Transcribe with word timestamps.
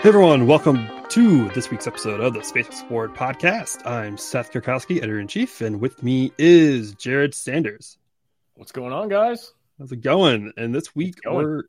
Hey 0.00 0.10
everyone, 0.10 0.46
welcome 0.46 0.88
to 1.08 1.48
this 1.48 1.72
week's 1.72 1.88
episode 1.88 2.20
of 2.20 2.32
the 2.32 2.44
Space 2.44 2.68
Explored 2.68 3.16
podcast. 3.16 3.84
I'm 3.84 4.16
Seth 4.16 4.52
Kurkowski, 4.52 4.98
editor 4.98 5.18
in 5.18 5.26
chief, 5.26 5.60
and 5.60 5.80
with 5.80 6.04
me 6.04 6.30
is 6.38 6.94
Jared 6.94 7.34
Sanders. 7.34 7.98
What's 8.54 8.70
going 8.70 8.92
on, 8.92 9.08
guys? 9.08 9.52
How's 9.76 9.90
it 9.90 10.00
going? 10.00 10.52
And 10.56 10.72
this 10.72 10.94
week 10.94 11.16
we're 11.26 11.64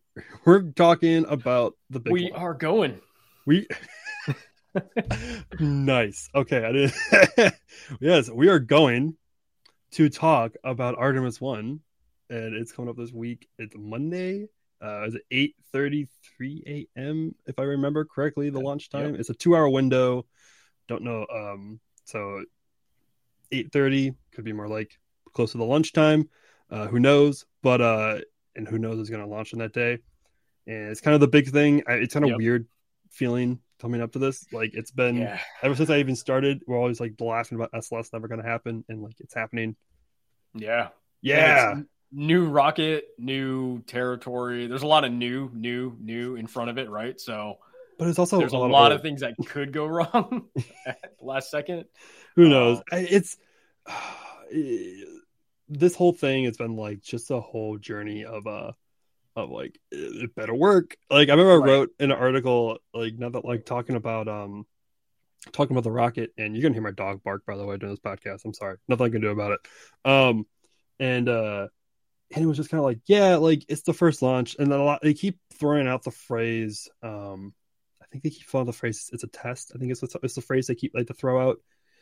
we're 0.45 0.61
talking 0.61 1.25
about 1.27 1.75
the 1.89 1.99
big 1.99 2.13
we 2.13 2.31
one. 2.31 2.39
are 2.39 2.53
going. 2.53 3.01
we 3.47 3.67
nice. 5.59 6.29
Okay, 6.35 6.63
I 6.63 6.71
did. 6.71 7.53
yes, 7.99 8.29
we 8.29 8.49
are 8.49 8.59
going 8.59 9.17
to 9.93 10.07
talk 10.07 10.53
about 10.63 10.99
Artemis 10.99 11.41
One, 11.41 11.79
and 12.29 12.53
it's 12.53 12.73
coming 12.73 12.89
up 12.89 12.95
this 12.95 13.11
week. 13.11 13.47
It's 13.57 13.73
Monday. 13.75 14.49
Uh, 14.81 15.05
is 15.07 15.15
it 15.15 15.23
eight 15.31 15.55
thirty 15.71 16.07
three 16.37 16.87
a.m. 16.97 17.35
if 17.45 17.59
I 17.59 17.63
remember 17.63 18.05
correctly? 18.05 18.49
The 18.49 18.59
launch 18.59 18.89
time. 18.89 19.15
It's 19.15 19.29
a 19.29 19.33
two 19.33 19.55
hour 19.55 19.69
window. 19.69 20.25
Don't 20.87 21.03
know. 21.03 21.25
Um, 21.33 21.79
so 22.05 22.43
eight 23.51 23.71
thirty 23.71 24.13
could 24.31 24.45
be 24.45 24.53
more 24.53 24.67
like 24.67 24.91
close 25.33 25.51
to 25.51 25.57
the 25.57 25.65
lunchtime. 25.65 26.29
Uh, 26.69 26.87
who 26.87 26.99
knows? 26.99 27.45
But 27.61 27.81
uh, 27.81 28.19
and 28.55 28.67
who 28.67 28.77
knows 28.77 28.99
is 28.99 29.09
going 29.09 29.21
to 29.23 29.27
launch 29.29 29.53
on 29.53 29.59
that 29.59 29.73
day. 29.73 29.99
And 30.67 30.89
it's 30.89 31.01
kind 31.01 31.15
of 31.15 31.21
the 31.21 31.27
big 31.27 31.49
thing. 31.49 31.83
I, 31.87 31.93
it's 31.93 32.13
kind 32.13 32.25
of 32.25 32.29
Yep. 32.29 32.37
weird 32.37 32.67
feeling 33.11 33.59
coming 33.79 34.01
up 34.01 34.11
to 34.13 34.19
this. 34.19 34.45
Like 34.53 34.71
it's 34.73 34.91
been 34.91 35.17
Yeah. 35.17 35.39
ever 35.63 35.75
since 35.75 35.89
I 35.89 35.97
even 35.97 36.15
started. 36.15 36.61
We're 36.67 36.77
always 36.77 36.99
like 36.99 37.15
laughing 37.19 37.57
about 37.57 37.71
SLS 37.73 38.13
never 38.13 38.27
going 38.27 38.41
to 38.41 38.47
happen, 38.47 38.85
and 38.87 39.01
like 39.01 39.19
it's 39.19 39.33
happening. 39.33 39.75
Yeah. 40.53 40.89
Yeah, 41.21 41.73
It's 41.73 41.89
new 42.11 42.45
rocket, 42.49 43.05
new 43.17 43.81
territory. 43.81 44.67
There's 44.67 44.83
a 44.83 44.87
lot 44.87 45.05
of 45.05 45.11
new, 45.11 45.51
new, 45.53 45.95
new 45.99 46.35
in 46.35 46.47
front 46.47 46.69
of 46.69 46.77
it, 46.77 46.89
right? 46.89 47.19
So 47.19 47.59
but 47.99 48.07
it's 48.07 48.17
also 48.17 48.39
there's 48.39 48.53
a 48.53 48.57
lot, 48.57 48.71
lot 48.71 48.91
of 48.93 49.01
things 49.01 49.21
that 49.21 49.35
could 49.47 49.73
go 49.73 49.85
wrong 49.87 50.47
at 50.87 51.17
the 51.19 51.25
last 51.25 51.51
second. 51.51 51.85
who 52.35 52.47
knows? 52.47 52.79
Uh, 52.91 52.97
it's 52.97 53.37
this 55.69 55.95
whole 55.95 56.13
thing 56.13 56.45
has 56.45 56.57
been 56.57 56.75
like 56.77 57.01
just 57.01 57.29
a 57.29 57.39
whole 57.39 57.77
journey 57.77 58.23
of 58.23 58.47
uh 58.47 58.71
of 59.35 59.49
like 59.49 59.77
it 59.91 60.33
better 60.33 60.55
work. 60.55 60.95
Like 61.11 61.27
i 61.27 61.33
remember 61.33 61.61
i 61.61 61.71
wrote 61.71 61.89
an 61.99 62.11
article 62.11 62.79
like 62.93 63.19
not 63.19 63.33
that 63.33 63.45
like 63.45 63.65
talking 63.65 63.97
about 63.97 64.27
um 64.29 64.65
talking 65.51 65.75
about 65.75 65.83
the 65.83 65.91
rocket 65.91 66.31
and 66.37 66.55
you're 66.55 66.63
gonna 66.63 66.73
hear 66.73 66.81
my 66.81 66.91
dog 66.91 67.21
bark 67.23 67.45
by 67.45 67.57
the 67.57 67.65
way 67.65 67.77
during 67.77 67.93
this 67.93 67.99
podcast. 67.99 68.45
I'm 68.45 68.53
sorry. 68.53 68.77
Nothing 68.87 69.05
i 69.07 69.09
can 69.09 69.21
do 69.21 69.29
about 69.29 69.51
it. 69.51 69.59
Um 70.09 70.45
and 70.99 71.27
uh 71.27 71.67
and 72.35 72.43
it 72.43 72.47
was 72.47 72.57
just 72.57 72.69
kind 72.69 72.79
of 72.79 72.85
like 72.85 72.99
yeah 73.07 73.35
like 73.35 73.63
it's 73.69 73.83
the 73.83 73.93
first 73.93 74.21
launch 74.21 74.55
and 74.59 74.71
then 74.71 74.79
a 74.79 74.83
lot 74.83 75.01
they 75.01 75.13
keep 75.13 75.39
throwing 75.59 75.87
out 75.87 76.03
the 76.03 76.11
phrase 76.11 76.87
um 77.03 77.53
i 78.01 78.05
think 78.11 78.23
they 78.23 78.29
keep 78.29 78.47
throwing 78.47 78.63
out 78.63 78.71
the 78.71 78.77
phrase 78.77 79.09
it's 79.13 79.23
a 79.23 79.27
test 79.27 79.71
i 79.75 79.79
think 79.79 79.91
it's, 79.91 80.03
it's 80.23 80.35
the 80.35 80.41
phrase 80.41 80.67
they 80.67 80.75
keep 80.75 80.93
like 80.93 81.07
to 81.07 81.13
throw 81.13 81.49
out 81.49 81.59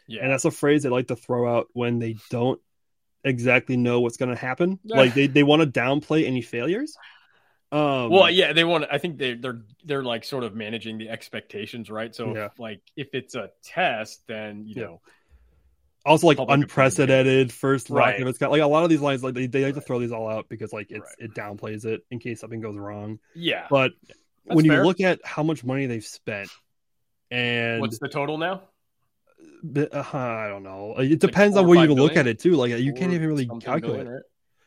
Yeah. 0.08 0.24
and 0.24 0.32
that's 0.32 0.46
a 0.46 0.52
phrase 0.52 0.84
they 0.84 0.90
like 0.90 1.08
to 1.08 1.16
throw 1.16 1.58
out 1.58 1.68
when 1.74 2.00
they 2.00 2.18
don't 2.30 2.60
exactly 3.24 3.78
know 3.78 4.00
what's 4.00 4.16
going 4.18 4.30
to 4.34 4.40
happen. 4.40 4.80
Like 4.86 5.14
they, 5.14 5.28
they 5.28 5.44
want 5.44 5.62
to 5.62 5.68
downplay 5.68 6.26
any 6.26 6.42
failures. 6.42 6.96
Um, 7.72 8.10
well, 8.10 8.30
yeah, 8.30 8.54
they 8.54 8.64
want. 8.64 8.86
I 8.90 8.98
think 8.98 9.18
they 9.18 9.34
they're 9.34 9.62
they're 9.84 10.04
like 10.04 10.24
sort 10.24 10.46
of 10.46 10.56
managing 10.56 10.98
the 10.98 11.10
expectations, 11.10 11.90
right? 11.90 12.16
So, 12.16 12.34
Yeah. 12.34 12.46
if, 12.46 12.60
like, 12.60 12.82
if 12.96 13.10
it's 13.14 13.36
a 13.36 13.52
test, 13.64 14.26
then 14.28 14.66
you 14.66 14.76
Yeah. 14.76 14.84
know, 14.84 15.02
also 16.08 16.26
like 16.28 16.38
unprecedented 16.48 17.52
first 17.52 17.90
rocket 17.90 18.22
of 18.22 18.28
its 18.28 18.38
got 18.38 18.52
like 18.52 18.62
a 18.62 18.66
lot 18.68 18.84
of 18.84 18.90
these 18.90 19.02
lines 19.02 19.24
like 19.24 19.34
they, 19.34 19.46
they 19.48 19.64
like 19.66 19.76
to 19.76 19.82
throw 19.82 20.00
these 20.00 20.12
all 20.12 20.28
out 20.30 20.48
because 20.50 20.74
like 20.74 20.88
it's 20.90 21.02
Right. 21.20 21.30
it 21.30 21.34
downplays 21.36 21.86
it 21.86 22.02
in 22.10 22.20
case 22.20 22.40
something 22.40 22.62
goes 22.62 22.78
wrong. 22.78 23.20
yeah. 23.36 23.68
But 23.70 23.92
That's 24.46 24.56
when 24.56 24.66
you 24.66 24.72
fair. 24.72 24.86
look 24.86 25.02
at 25.02 25.20
how 25.26 25.44
much 25.44 25.64
money 25.64 25.86
they've 25.86 26.04
spent 26.06 26.50
and 27.30 27.82
What's 27.82 28.00
the 28.00 28.08
total 28.10 28.38
now? 28.38 28.64
uh, 29.76 30.00
I 30.14 30.48
don't 30.48 30.64
know. 30.64 30.96
Like, 30.98 31.12
It 31.12 31.20
depends 31.20 31.56
four 31.56 31.64
on 31.64 31.68
where 31.70 31.86
you 31.86 31.94
look 31.94 32.16
at 32.16 32.26
it 32.28 32.40
too. 32.40 32.56
Like 32.56 32.72
you 32.72 32.94
can't 32.94 33.14
even 33.14 33.28
really 33.28 33.46
calculate. 33.46 33.82
billion, 33.82 34.08
right? 34.08 34.24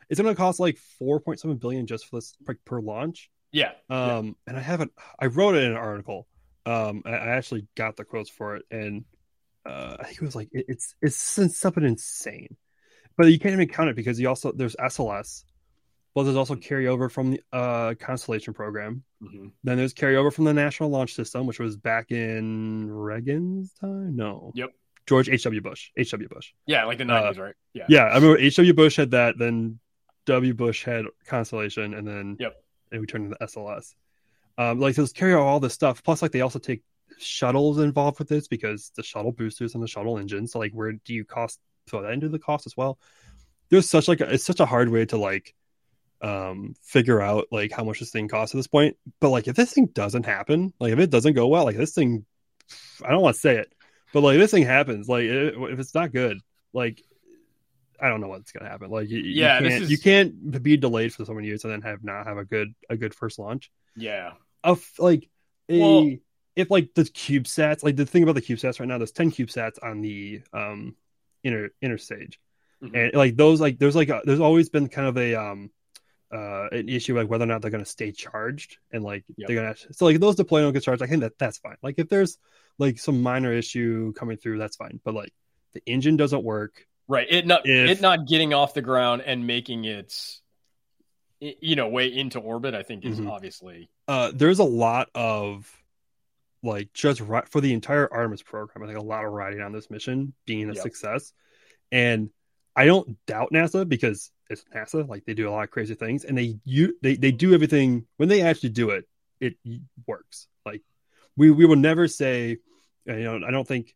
It's 0.09 0.21
going 0.21 0.35
to 0.35 0.39
cost 0.39 0.61
like 0.61 0.79
4.7 1.01 1.59
billion 1.61 1.87
just 1.87 2.07
for 2.07 2.17
this 2.17 2.35
like, 2.47 2.59
per 2.65 2.81
launch. 2.81 3.31
Yeah. 3.53 3.73
yeah. 3.89 4.19
um 4.19 4.37
and 4.47 4.57
i 4.57 4.61
haven't 4.61 4.93
i 5.19 5.27
wrote 5.27 5.57
it 5.57 5.65
in 5.65 5.73
an 5.73 5.77
article 5.77 6.29
um 6.67 7.03
i, 7.05 7.11
I 7.11 7.29
actually 7.31 7.67
got 7.75 7.97
the 7.97 8.05
quotes 8.05 8.31
for 8.31 8.55
it 8.55 8.65
and 8.71 9.05
uh 9.67 9.97
i 10.01 10.05
think 10.05 10.17
it 10.17 10.23
was 10.25 10.37
like 10.37 10.49
it, 10.53 10.65
it's 10.69 10.95
it's 11.03 11.17
something 11.59 11.85
insane 11.85 12.57
but 13.17 13.27
you 13.27 13.39
can't 13.39 13.53
even 13.53 13.69
count 13.69 13.91
it 13.91 13.97
because 13.97 14.19
you 14.21 14.29
also 14.29 14.53
there's 14.53 14.77
sls 14.77 15.45
but 16.15 16.25
there's 16.25 16.37
also 16.37 16.55
carryover 16.57 17.11
from 17.11 17.33
the 17.33 17.41
uh 17.53 17.95
constellation 17.95 18.55
program 18.55 19.03
Mhm. 19.23 19.53
then 19.65 19.77
there's 19.77 19.93
carryover 19.93 20.33
from 20.33 20.45
the 20.45 20.55
national 20.55 20.89
launch 20.89 21.15
system 21.15 21.47
which 21.47 21.59
was 21.59 21.77
back 21.77 22.11
in 22.11 22.91
reagan's 22.91 23.73
time 23.75 24.17
no 24.17 24.53
Yep. 24.55 24.71
george 25.07 25.29
hw 25.29 25.63
bush 25.63 25.91
hw 25.99 26.29
bush 26.29 26.53
Yeah, 26.67 26.85
like 26.85 26.99
the 26.99 27.05
nineties, 27.05 27.39
right? 27.39 27.55
Yeah. 27.75 27.83
Uh, 27.85 27.87
yeah 27.91 28.05
i 28.05 28.15
remember 28.15 28.39
hw 28.41 28.75
bush 28.75 28.97
had 28.97 29.11
that 29.11 29.37
then 29.39 29.79
w 30.27 30.55
bush 30.55 30.85
had 30.85 31.05
constellation 31.27 31.93
and 31.95 32.07
then 32.09 32.37
Yep. 32.41 32.55
and 32.93 33.01
we 33.01 33.07
turned 33.07 33.25
into 33.27 33.37
SLS. 33.45 33.95
Um, 34.59 34.79
like 34.81 34.95
those 34.95 35.13
carry 35.13 35.33
out 35.33 35.41
all 35.41 35.61
this 35.61 35.73
stuff. 35.75 36.03
Plus, 36.03 36.21
like 36.23 36.33
they 36.33 36.41
also 36.43 36.59
take 36.59 36.83
shuttles 37.21 37.79
involved 37.79 38.19
with 38.19 38.29
this 38.29 38.49
because 38.49 38.91
the 38.97 39.03
shuttle 39.03 39.33
boosters 39.33 39.75
and 39.75 39.83
the 39.83 39.89
shuttle 39.89 40.19
engines. 40.19 40.53
So, 40.53 40.59
like, 40.59 40.73
where 40.73 40.93
do 40.93 41.15
you 41.15 41.25
cost 41.25 41.59
throw 41.87 42.03
that 42.03 42.13
into 42.13 42.29
the 42.29 42.39
cost 42.39 42.67
as 42.67 42.77
well? 42.77 42.99
There's 43.69 43.89
such 43.89 44.09
like 44.09 44.21
a, 44.21 44.33
it's 44.35 44.45
such 44.45 44.61
a 44.61 44.67
hard 44.67 44.89
way 44.89 45.05
to 45.07 45.17
like 45.17 45.55
um 46.23 46.75
figure 46.83 47.21
out 47.23 47.47
like 47.51 47.73
how 47.73 47.83
much 47.83 48.01
this 48.01 48.11
thing 48.11 48.29
costs 48.29 48.55
at 48.55 48.59
this 48.59 48.67
point. 48.67 48.97
But 49.21 49.31
like 49.31 49.49
if 49.49 49.57
this 49.57 49.73
thing 49.73 49.87
doesn't 49.87 50.27
happen, 50.27 50.73
like 50.81 50.93
if 50.93 50.99
it 50.99 51.11
doesn't 51.11 51.35
go 51.35 51.47
well, 51.49 51.65
like 51.65 51.77
this 51.77 51.95
thing, 51.95 52.25
I 53.05 53.11
don't 53.11 53.23
want 53.23 53.35
to 53.37 53.41
say 53.41 53.57
it, 53.57 53.73
but 54.13 54.23
like 54.23 54.39
this 54.39 54.51
thing 54.51 54.65
happens, 54.65 55.09
like 55.09 55.25
it, 55.25 55.55
if 55.57 55.79
it's 55.79 55.95
not 55.95 56.13
good, 56.13 56.39
like 56.73 57.03
I 58.03 58.09
don't 58.09 58.21
know 58.21 58.29
what's 58.29 58.51
gonna 58.53 58.69
happen. 58.69 58.91
Like, 58.91 59.09
you, 59.11 59.19
you 59.19 59.43
Yeah, 59.43 59.61
this 59.61 59.71
can't, 59.73 59.83
is- 59.85 59.91
you 59.91 59.99
can't 59.99 60.63
be 60.63 60.77
delayed 60.77 61.13
for 61.15 61.25
so 61.25 61.35
many 61.35 61.47
years 61.49 61.65
and 61.65 61.73
then 61.73 61.83
have 61.83 62.03
not 62.03 62.27
have 62.27 62.39
a 62.39 62.45
good 62.45 62.75
a 62.89 62.97
good 62.97 63.15
first 63.15 63.39
launch. 63.39 63.71
Yeah. 63.97 64.33
Of 64.65 64.85
like 64.99 65.29
a 65.69 65.79
Well- 65.81 66.17
if 66.61 66.71
like 66.71 66.95
the 66.95 67.03
CubeSats, 67.05 67.83
like 67.83 67.97
the 67.97 68.07
thing 68.07 68.23
about 68.23 68.35
the 68.37 68.43
CubeSats 68.43 68.79
right 68.81 68.89
now, 68.89 68.99
there's 68.99 69.13
ten 69.13 69.31
CubeSats 69.31 69.79
on 69.83 70.01
the 70.01 70.43
um 70.53 70.95
inner 71.43 71.71
inner 71.83 71.99
stage, 71.99 72.39
Mhm. 72.83 72.95
and 73.07 73.15
like 73.15 73.37
those 73.37 73.61
like 73.61 73.79
there's 73.79 73.97
like 73.97 74.09
a, 74.11 74.21
there's 74.25 74.41
always 74.41 74.69
been 74.69 74.89
kind 74.89 75.09
of 75.09 75.17
a 75.19 75.35
um 75.35 75.71
uh 76.33 76.69
an 76.71 76.89
issue 76.89 77.17
like 77.17 77.29
whether 77.29 77.43
or 77.45 77.47
not 77.49 77.61
they're 77.61 77.73
going 77.73 77.83
to 77.85 77.91
stay 77.91 78.13
charged 78.13 78.79
and 78.93 79.03
like 79.03 79.25
Yep. 79.37 79.49
they're 79.49 79.57
gonna 79.57 79.75
so 79.93 80.05
like 80.05 80.21
those 80.21 80.37
deploy 80.37 80.61
don't 80.61 80.73
get 80.73 80.85
charged. 80.85 81.03
I 81.03 81.07
think 81.07 81.23
that 81.23 81.39
that's 81.39 81.59
fine. 81.59 81.77
Like 81.83 81.97
if 81.99 82.09
there's 82.09 82.39
like 82.79 82.99
some 83.01 83.21
minor 83.23 83.53
issue 83.53 84.13
coming 84.13 84.37
through, 84.37 84.59
that's 84.59 84.77
fine. 84.77 85.01
But 85.05 85.15
like 85.15 85.33
the 85.73 85.83
engine 85.87 86.17
doesn't 86.17 86.45
work. 86.45 86.87
Right. 87.09 87.27
It 87.29 87.47
not 87.47 87.63
If- 87.65 87.91
it 87.91 88.01
not 88.01 88.29
getting 88.29 88.55
off 88.55 88.75
the 88.75 88.83
ground 88.83 89.23
and 89.27 89.47
making 89.47 89.85
its 89.87 90.41
you 91.41 91.75
know 91.75 91.89
way 91.89 92.07
into 92.15 92.39
orbit. 92.39 92.75
I 92.75 92.83
think 92.83 93.05
is 93.05 93.19
Mhm. 93.19 93.31
obviously 93.31 93.91
uh 94.07 94.31
there's 94.35 94.59
a 94.59 94.65
lot 94.65 95.09
of 95.15 95.69
like 96.63 96.93
just 96.93 97.21
ri- 97.21 97.43
for 97.51 97.61
the 97.61 97.73
entire 97.73 98.13
Artemis 98.13 98.43
program, 98.43 98.83
I 98.83 98.87
think 98.87 98.99
a 98.99 99.03
lot 99.07 99.25
of 99.25 99.33
riding 99.33 99.61
on 99.61 99.73
this 99.73 99.91
mission 99.91 100.35
being 100.47 100.69
a 100.71 100.75
Yep. 100.75 100.83
success. 100.83 101.33
And 101.91 102.31
I 102.77 102.85
don't 102.85 103.17
doubt 103.27 103.51
NASA 103.53 103.89
because 103.89 104.31
it's 104.49 104.65
NASA, 104.75 105.09
like 105.09 105.25
they 105.25 105.35
do 105.35 105.49
a 105.49 105.51
lot 105.51 105.65
of 105.65 105.71
crazy 105.71 105.95
things 105.95 106.25
and 106.25 106.37
they 106.37 106.59
you 106.65 106.97
they, 107.03 107.17
they 107.17 107.33
do 107.33 107.55
everything 107.55 108.07
when 108.17 108.29
they 108.29 108.43
actually 108.43 108.71
do 108.71 108.91
it, 108.91 109.09
it 109.41 109.55
works. 110.07 110.47
Like 110.67 110.83
we 111.37 111.51
we 111.51 111.65
will 111.67 111.77
never 111.77 112.07
say 112.09 112.59
you 113.07 113.17
know, 113.23 113.41
I 113.47 113.51
don't 113.51 113.67
think 113.67 113.95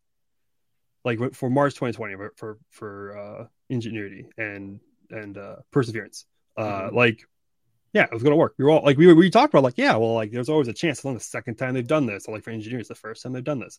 like 1.05 1.35
for 1.35 1.51
Mars 1.51 1.75
2020 1.75 2.15
for 2.17 2.33
for, 2.37 2.59
for 2.71 3.19
uh 3.19 3.47
ingenuity 3.69 4.27
and 4.39 4.81
and 5.11 5.37
uh 5.37 5.57
perseverance. 5.71 6.25
Uh 6.57 6.89
Mhm. 6.91 6.93
like 6.95 7.27
yeah, 7.95 8.05
it 8.05 8.13
was 8.13 8.23
gonna 8.23 8.37
work. 8.37 8.55
We 8.59 8.65
were 8.65 8.73
all 8.73 8.85
like 8.85 8.99
we 8.99 9.11
we 9.15 9.31
talked 9.31 9.55
about 9.55 9.63
like, 9.63 9.79
yeah, 9.79 9.97
well, 9.97 10.15
like 10.15 10.33
there's 10.33 10.49
always 10.51 10.69
a 10.69 10.73
chance. 10.73 10.99
It's 10.99 11.07
only 11.07 11.19
the 11.19 11.25
second 11.25 11.55
time 11.57 11.75
they've 11.75 11.87
done 11.87 12.07
this. 12.07 12.27
Or, 12.27 12.35
like 12.35 12.45
for 12.45 12.51
engineers, 12.51 12.89
the 12.89 12.95
first 12.97 13.23
time 13.23 13.33
they've 13.33 13.45
done 13.45 13.61
this. 13.61 13.79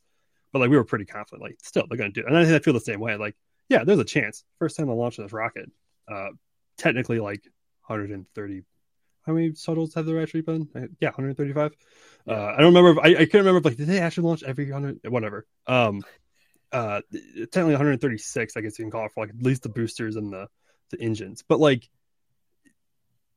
But 0.54 0.60
like 0.60 0.70
we 0.70 0.78
were 0.78 0.86
pretty 0.86 1.06
confident, 1.06 1.44
like 1.44 1.58
still 1.62 1.86
they're 1.88 1.98
gonna 1.98 2.12
do 2.12 2.22
it. 2.22 2.28
And 2.28 2.38
I 2.38 2.46
think 2.46 2.56
I 2.56 2.60
feel 2.60 2.74
the 2.74 2.80
same 2.80 3.02
way. 3.02 3.18
Like, 3.18 3.36
yeah, 3.70 3.84
there's 3.84 4.00
a 4.00 4.06
chance. 4.06 4.44
First 4.58 4.78
time 4.78 4.88
they're 4.88 4.96
launching 4.96 5.26
this 5.26 5.34
rocket. 5.34 5.70
Uh 6.12 6.30
technically 6.78 7.20
like 7.20 7.44
130 7.88 8.64
how 9.26 9.34
many 9.34 9.54
shuttles 9.56 9.94
have 9.96 10.06
there 10.06 10.22
actually 10.22 10.42
been? 10.42 10.70
Uh, 10.76 10.82
Yeah, 11.00 11.10
135. 11.10 11.74
Uh, 12.28 12.34
I 12.34 12.58
don't 12.62 12.74
remember. 12.74 12.92
If, 12.92 12.98
I, 13.00 13.10
I 13.10 13.26
can't 13.26 13.34
remember. 13.46 13.58
If, 13.58 13.66
like, 13.66 13.78
did 13.78 13.88
they 13.88 14.00
actually 14.00 14.28
launch 14.28 14.44
every 14.44 14.70
hundred? 14.70 15.00
Whatever. 15.08 15.48
Um, 15.68 16.04
uh, 16.72 17.02
technically 17.12 17.74
136. 17.74 18.56
I 18.56 18.62
guess 18.62 18.78
you 18.78 18.86
can 18.86 18.92
call 18.92 19.06
it 19.06 19.12
for 19.14 19.24
like 19.24 19.32
at 19.32 19.42
least 19.42 19.64
the 19.64 19.70
boosters 19.70 20.16
and 20.16 20.32
the 20.32 20.48
the 20.92 21.02
engines. 21.02 21.44
But 21.48 21.60
like, 21.60 21.90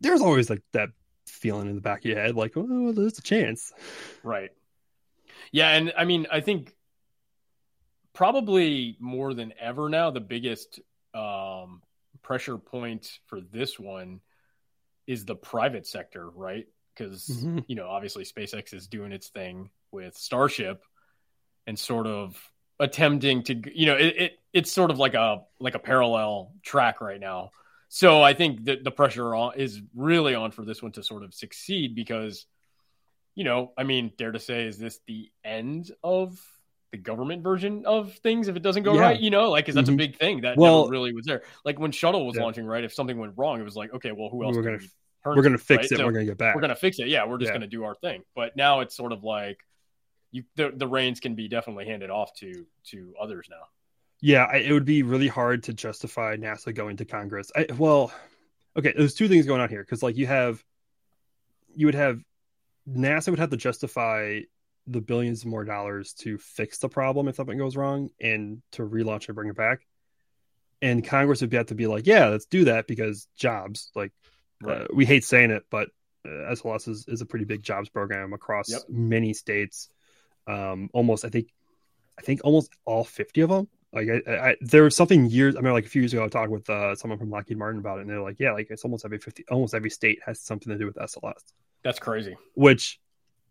there's 0.00 0.20
always 0.20 0.48
like 0.50 0.62
that 0.72 0.90
feeling 1.26 1.68
in 1.68 1.74
the 1.74 1.80
back 1.80 2.00
of 2.00 2.04
your 2.06 2.18
head, 2.18 2.34
like, 2.34 2.52
oh, 2.56 2.92
there's 2.92 3.18
a 3.18 3.22
chance. 3.22 3.72
right. 4.22 4.50
Yeah, 5.52 5.70
and 5.70 5.92
I 5.96 6.04
mean, 6.04 6.26
I 6.30 6.40
think 6.40 6.74
probably 8.12 8.96
more 9.00 9.34
than 9.34 9.52
ever 9.60 9.88
now, 9.88 10.10
the 10.10 10.20
biggest 10.20 10.80
um, 11.14 11.82
pressure 12.22 12.58
point 12.58 13.18
for 13.26 13.40
this 13.40 13.78
one 13.78 14.20
is 15.06 15.24
the 15.24 15.34
private 15.34 15.86
sector, 15.86 16.28
right? 16.30 16.66
Because 16.94 17.26
Mhm. 17.28 17.64
you 17.68 17.76
know, 17.76 17.88
obviously, 17.88 18.24
SpaceX 18.24 18.74
is 18.74 18.88
doing 18.88 19.12
its 19.12 19.28
thing. 19.28 19.70
with 19.90 20.14
Starship 20.18 20.84
and 21.66 21.78
sort 21.78 22.06
of 22.06 22.38
attempting 22.78 23.42
to 23.42 23.54
you 23.74 23.86
know 23.86 23.96
it, 23.96 24.16
it 24.18 24.38
it's 24.52 24.70
sort 24.70 24.90
of 24.90 24.98
like 24.98 25.14
a 25.14 25.42
like 25.58 25.74
a 25.74 25.78
parallel 25.78 26.52
track 26.62 27.00
right 27.00 27.18
now. 27.18 27.52
So 27.88 28.22
I 28.22 28.34
think 28.34 28.64
that 28.66 28.84
the 28.84 28.90
pressure 28.90 29.34
on, 29.34 29.54
is 29.56 29.80
really 29.94 30.34
on 30.34 30.50
for 30.50 30.64
this 30.64 30.82
one 30.82 30.92
to 30.92 31.02
sort 31.02 31.22
of 31.24 31.32
succeed 31.34 31.94
because 31.94 32.46
you 33.34 33.44
know, 33.44 33.72
I 33.78 33.84
mean, 33.84 34.10
dare 34.18 34.32
to 34.32 34.40
say, 34.40 34.66
is 34.66 34.78
this 34.78 34.98
the 35.06 35.30
end 35.44 35.92
of 36.02 36.36
the 36.90 36.98
government 36.98 37.44
version 37.44 37.84
of 37.86 38.12
things 38.14 38.48
if 38.48 38.56
it 38.56 38.62
doesn't 38.64 38.82
go 38.82 38.94
Yeah. 38.94 39.00
right? 39.00 39.20
You 39.20 39.30
know, 39.30 39.50
like, 39.50 39.64
because 39.64 39.76
that's 39.76 39.88
Mhm. 39.88 39.94
a 39.94 39.96
big 39.96 40.16
thing 40.18 40.40
that 40.40 40.56
Well- 40.56 40.80
never 40.86 40.90
really 40.90 41.12
was 41.12 41.24
there. 41.24 41.44
Like 41.64 41.78
when 41.78 41.92
Shuttle 41.92 42.26
was 42.26 42.34
Yeah. 42.34 42.42
launching, 42.42 42.66
right? 42.66 42.82
If 42.82 42.92
something 42.92 43.16
went 43.16 43.34
wrong, 43.36 43.60
it 43.60 43.62
was 43.62 43.76
like, 43.76 43.92
okay, 43.94 44.10
well, 44.10 44.28
who 44.28 44.42
else? 44.42 44.56
We're 44.56 44.62
gonna- 44.64 44.78
we 44.78 44.88
turn 45.22 45.36
We're 45.36 45.42
gonna 45.42 45.56
to, 45.56 45.62
fix 45.62 45.82
right? 45.82 45.92
it. 45.92 45.98
So 45.98 46.04
we're 46.06 46.12
gonna 46.12 46.24
get 46.24 46.36
back. 46.38 46.56
we're 46.56 46.60
gonna 46.62 46.74
fix 46.74 46.98
it. 46.98 47.06
Yeah, 47.06 47.26
we're 47.26 47.38
just 47.38 47.50
Yeah. 47.50 47.54
gonna 47.54 47.68
do 47.68 47.84
our 47.84 47.94
thing. 47.94 48.24
But 48.34 48.56
now 48.56 48.80
it's 48.80 48.96
sort 48.96 49.12
of 49.12 49.22
like 49.22 49.60
you 50.32 50.42
the, 50.56 50.72
the 50.74 50.88
reins 50.88 51.20
can 51.20 51.36
be 51.36 51.46
definitely 51.46 51.84
handed 51.86 52.10
off 52.10 52.34
to 52.38 52.66
to 52.86 53.14
others 53.20 53.46
now. 53.48 53.68
Yeah, 54.20 54.44
I, 54.44 54.56
it 54.56 54.72
would 54.72 54.84
be 54.84 55.02
really 55.02 55.28
hard 55.28 55.64
to 55.64 55.72
justify 55.72 56.36
NASA 56.36 56.74
going 56.74 56.96
to 56.96 57.04
Congress. 57.04 57.52
I, 57.54 57.66
well, 57.76 58.12
okay, 58.76 58.92
there's 58.96 59.14
two 59.14 59.28
things 59.28 59.46
going 59.46 59.60
on 59.60 59.68
here 59.68 59.82
because 59.82 60.02
like 60.02 60.16
you 60.16 60.26
have, 60.26 60.62
you 61.74 61.86
would 61.86 61.94
have 61.94 62.20
NASA 62.88 63.30
would 63.30 63.38
have 63.38 63.50
to 63.50 63.56
justify 63.56 64.40
the 64.86 65.00
billions 65.00 65.44
more 65.44 65.64
dollars 65.64 66.14
to 66.14 66.38
fix 66.38 66.78
the 66.78 66.88
problem 66.88 67.28
if 67.28 67.36
something 67.36 67.58
goes 67.58 67.76
wrong 67.76 68.08
and 68.20 68.62
to 68.72 68.82
relaunch 68.82 69.28
and 69.28 69.34
bring 69.34 69.50
it 69.50 69.56
back, 69.56 69.86
and 70.82 71.04
Congress 71.04 71.40
would 71.40 71.52
have 71.52 71.66
to 71.66 71.74
be 71.74 71.86
like, 71.86 72.06
yeah, 72.06 72.28
let's 72.28 72.46
do 72.46 72.64
that 72.64 72.86
because 72.86 73.28
jobs. 73.36 73.90
Like, 73.94 74.12
uh, 74.66 74.86
we 74.92 75.04
hate 75.04 75.24
saying 75.24 75.50
it, 75.50 75.64
but 75.70 75.90
uh, 76.24 76.52
SLS 76.52 76.88
is, 76.88 77.04
is 77.06 77.20
a 77.20 77.26
pretty 77.26 77.44
big 77.44 77.62
jobs 77.62 77.88
program 77.88 78.32
across 78.32 78.70
Yep. 78.70 78.82
many 78.88 79.34
states. 79.34 79.88
Um, 80.46 80.88
almost, 80.92 81.24
I 81.24 81.28
think, 81.28 81.48
I 82.18 82.22
think 82.22 82.40
almost 82.42 82.72
all 82.84 83.04
50 83.04 83.42
of 83.42 83.50
them. 83.50 83.68
Like 83.92 84.08
I, 84.26 84.50
I, 84.50 84.56
there 84.60 84.82
was 84.82 84.94
something 84.94 85.26
years. 85.26 85.56
I 85.56 85.60
mean, 85.60 85.72
like 85.72 85.86
a 85.86 85.88
few 85.88 86.02
years 86.02 86.12
ago, 86.12 86.24
I 86.24 86.28
talked 86.28 86.50
with 86.50 86.68
uh, 86.68 86.94
someone 86.94 87.18
from 87.18 87.30
Lockheed 87.30 87.56
Martin 87.56 87.80
about 87.80 87.98
it, 87.98 88.02
and 88.02 88.10
they're 88.10 88.20
like, 88.20 88.38
"Yeah, 88.38 88.52
like 88.52 88.66
it's 88.70 88.84
almost 88.84 89.04
every 89.04 89.18
fifty, 89.18 89.44
almost 89.50 89.74
every 89.74 89.90
state 89.90 90.18
has 90.26 90.40
something 90.40 90.70
to 90.70 90.78
do 90.78 90.86
with 90.86 90.98
SLS." 90.98 91.42
That's 91.82 91.98
crazy. 91.98 92.36
Which 92.54 93.00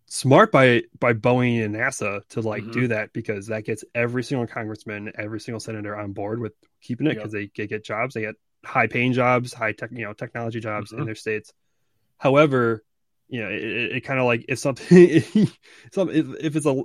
smart 0.06 0.51
by 0.51 0.84
by 1.00 1.13
Boeing 1.13 1.66
and 1.66 1.75
NASA 1.75 2.25
to 2.30 2.42
like 2.42 2.63
Mhm. 2.63 2.72
do 2.72 2.88
that 2.89 3.13
because 3.13 3.48
that 3.48 3.66
gets 3.66 3.84
every 3.95 4.24
single 4.24 4.48
congressman, 4.48 5.12
every 5.16 5.39
single 5.39 5.60
senator 5.60 5.95
on 5.95 6.13
board 6.13 6.39
with 6.39 6.54
keeping 6.81 7.07
it 7.07 7.12
Yep. 7.12 7.18
because 7.18 7.31
they, 7.31 7.50
they 7.57 7.68
get 7.68 7.84
jobs, 7.84 8.13
they 8.13 8.22
get 8.22 8.36
high 8.63 8.88
paying 8.88 9.13
jobs, 9.13 9.54
high 9.54 9.72
tech, 9.72 9.89
you 9.92 10.06
know, 10.06 10.13
technology 10.13 10.60
jobs 10.60 10.92
in 10.92 11.00
Mhm. 11.00 11.06
their 11.06 11.16
states. 11.16 11.51
However, 12.18 12.84
you 13.28 13.42
know, 13.42 13.50
it, 13.50 13.63
it, 13.63 13.92
it 13.98 14.01
kind 14.01 14.19
of 14.19 14.25
like 14.25 14.45
if 14.48 14.60
something, 14.60 15.22
some 15.92 16.10
if, 16.10 16.28
if 16.39 16.56
it's 16.56 16.66
a 16.66 16.75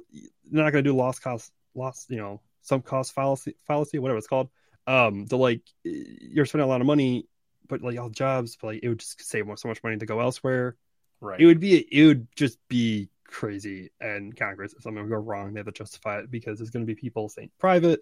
not 0.50 0.72
going 0.72 0.82
to 0.84 0.90
do 0.90 0.96
lost 0.96 1.22
cost, 1.22 1.52
lost, 1.74 2.10
you 2.10 2.16
know, 2.16 2.40
some 2.62 2.82
cost 2.82 3.12
fallacy, 3.12 3.54
fallacy, 3.66 3.98
whatever 3.98 4.18
it's 4.18 4.26
called. 4.26 4.48
Um, 4.86 5.26
the 5.26 5.36
like 5.36 5.62
you're 5.84 6.46
spending 6.46 6.66
a 6.66 6.68
lot 6.68 6.80
of 6.80 6.86
money, 6.86 7.26
but 7.68 7.82
like 7.82 7.98
all 7.98 8.10
jobs, 8.10 8.56
but 8.60 8.68
like 8.68 8.80
it 8.82 8.88
would 8.88 8.98
just 8.98 9.22
save 9.22 9.46
so 9.56 9.68
much 9.68 9.82
money 9.84 9.98
to 9.98 10.06
go 10.06 10.20
elsewhere. 10.20 10.76
Right. 11.20 11.40
It 11.40 11.46
would 11.46 11.60
be, 11.60 11.76
it 11.78 12.06
would 12.06 12.26
just 12.34 12.58
be 12.68 13.08
crazy. 13.24 13.90
And 14.00 14.36
Congress, 14.36 14.74
if 14.74 14.82
something 14.82 15.02
would 15.02 15.10
go 15.10 15.16
wrong, 15.16 15.52
they 15.52 15.60
have 15.60 15.66
to 15.66 15.72
justify 15.72 16.18
it 16.18 16.30
because 16.30 16.58
there's 16.58 16.70
going 16.70 16.84
to 16.84 16.92
be 16.92 17.00
people 17.00 17.28
saying 17.28 17.50
private, 17.58 18.00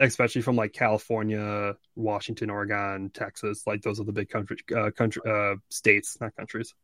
especially 0.00 0.42
from 0.42 0.56
like 0.56 0.72
California, 0.72 1.74
Washington, 1.94 2.50
Oregon, 2.50 3.10
Texas. 3.10 3.64
Like 3.66 3.82
those 3.82 4.00
are 4.00 4.04
the 4.04 4.12
big 4.12 4.28
country, 4.28 4.56
uh, 4.76 4.90
country, 4.90 5.22
uh, 5.28 5.54
states, 5.70 6.18
not 6.20 6.34
countries, 6.34 6.74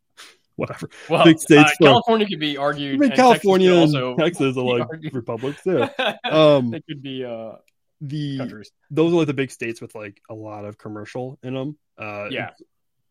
whatever. 0.61 0.89
well, 1.09 1.25
big 1.25 1.39
states 1.39 1.73
uh, 1.81 1.85
California 1.87 2.27
could 2.27 2.39
be 2.41 2.57
argued. 2.57 2.95
I 2.95 2.99
mean, 2.99 3.03
and 3.11 3.11
Texas 3.19 3.25
California 3.43 3.71
and 3.73 3.81
also 3.81 4.17
Texas 4.17 4.57
are 4.57 4.65
like 4.65 4.89
argued. 4.89 5.15
republics 5.15 5.63
too. 5.63 5.89
Um, 6.25 6.71
they 6.71 6.81
could 6.83 7.03
be 7.03 7.25
uh, 7.25 7.53
the 8.01 8.39
countries. 8.39 8.71
those 8.91 9.13
are 9.13 9.17
like 9.17 9.27
the 9.27 9.35
big 9.35 9.51
states 9.51 9.81
with 9.81 9.95
like 9.95 10.21
a 10.31 10.35
lot 10.35 10.65
of 10.65 10.79
commercial 10.79 11.39
in 11.43 11.55
them. 11.55 11.79
Uh, 11.99 12.29
Yeah. 12.31 12.51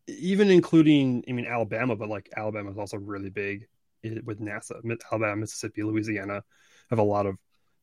even 0.08 0.50
including 0.50 1.24
I 1.28 1.32
mean 1.34 1.46
Alabama, 1.46 1.96
but 1.96 2.10
like 2.10 2.30
Alabama 2.36 2.72
is 2.72 2.78
also 2.78 2.98
really 2.98 3.30
big 3.30 3.68
with 4.24 4.40
NASA. 4.40 4.82
Alabama, 5.12 5.36
Mississippi, 5.36 5.84
Louisiana 5.84 6.44
have 6.90 7.00
a 7.00 7.04
lot 7.04 7.26
of 7.26 7.36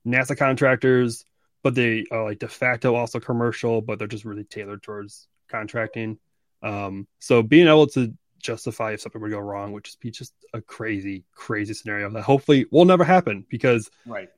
NASA 0.06 0.36
contractors, 0.36 1.24
but 1.62 1.74
they 1.74 2.06
are 2.10 2.24
like 2.24 2.38
de 2.38 2.48
facto 2.48 2.94
also 2.94 3.20
commercial, 3.20 3.82
but 3.82 3.98
they're 3.98 4.08
just 4.08 4.24
really 4.24 4.44
tailored 4.44 4.82
towards 4.82 5.28
contracting. 5.48 6.18
Um, 6.62 7.06
so 7.20 7.42
being 7.42 7.68
able 7.68 7.86
to 7.88 8.14
justify 8.41 8.93
if 8.93 9.00
something 9.00 9.21
were 9.21 9.29
to 9.29 9.35
go 9.35 9.41
wrong 9.41 9.73
which 9.73 9.83
would 9.83 9.85
just 9.85 10.00
be 10.00 10.11
just 10.11 10.35
a 10.55 10.61
crazy, 10.61 11.25
crazy 11.35 11.75
scenario 11.75 12.09
that 12.11 12.23
hopefully 12.23 12.67
will 12.71 12.85
never 12.85 13.05
happen 13.05 13.44
because 13.49 13.91
Right. 14.06 14.29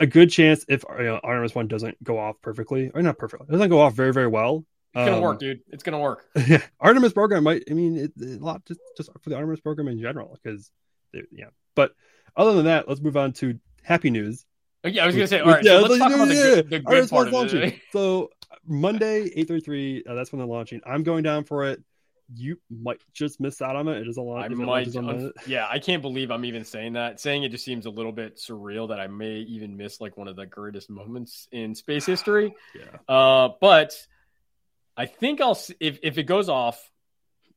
a 0.00 0.06
good 0.06 0.30
chance 0.30 0.64
if 0.68 0.84
you 0.98 1.04
know, 1.04 1.20
Artemis 1.22 1.54
one 1.54 1.68
doesn't 1.68 2.02
go 2.02 2.18
off 2.18 2.36
perfectly 2.42 2.90
or 2.94 3.02
not 3.02 3.18
perfectly, 3.18 3.46
doesn't 3.50 3.70
go 3.70 3.80
off 3.80 3.94
very 3.94 4.12
very 4.12 4.26
well. 4.28 4.64
It's 4.94 5.06
gonna 5.06 5.16
um, 5.16 5.22
work, 5.22 5.38
dude. 5.38 5.60
It's 5.68 5.82
gonna 5.82 5.98
work. 6.00 6.26
Yeah, 6.46 6.60
Artemis 6.78 7.14
program 7.14 7.44
might. 7.44 7.62
I 7.70 7.72
mean, 7.72 7.96
it, 7.96 8.12
a 8.20 8.44
lot 8.44 8.62
just 8.66 8.80
just 8.96 9.08
for 9.22 9.30
the 9.30 9.36
Artemis 9.36 9.60
program 9.60 9.88
in 9.88 9.98
general 9.98 10.38
because 10.42 10.70
yeah. 11.30 11.46
But 11.74 11.92
other 12.36 12.52
than 12.52 12.66
that, 12.66 12.88
let's 12.88 13.00
move 13.00 13.16
on 13.16 13.32
to 13.34 13.58
happy 13.82 14.10
news. 14.10 14.44
Uh, 14.84 14.88
Yeah, 14.88 15.04
I 15.04 15.06
was 15.06 15.14
gonna 15.14 15.26
say. 15.28 15.40
All 15.40 15.48
right, 15.50 15.64
yeah, 15.64 15.80
so 15.80 15.86
let's 15.86 15.92
yeah, 15.94 15.98
talk 15.98 16.12
about 16.14 16.28
the 16.28 16.34
yeah, 16.34 16.42
good, 16.42 16.56
yeah. 16.56 16.62
the 16.62 16.78
good 16.80 16.86
Artemis 16.86 17.10
part 17.10 17.32
one's 17.32 17.52
of 17.54 17.60
it. 17.60 17.62
launching. 17.62 17.80
So 17.92 18.30
Monday 18.66 19.30
eight 19.34 19.48
thirty 19.48 19.60
three. 19.62 20.04
Uh, 20.06 20.14
that's 20.14 20.30
when 20.30 20.40
they're 20.40 20.46
launching. 20.46 20.82
I'm 20.84 21.04
going 21.04 21.22
down 21.22 21.44
for 21.44 21.64
it. 21.64 21.82
You 22.34 22.58
might 22.70 23.00
just 23.12 23.40
miss 23.40 23.60
out 23.62 23.76
on 23.76 23.88
it. 23.88 23.98
It 24.02 24.08
is 24.08 24.16
a 24.16 24.22
lot. 24.22 24.44
I 24.44 24.48
might, 24.48 24.66
launches 24.66 24.96
on 24.96 25.06
Monday. 25.06 25.30
yeah, 25.46 25.66
I 25.70 25.78
can't 25.78 26.02
believe 26.02 26.30
I'm 26.30 26.44
even 26.44 26.64
saying 26.64 26.94
that. 26.94 27.20
Saying 27.20 27.42
it 27.42 27.50
just 27.50 27.64
seems 27.64 27.86
a 27.86 27.90
little 27.90 28.12
bit 28.12 28.36
surreal 28.36 28.88
that 28.88 29.00
I 29.00 29.06
may 29.06 29.36
even 29.40 29.76
miss 29.76 30.00
like 30.00 30.16
one 30.16 30.28
of 30.28 30.36
the 30.36 30.46
greatest 30.46 30.88
moments 30.90 31.48
in 31.52 31.74
space 31.74 32.06
history. 32.06 32.54
Yeah, 32.74 32.96
Uh, 33.14 33.50
but 33.60 33.94
I 34.96 35.06
think 35.06 35.40
I'll 35.40 35.52
s- 35.52 35.72
if 35.80 35.98
if 36.02 36.18
it 36.18 36.24
goes 36.24 36.48
off 36.48 36.90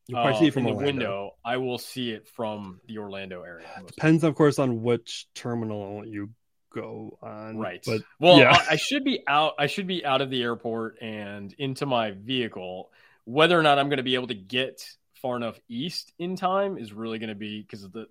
you'll 0.07 0.18
probably 0.22 0.33
uh, 0.33 0.39
see 0.39 0.48
it 0.48 0.54
from 0.54 0.63
the 0.63 0.69
Orlando. 0.69 0.86
window, 0.86 1.31
I 1.44 1.57
will 1.57 1.78
see 1.78 2.12
it 2.12 2.28
from 2.28 2.80
the 2.88 3.00
Orlando 3.00 3.42
area. 3.44 3.68
Depends, 3.88 4.24
of 4.24 4.36
course, 4.36 4.60
on 4.60 4.83
which 4.83 5.28
terminal 5.36 6.06
you 6.06 6.30
go 6.74 7.18
on. 7.21 7.57
Right. 7.57 7.81
But 7.86 8.01
well, 8.19 8.38
yeah. 8.38 8.51
I, 8.51 8.74
I 8.74 8.75
should 8.75 9.04
be 9.04 9.24
out. 9.28 9.54
I 9.57 9.68
should 9.68 9.88
be 9.88 10.06
out 10.06 10.21
of 10.21 10.30
the 10.30 10.44
airport 10.44 11.02
and 11.02 11.54
into 11.57 11.85
my 11.85 12.11
vehicle. 12.11 12.92
Whether 13.25 13.59
or 13.59 13.63
not 13.63 13.77
I'm 13.79 13.89
going 13.89 13.97
to 13.97 14.03
be 14.03 14.15
able 14.15 14.27
to 14.27 14.35
get 14.35 14.83
far 15.21 15.35
enough 15.35 15.59
east 15.67 16.13
in 16.19 16.35
time 16.35 16.77
is 16.77 16.94
really 16.94 17.19
going 17.19 17.29
to 17.29 17.35
be 17.35 17.61
because 17.61 17.83
of 17.83 17.91
the 17.91 18.07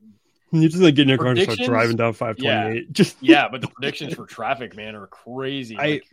you 0.52 0.68
just 0.68 0.83
like 0.83 0.94
get 0.94 1.02
in 1.02 1.09
your 1.09 1.18
car 1.18 1.28
and 1.28 1.38
start 1.40 1.59
driving 1.68 1.97
down 1.97 2.12
528. 2.12 2.92
Just 2.92 3.16
yeah. 3.21 3.49
But 3.52 3.61
the 3.61 3.68
predictions 3.68 4.14
for 4.14 4.26
traffic, 4.26 4.76
man, 4.76 4.94
are 4.94 5.06
crazy. 5.06 5.76
I- 5.76 5.87
Like, 5.87 6.04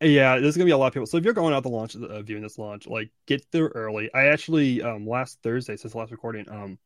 Yeah, 0.00 0.38
there's 0.38 0.56
gonna 0.56 0.64
be 0.66 0.70
a 0.72 0.76
lot 0.78 0.88
of 0.88 0.92
people. 0.92 1.06
So 1.06 1.16
if 1.16 1.24
you're 1.24 1.34
going 1.34 1.54
out 1.54 1.62
to 1.64 1.68
launch, 1.68 1.96
uh, 1.96 2.22
viewing 2.22 2.42
this 2.42 2.58
launch, 2.58 2.86
like 2.86 3.10
get 3.26 3.44
there 3.52 3.66
early. 3.68 4.10
I 4.12 4.26
actually, 4.26 4.82
um, 4.82 5.06
last 5.06 5.38
Thursday 5.42 5.76
since 5.76 5.92
the 5.92 5.98
last 5.98 6.12
recording, 6.12 6.48
um, 6.50 6.78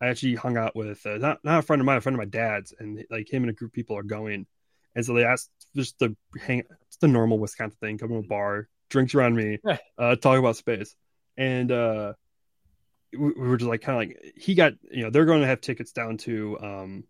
I 0.00 0.06
actually 0.08 0.34
hung 0.36 0.56
out 0.56 0.74
with 0.76 1.04
uh, 1.06 1.18
not 1.18 1.38
not 1.44 1.58
a 1.60 1.62
friend 1.62 1.80
of 1.80 1.86
mine, 1.86 1.98
a 1.98 2.00
friend 2.00 2.14
of 2.14 2.18
my 2.18 2.24
dad's, 2.24 2.72
and 2.78 3.04
like 3.10 3.32
him 3.32 3.42
and 3.42 3.50
a 3.50 3.52
group 3.52 3.70
of 3.70 3.74
people 3.74 3.96
are 3.96 4.02
going, 4.04 4.46
and 4.94 5.04
so 5.04 5.12
they 5.14 5.24
asked 5.24 5.50
just 5.76 5.98
to 6.00 6.16
hang, 6.40 6.62
it's 6.86 6.96
the 6.98 7.08
normal 7.08 7.38
Wisconsin 7.38 7.76
thing, 7.80 7.98
come 7.98 8.08
to 8.10 8.16
a 8.16 8.22
bar, 8.22 8.68
drinks 8.88 9.14
around 9.14 9.36
me, 9.36 9.58
uh, 9.98 10.16
talk 10.16 10.38
about 10.38 10.56
space, 10.56 10.94
and 11.36 11.70
uh, 11.72 12.12
we, 13.12 13.32
we 13.32 13.48
were 13.48 13.56
just 13.56 13.68
like 13.68 13.80
kind 13.82 13.96
of 14.02 14.08
like 14.08 14.34
he 14.36 14.54
got, 14.54 14.74
you 14.90 15.04
know, 15.04 15.10
they're 15.10 15.24
going 15.26 15.40
to 15.40 15.46
have 15.46 15.60
tickets 15.60 15.92
down 15.92 16.16
to 16.18 16.58
um 16.60 17.04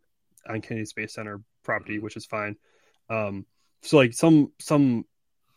on 0.48 0.60
Kennedy 0.60 0.86
Space 0.86 1.14
Center 1.14 1.42
property, 1.64 1.98
which 1.98 2.16
is 2.16 2.24
fine. 2.26 2.56
Um, 3.10 3.46
so 3.82 3.96
like 3.96 4.12
some 4.14 4.52
some 4.58 5.04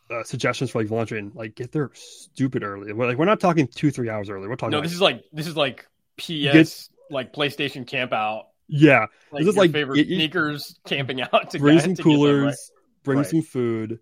uh, 0.09 0.23
suggestions 0.23 0.71
for 0.71 0.81
like 0.81 0.91
launching, 0.91 1.31
like 1.35 1.55
get 1.55 1.71
there 1.71 1.89
stupid 1.93 2.63
early. 2.63 2.91
We're 2.93 3.07
like 3.07 3.17
we're 3.17 3.25
not 3.25 3.39
talking 3.39 3.67
two 3.67 3.91
three 3.91 4.09
hours 4.09 4.29
early. 4.29 4.47
We're 4.47 4.55
talking 4.55 4.71
no, 4.71 4.77
like, 4.79 4.83
this 4.85 4.93
is 4.93 5.01
like 5.01 5.23
this 5.31 5.47
is 5.47 5.55
like 5.55 5.87
PS 6.17 6.27
Get- 6.27 6.87
like 7.09 7.33
PlayStation 7.33 7.85
camp 7.85 8.13
out. 8.13 8.47
yeah, 8.67 9.07
Like 9.31 9.41
This 9.43 9.49
is 9.49 9.57
like- 9.57 9.71
favorite 9.71 9.99
it- 9.99 10.11
it- 10.11 10.15
sneakers 10.15 10.79
camping 10.85 11.21
out 11.21 11.49
to 11.51 11.59
bring 11.59 11.79
some 11.79 11.93
get 11.93 12.03
coolers, 12.03 12.43
right? 12.45 12.55
bring 13.03 13.17
Right. 13.19 13.27
some 13.27 13.41
food, 13.41 13.99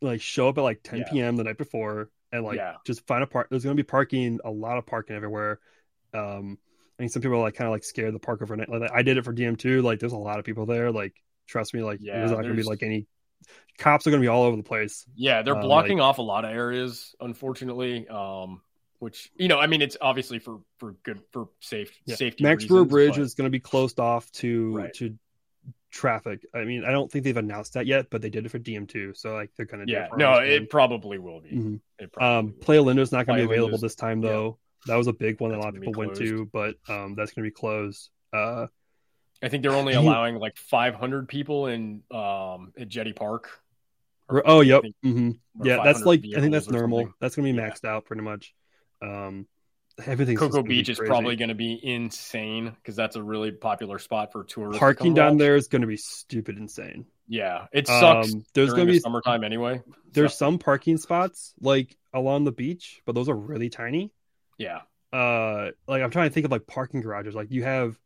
like 0.00 0.20
show 0.20 0.48
up 0.48 0.58
at 0.58 0.62
like 0.62 0.82
10 0.82 0.98
Yeah. 1.00 1.04
p.m. 1.10 1.36
the 1.36 1.44
night 1.44 1.58
before, 1.58 2.10
and 2.32 2.44
like 2.44 2.56
Yeah. 2.56 2.76
just 2.86 3.06
find 3.06 3.22
a 3.22 3.26
park. 3.26 3.48
There's 3.50 3.64
gonna 3.64 3.74
be 3.74 3.82
parking, 3.82 4.40
a 4.44 4.50
lot 4.50 4.78
of 4.78 4.86
parking 4.86 5.16
everywhere. 5.16 5.60
Um, 6.14 6.58
I 6.98 7.02
think 7.02 7.12
some 7.12 7.22
people 7.22 7.36
are 7.38 7.42
like 7.42 7.54
kind 7.54 7.66
of 7.66 7.72
like 7.72 7.84
scared 7.84 8.14
the 8.14 8.18
park 8.18 8.42
overnight. 8.42 8.68
Like 8.68 8.90
I 8.92 9.02
did 9.02 9.16
it 9.16 9.24
for 9.24 9.32
DM2. 9.32 9.82
Like 9.82 10.00
there's 10.00 10.12
a 10.12 10.16
lot 10.18 10.38
of 10.38 10.44
people 10.44 10.66
there. 10.66 10.90
Like 10.90 11.14
trust 11.46 11.72
me, 11.74 11.82
like 11.82 11.98
Yeah, 12.02 12.18
there's 12.18 12.30
not 12.30 12.42
gonna 12.42 12.54
be 12.54 12.62
like 12.62 12.82
any 12.82 13.06
cops 13.78 14.06
are 14.06 14.10
gonna 14.10 14.20
be 14.20 14.28
all 14.28 14.42
over 14.44 14.56
the 14.56 14.62
place. 14.62 15.06
Yeah, 15.14 15.42
they're 15.42 15.56
Um, 15.56 15.62
blocking 15.62 16.00
off 16.00 16.18
a 16.18 16.22
lot 16.22 16.44
of 16.44 16.50
areas, 16.50 17.14
unfortunately. 17.20 18.06
Um, 18.08 18.60
which 18.98 19.30
you 19.34 19.48
know, 19.48 19.58
I 19.58 19.66
mean, 19.66 19.80
it's 19.80 19.96
obviously 20.00 20.38
for 20.38 20.60
for 20.78 20.92
good 21.04 21.20
for 21.32 21.48
safe 21.60 21.90
Yeah. 22.04 22.16
safety. 22.16 22.44
Max 22.44 22.66
Brewer 22.66 22.84
Bridge 22.84 23.14
but- 23.16 23.22
is 23.22 23.34
going 23.34 23.46
to 23.46 23.50
be 23.50 23.60
closed 23.60 23.98
off 23.98 24.30
to 24.32 24.74
Right. 24.76 24.94
to 24.94 25.18
traffic. 25.90 26.44
I 26.54 26.64
mean, 26.64 26.84
I 26.84 26.90
don't 26.92 27.10
think 27.10 27.24
they've 27.24 27.36
announced 27.36 27.74
that 27.74 27.86
yet, 27.86 28.06
but 28.10 28.22
they 28.22 28.30
did 28.30 28.46
it 28.46 28.48
for 28.50 28.58
DM2, 28.58 29.16
so 29.16 29.34
like 29.34 29.50
they're 29.56 29.66
going 29.66 29.86
to. 29.86 29.92
yeah, 29.92 30.00
do 30.00 30.04
it 30.06 30.10
for 30.10 30.16
no, 30.18 30.34
it 30.38 30.70
probably 30.70 31.18
will 31.18 31.40
be. 31.40 31.50
Mhm. 31.50 31.80
It 31.98 32.12
probably 32.12 32.38
Um, 32.38 32.46
will. 32.46 32.64
Playa 32.64 32.82
Linda's 32.82 33.12
not 33.12 33.26
going 33.26 33.40
to 33.40 33.46
be 33.48 33.52
available 33.54 33.78
this 33.78 33.94
time 33.94 34.22
yeah. 34.22 34.28
though. 34.30 34.58
That 34.86 34.96
was 34.96 35.08
a 35.08 35.12
big 35.12 35.40
one 35.40 35.50
that 35.50 35.58
a 35.58 35.60
lot 35.60 35.74
of 35.76 35.82
people 35.82 35.92
went 35.92 36.16
to, 36.16 36.46
but 36.46 36.76
um, 36.88 37.14
that's 37.14 37.32
going 37.32 37.44
to 37.44 37.50
be 37.50 37.54
closed. 37.54 38.08
Uh, 38.32 38.66
I 39.42 39.48
think 39.48 39.62
they're 39.62 39.72
only 39.72 39.94
allowing 39.94 40.36
like 40.36 40.56
500 40.56 41.28
people 41.28 41.66
in 41.66 42.02
um 42.10 42.72
at 42.78 42.88
Jetty 42.88 43.12
Park. 43.12 43.48
Or 44.28 44.42
Oh, 44.46 44.60
yep. 44.60 44.82
think- 44.82 44.94
hmm 45.02 45.30
Yeah, 45.62 45.82
that's 45.82 46.04
like 46.04 46.20
I 46.36 46.40
think 46.40 46.52
that's 46.52 46.70
normal. 46.70 47.00
something. 47.00 47.14
That's 47.20 47.34
gonna 47.36 47.50
be 47.52 47.56
Yeah. 47.56 47.68
maxed 47.68 47.84
out 47.84 48.04
pretty 48.04 48.22
much. 48.22 48.54
Um, 49.02 49.46
everything's 50.06 50.40
just 50.40 50.52
Cocoa 50.52 50.62
be 50.62 50.68
Beach 50.68 50.88
is 50.88 50.98
probably 50.98 51.36
going 51.36 51.48
to 51.50 51.54
be 51.54 51.78
insane 51.82 52.70
because 52.70 52.96
that's 52.96 53.16
a 53.16 53.22
really 53.22 53.50
popular 53.52 53.98
spot 53.98 54.32
for 54.32 54.44
tourists. 54.44 54.78
parking 54.78 55.08
come 55.08 55.14
down 55.14 55.32
watch. 55.34 55.38
there 55.40 55.56
is 55.56 55.68
gonna 55.68 55.86
be 55.86 55.96
stupid 55.96 56.58
insane. 56.58 57.06
Yeah, 57.28 57.66
it 57.72 57.86
sucks. 57.86 58.32
Um, 58.34 58.44
there's 58.54 58.70
gonna 58.70 58.86
the 58.86 58.92
be 58.92 58.98
summertime 59.00 59.44
anyway. 59.44 59.82
there's 60.12 60.32
So, 60.34 60.46
some 60.46 60.58
parking 60.58 60.96
spots 60.96 61.54
like 61.60 61.96
along 62.12 62.44
the 62.44 62.52
beach, 62.52 63.02
but 63.06 63.14
those 63.14 63.28
are 63.28 63.36
really 63.36 63.68
tiny. 63.70 64.12
yeah, 64.58 64.80
Uh, 65.12 65.70
like 65.86 66.02
I'm 66.02 66.10
trying 66.10 66.28
to 66.28 66.34
think 66.34 66.44
of 66.46 66.52
like 66.52 66.66
parking 66.66 67.00
garages. 67.02 67.34
Like 67.34 67.50
you 67.50 67.62
have, 67.64 67.96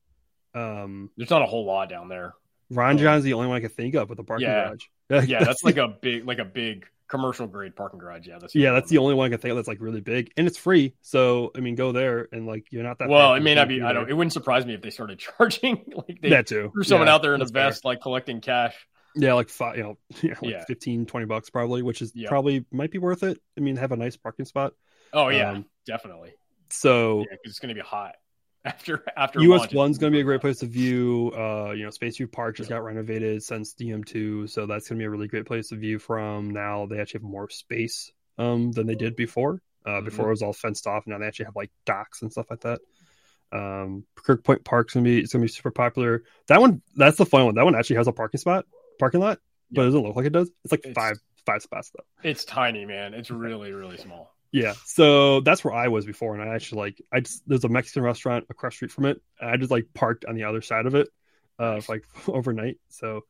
um, 0.55 1.11
there's 1.17 1.31
not 1.31 1.43
a 1.43 1.47
whole 1.47 1.65
lot 1.65 1.89
down 1.89 2.09
there. 2.09 2.35
Ron 2.71 2.97
Oh. 2.97 2.99
Jon's 2.99 3.25
the 3.25 3.35
only 3.35 3.49
one 3.49 3.57
I 3.57 3.61
can 3.61 3.69
think 3.71 3.95
of 3.95 4.09
with 4.11 4.19
a 4.19 4.25
parking 4.25 4.49
Yeah. 4.49 4.75
garage. 5.11 5.27
Yeah, 5.29 5.45
that's 5.45 5.63
like 5.65 5.77
a 5.77 5.89
big 5.89 6.27
like 6.27 6.39
a 6.39 6.45
big 6.45 6.87
commercial 7.15 7.47
grade 7.47 7.77
parking 7.77 7.99
garage. 7.99 8.27
Yeah, 8.27 8.39
that's 8.41 8.55
yeah, 8.55 8.73
that's 8.73 8.91
the 8.91 8.99
only 8.99 9.15
one 9.15 9.27
I 9.27 9.31
can 9.31 9.39
think 9.39 9.51
of 9.53 9.57
that's 9.57 9.69
like 9.69 9.81
really 9.81 10.01
big 10.01 10.33
and 10.37 10.47
it's 10.47 10.59
free. 10.59 10.95
So 11.03 11.51
I 11.57 11.61
mean, 11.61 11.75
go 11.75 11.93
there 11.93 12.29
and 12.33 12.47
like 12.47 12.67
you're 12.71 12.83
not 12.83 12.99
that. 12.99 13.09
Well, 13.09 13.35
it 13.35 13.41
may 13.41 13.55
not 13.55 13.69
be. 13.69 13.83
I 13.83 13.93
don't. 13.93 14.09
It 14.09 14.15
wouldn't 14.15 14.33
surprise 14.33 14.67
me 14.67 14.75
if 14.75 14.83
they 14.83 14.91
started 14.91 15.19
charging 15.39 15.85
like 15.95 16.21
they 16.21 16.31
that 16.31 16.47
too. 16.47 16.73
threw 16.73 16.83
someone 16.85 17.09
Yeah, 17.09 17.15
out 17.15 17.23
there 17.23 17.35
in 17.35 17.41
a 17.41 17.45
that's 17.45 17.53
fair. 17.53 17.65
vest 17.67 17.85
like 17.85 18.01
collecting 18.01 18.41
cash. 18.41 18.75
Yeah, 19.17 19.35
like 19.35 19.49
five, 19.49 19.77
you 19.77 19.83
know, 19.85 19.99
yeah, 20.23 20.35
like 20.43 20.51
Yeah. 20.53 20.65
15, 20.65 21.07
20 21.07 21.27
bucks 21.27 21.51
probably, 21.51 21.83
which 21.83 22.03
is 22.03 22.13
Yeah. 22.15 22.29
probably 22.29 22.65
might 22.73 22.91
be 22.91 22.99
worth 22.99 23.23
it. 23.23 23.39
I 23.57 23.61
mean, 23.61 23.77
have 23.77 23.93
a 23.93 23.97
nice 23.97 24.17
parking 24.17 24.45
spot. 24.45 24.73
Oh 25.13 25.29
yeah, 25.29 25.53
Um, 25.53 25.67
definitely. 25.87 26.35
So 26.71 27.21
Yeah, 27.21 27.37
it's 27.45 27.61
going 27.61 27.69
to 27.69 27.75
be 27.81 27.87
hot 27.87 28.17
after 28.75 29.05
after 29.17 29.41
US 29.41 29.61
launch, 29.61 29.75
one's 29.75 29.99
going 29.99 30.13
to 30.13 30.17
be 30.17 30.21
a 30.21 30.25
great 30.25 30.41
place 30.41 30.59
to 30.61 30.67
view. 30.67 31.33
Uh, 31.37 31.73
you 31.73 31.85
know, 31.85 31.91
Space 31.91 32.17
View 32.17 32.27
Park 32.29 32.57
just 32.57 32.69
got 32.69 32.83
renovated 32.83 33.43
since 33.43 33.75
DM2, 33.75 34.49
so 34.49 34.67
that's 34.67 34.89
going 34.89 34.99
to 34.99 35.03
be 35.03 35.07
a 35.07 35.11
really 35.11 35.29
great 35.29 35.47
place 35.47 35.69
to 35.69 35.77
view 35.77 35.99
from. 35.99 36.51
Now 36.51 36.87
they 36.87 36.99
actually 37.01 37.19
have 37.21 37.31
more 37.31 37.49
space 37.51 38.11
um 38.39 38.73
than 38.73 38.87
they 38.87 38.95
did 38.95 39.17
before. 39.17 39.61
Uh, 39.87 39.91
Mm-hmm. 39.91 40.05
before 40.07 40.27
it 40.29 40.31
was 40.31 40.41
all 40.43 40.55
fenced 40.55 40.87
off. 40.87 41.07
Now 41.07 41.19
they 41.19 41.27
actually 41.27 41.45
have 41.45 41.57
like 41.57 41.71
docks 41.85 42.23
and 42.23 42.33
stuff 42.33 42.47
like 42.51 42.61
that. 42.61 42.81
Um, 43.53 44.05
Kirk 44.17 44.43
Point 44.43 44.65
Park's 44.65 44.95
gonna 44.95 45.05
be 45.05 45.19
it's 45.21 45.33
gonna 45.33 45.43
be 45.45 45.49
super 45.49 45.71
popular. 45.71 46.23
That 46.49 46.61
one, 46.61 46.81
that's 46.97 47.19
the 47.19 47.27
fun 47.27 47.45
one. 47.45 47.55
That 47.55 47.65
one 47.67 47.75
actually 47.77 47.97
has 47.97 48.09
a 48.09 48.13
parking 48.13 48.41
spot, 48.41 48.65
parking 48.99 49.21
lot, 49.21 49.41
but 49.71 49.83
it 49.83 49.85
doesn't 49.87 50.03
look 50.03 50.17
like 50.17 50.27
it 50.27 50.33
does. 50.33 50.51
It's 50.65 50.73
like 50.73 50.81
It's- 50.81 50.95
five 50.95 51.19
five 51.47 51.63
spots 51.63 51.91
though. 51.95 52.29
It's 52.29 52.45
tiny, 52.47 52.87
man. 52.87 53.13
It's 53.15 53.31
really 53.31 53.73
really 53.73 53.99
small. 53.99 54.35
Yeah, 54.55 54.75
so 54.85 55.41
that's 55.41 55.65
where 55.65 55.75
I 55.75 55.89
was 55.89 56.07
before, 56.07 56.35
and 56.35 56.43
I 56.49 56.55
actually 56.55 56.83
like 56.83 57.03
I 57.13 57.19
just 57.21 57.43
there's 57.45 57.65
a 57.65 57.69
Mexican 57.69 58.05
restaurant 58.05 58.47
across 58.51 58.75
the 58.75 58.77
street 58.77 58.93
from 58.93 59.07
it, 59.07 59.21
I 59.41 59.57
just 59.57 59.73
like 59.73 59.89
parked 59.95 60.25
on 60.27 60.37
the 60.37 60.45
other 60.45 60.63
side 60.63 60.87
of 60.87 60.95
it, 60.95 61.09
uh, 61.59 61.81
for, 61.81 61.95
like 61.95 62.05
overnight. 62.29 62.79
So 62.89 63.23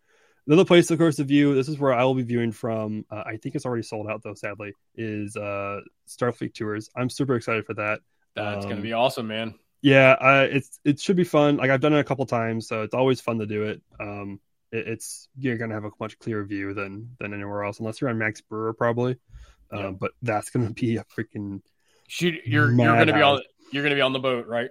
another 0.46 0.66
place, 0.66 0.90
of 0.90 0.98
course, 0.98 1.16
to 1.16 1.24
view. 1.24 1.54
This 1.54 1.70
is 1.70 1.78
where 1.78 1.94
I 1.94 2.04
will 2.04 2.14
be 2.14 2.24
viewing 2.24 2.52
from. 2.52 3.06
Uh, 3.10 3.22
I 3.24 3.38
think 3.38 3.54
it's 3.54 3.64
already 3.64 3.84
sold 3.84 4.06
out 4.06 4.22
though, 4.22 4.34
sadly. 4.34 4.74
Is 4.96 5.34
uh 5.34 5.80
Starfleet 6.06 6.52
Tours. 6.52 6.90
I'm 6.94 7.08
super 7.08 7.36
excited 7.36 7.64
for 7.64 7.74
that. 7.74 8.00
That's 8.34 8.66
going 8.66 8.76
Um, 8.76 8.76
to 8.76 8.82
be 8.82 8.92
awesome, 8.92 9.26
man. 9.28 9.54
Yeah, 9.80 10.12
uh, 10.12 10.46
it's 10.50 10.78
it 10.84 11.00
should 11.00 11.16
be 11.16 11.24
fun. 11.24 11.56
Like 11.56 11.70
I've 11.70 11.80
done 11.80 11.94
it 11.94 12.00
a 12.00 12.04
couple 12.04 12.26
times, 12.26 12.68
so 12.68 12.82
it's 12.82 12.94
always 12.94 13.20
fun 13.22 13.38
to 13.38 13.46
do 13.46 13.64
it. 13.64 13.82
Um, 13.98 14.40
it, 14.72 14.88
it's 14.88 15.28
you're 15.38 15.56
gonna 15.56 15.74
have 15.74 15.84
a 15.84 15.90
much 16.00 16.18
clearer 16.18 16.44
view 16.44 16.74
than 16.74 17.16
than 17.18 17.32
anywhere 17.34 17.64
else, 17.64 17.80
unless 17.80 18.00
you're 18.00 18.10
on 18.10 18.18
Max 18.18 18.42
Brewer, 18.42 18.74
probably. 18.74 19.16
Um, 19.70 19.80
Yeah. 19.80 19.90
but 19.90 20.12
that's 20.22 20.50
gonna 20.50 20.70
be 20.70 20.96
a 20.96 21.04
freaking 21.04 21.60
Shoot, 22.06 22.42
you're 22.44 22.70
you're 22.70 22.94
going 22.94 23.06
to 23.06 23.12
be 23.14 23.22
on 23.22 23.40
you're 23.72 23.82
going 23.82 23.90
to 23.90 23.96
be 23.96 24.02
on 24.02 24.12
the 24.12 24.18
boat, 24.18 24.46
right? 24.46 24.70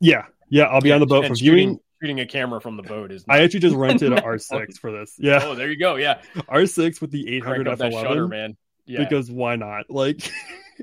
Yeah, 0.00 0.26
yeah, 0.50 0.64
I'll 0.64 0.80
be 0.80 0.88
Yeah, 0.88 0.96
on 0.96 1.00
the 1.00 1.06
boat 1.06 1.26
for 1.26 1.36
shooting, 1.36 1.54
viewing. 1.54 1.80
Shooting 2.02 2.20
a 2.20 2.26
camera 2.26 2.60
from 2.60 2.76
the 2.76 2.82
boat 2.82 3.12
is. 3.12 3.24
I 3.28 3.42
actually 3.42 3.60
just 3.60 3.76
rented 3.76 4.12
an 4.12 4.18
R6 4.22 4.78
for 4.78 4.90
this. 4.90 5.14
Yeah, 5.16 5.40
Oh, 5.44 5.54
there 5.54 5.70
you 5.70 5.78
go. 5.78 5.94
Yeah, 5.94 6.20
R6 6.34 7.00
with 7.00 7.12
the 7.12 7.36
800 7.36 7.68
up 7.68 7.78
that 7.78 7.92
shutter, 7.92 8.26
f11 8.26 8.30
man. 8.30 8.56
Yeah, 8.84 8.98
because 8.98 9.30
why 9.30 9.54
not? 9.54 9.88
Like, 9.88 10.28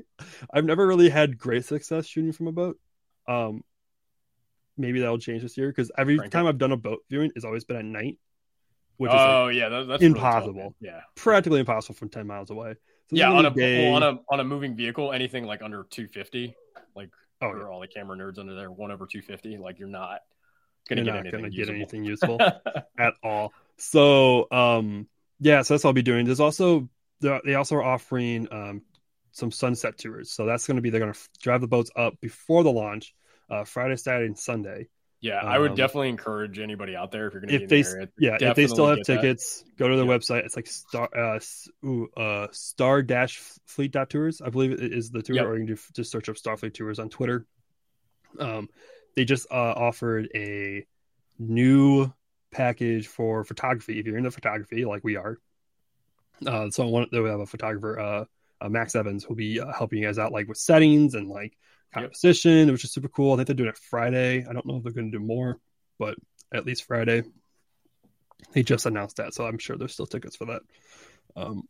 I've 0.52 0.64
never 0.64 0.86
really 0.86 1.10
had 1.10 1.36
great 1.36 1.66
success 1.66 2.06
shooting 2.06 2.32
from 2.32 2.46
a 2.46 2.52
boat. 2.52 2.78
Um, 3.28 3.62
maybe 4.78 5.00
that'll 5.00 5.18
change 5.18 5.42
this 5.42 5.58
year 5.58 5.68
because 5.68 5.92
every 5.98 6.16
Crank 6.16 6.32
time 6.32 6.46
I've 6.46 6.58
done 6.58 6.72
a 6.72 6.78
boat 6.78 7.00
viewing, 7.10 7.30
it's 7.36 7.44
always 7.44 7.64
been 7.64 7.76
at 7.76 7.84
night, 7.84 8.18
which 8.96 9.10
is 9.10 9.14
like, 9.16 9.26
oh 9.26 9.48
yeah, 9.48 9.68
that, 9.68 9.86
that's 9.86 10.02
really 10.02 10.14
tough, 10.14 10.44
impossible. 10.44 10.74
yeah, 10.80 11.00
practically 11.14 11.60
impossible 11.60 11.94
from 11.94 12.08
10 12.08 12.26
miles 12.26 12.48
away. 12.50 12.76
So 13.10 13.16
yeah. 13.16 13.32
On 13.32 13.44
a 13.46 13.50
day- 13.50 13.86
well, 13.90 13.96
on 13.96 14.02
a 14.02 14.18
on 14.30 14.40
a 14.40 14.44
moving 14.44 14.76
vehicle, 14.76 15.12
anything 15.12 15.44
like 15.44 15.62
under 15.62 15.84
250, 15.90 16.54
like 16.94 17.10
oh, 17.42 17.50
for 17.50 17.58
yeah, 17.58 17.64
all 17.66 17.80
the 17.80 17.88
camera 17.88 18.16
nerds 18.16 18.38
under 18.38 18.54
there, 18.54 18.70
one 18.70 18.90
over 18.92 19.06
250, 19.06 19.58
like 19.58 19.78
you're 19.78 19.88
not 19.88 20.20
gonna 20.88 21.02
you're 21.02 21.04
get 21.04 21.10
not 21.14 21.20
anything 21.20 21.40
gonna 21.40 21.50
get 21.50 21.68
anything 21.68 22.04
useful. 22.04 22.38
at 22.98 23.14
all. 23.22 23.52
So 23.78 24.46
um 24.52 25.08
yeah, 25.40 25.62
so 25.62 25.74
that's 25.74 25.84
what 25.84 25.90
I'll 25.90 25.94
be 25.94 26.02
doing. 26.02 26.24
There's 26.24 26.40
also 26.40 26.88
they're- 27.20 27.40
they 27.44 27.54
also 27.56 27.76
are 27.76 27.82
offering 27.82 28.46
um 28.52 28.82
some 29.32 29.50
sunset 29.50 29.96
tours. 29.98 30.32
So 30.32 30.44
that's 30.46 30.66
going 30.66 30.76
to 30.76 30.80
be 30.82 30.90
they're 30.90 31.00
going 31.00 31.12
to 31.12 31.18
drive 31.40 31.60
the 31.60 31.68
boats 31.68 31.90
up 31.94 32.14
before 32.20 32.62
the 32.64 32.72
launch, 32.72 33.14
uh 33.48 33.64
Friday, 33.64 33.96
Saturday, 33.96 34.26
and 34.26 34.38
Sunday. 34.38 34.88
Yeah, 35.22 35.36
I 35.36 35.58
would 35.58 35.72
Um, 35.72 35.76
definitely 35.76 36.08
encourage 36.08 36.58
anybody 36.58 36.96
out 36.96 37.10
there 37.10 37.26
if 37.26 37.34
you're 37.34 37.42
going 37.42 37.50
to 37.50 37.62
If 37.62 37.68
they 37.68 37.82
the 37.82 37.88
area. 37.90 38.08
yeah, 38.18 38.38
if 38.40 38.56
they 38.56 38.66
still 38.66 38.86
have 38.86 38.98
get 38.98 39.06
that. 39.06 39.16
tickets, 39.20 39.64
go 39.76 39.88
to 39.88 39.96
their 39.96 40.06
Yeah. 40.06 40.12
website. 40.16 40.44
It's 40.46 40.56
like 40.56 40.66
star 40.66 41.08
uh, 41.14 41.38
ooh, 41.84 42.08
uh 42.16 42.48
star 42.52 43.02
dash 43.02 43.38
fleet 43.66 43.94
tours. 44.08 44.40
I 44.40 44.48
believe 44.48 44.72
it 44.72 44.80
is 44.92 45.10
the 45.10 45.22
tour, 45.22 45.36
Yep. 45.36 45.44
or 45.44 45.52
you 45.58 45.66
can 45.66 45.74
do, 45.74 45.80
just 45.94 46.10
search 46.10 46.28
up 46.30 46.36
Starfleet 46.36 46.72
tours 46.72 46.98
on 46.98 47.10
Twitter. 47.10 47.44
Um, 48.38 48.68
they 49.14 49.24
just 49.26 49.46
uh, 49.50 49.54
offered 49.76 50.28
a 50.34 50.86
new 51.38 52.10
package 52.50 53.06
for 53.06 53.44
photography. 53.44 53.98
If 53.98 54.06
you're 54.06 54.16
into 54.16 54.30
photography, 54.30 54.84
like 54.86 55.04
we 55.04 55.16
are, 55.16 55.36
uh, 56.46 56.70
so 56.70 56.86
one 56.88 57.08
they 57.12 57.22
have 57.22 57.40
a 57.40 57.46
photographer, 57.46 57.98
uh, 57.98 58.24
uh, 58.62 58.68
Max 58.68 58.94
Evans, 58.94 59.24
who'll 59.24 59.36
be 59.36 59.60
uh, 59.60 59.72
helping 59.72 59.98
you 59.98 60.06
guys 60.06 60.18
out, 60.18 60.32
like 60.32 60.48
with 60.48 60.58
settings 60.58 61.14
and 61.14 61.28
like 61.28 61.56
Yep. 61.94 62.04
composition, 62.04 62.70
which 62.70 62.84
is 62.84 62.92
super 62.92 63.08
cool. 63.08 63.32
I 63.32 63.36
think 63.36 63.46
they're 63.48 63.56
doing 63.56 63.68
it 63.70 63.78
Friday. 63.78 64.44
I 64.48 64.52
don't 64.52 64.64
know 64.66 64.76
if 64.76 64.82
they're 64.84 64.92
going 64.92 65.10
to 65.10 65.18
do 65.18 65.24
more, 65.24 65.58
but 65.98 66.16
at 66.54 66.64
least 66.66 66.84
Friday. 66.84 67.22
They 68.52 68.62
just 68.62 68.86
announced 68.86 69.16
that, 69.16 69.34
so 69.34 69.44
I'm 69.46 69.58
sure 69.58 69.76
there's 69.76 69.92
still 69.92 70.06
tickets 70.06 70.36
for 70.36 70.46
that. 70.46 70.62
Um, 71.36 71.62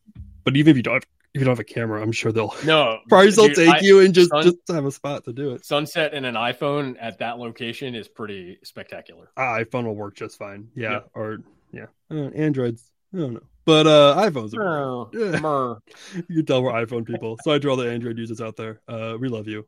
but 0.44 0.56
even 0.56 0.70
if 0.72 0.76
you 0.76 0.82
don't 0.82 0.94
have, 0.94 1.04
if 1.34 1.40
you 1.40 1.44
don't 1.44 1.52
have 1.52 1.60
a 1.60 1.64
camera, 1.64 2.02
I'm 2.02 2.12
sure 2.12 2.32
they'll 2.32 2.54
No, 2.64 2.98
probably 3.08 3.30
still 3.32 3.48
take 3.48 3.68
I- 3.68 3.80
you 3.82 4.00
and 4.00 4.14
just 4.14 4.30
Sun- 4.30 4.42
just 4.44 4.56
have 4.68 4.84
a 4.84 4.90
spot 4.92 5.24
to 5.24 5.32
do 5.32 5.52
it. 5.52 5.64
Sunset 5.64 6.12
and 6.14 6.24
an 6.26 6.34
iPhone 6.34 6.96
at 7.00 7.18
that 7.18 7.38
location 7.38 7.94
is 7.94 8.08
pretty 8.08 8.58
spectacular. 8.64 9.30
Uh, 9.36 9.42
iPhone 9.58 9.84
will 9.84 9.94
work 9.96 10.16
just 10.16 10.38
fine. 10.38 10.68
Yeah, 10.74 10.90
Yeah. 10.90 11.00
or 11.14 11.38
yeah, 11.72 11.86
uh, 12.10 12.14
Androids. 12.34 12.90
I 13.14 13.18
don't 13.18 13.34
know, 13.34 13.42
but 13.64 13.86
uh, 13.86 14.16
iPhones. 14.18 14.54
Are 14.56 15.08
Yeah. 15.12 16.22
you 16.28 16.36
can 16.36 16.46
tell 16.46 16.62
we're 16.62 16.72
iPhone 16.72 17.04
people. 17.06 17.38
so 17.42 17.52
I 17.52 17.58
draw 17.58 17.74
the 17.76 17.90
Android 17.90 18.16
users 18.18 18.40
out 18.40 18.56
there. 18.56 18.80
Uh, 18.88 19.16
we 19.20 19.28
love 19.28 19.48
you, 19.48 19.66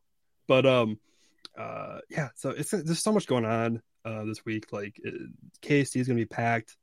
but 0.53 0.67
um, 0.67 0.99
uh, 1.59 2.01
yeah. 2.11 2.29
So 2.35 2.51
it's 2.51 2.73
there's 2.73 3.03
so 3.03 3.13
much 3.13 3.27
going 3.27 3.47
on 3.47 3.81
uh 4.05 4.25
this 4.25 4.45
week. 4.45 4.71
Like 4.71 5.01
it, 5.03 5.15
KSC 5.63 5.97
is 5.97 6.07
gonna 6.07 6.19
be 6.19 6.27
packed. 6.27 6.77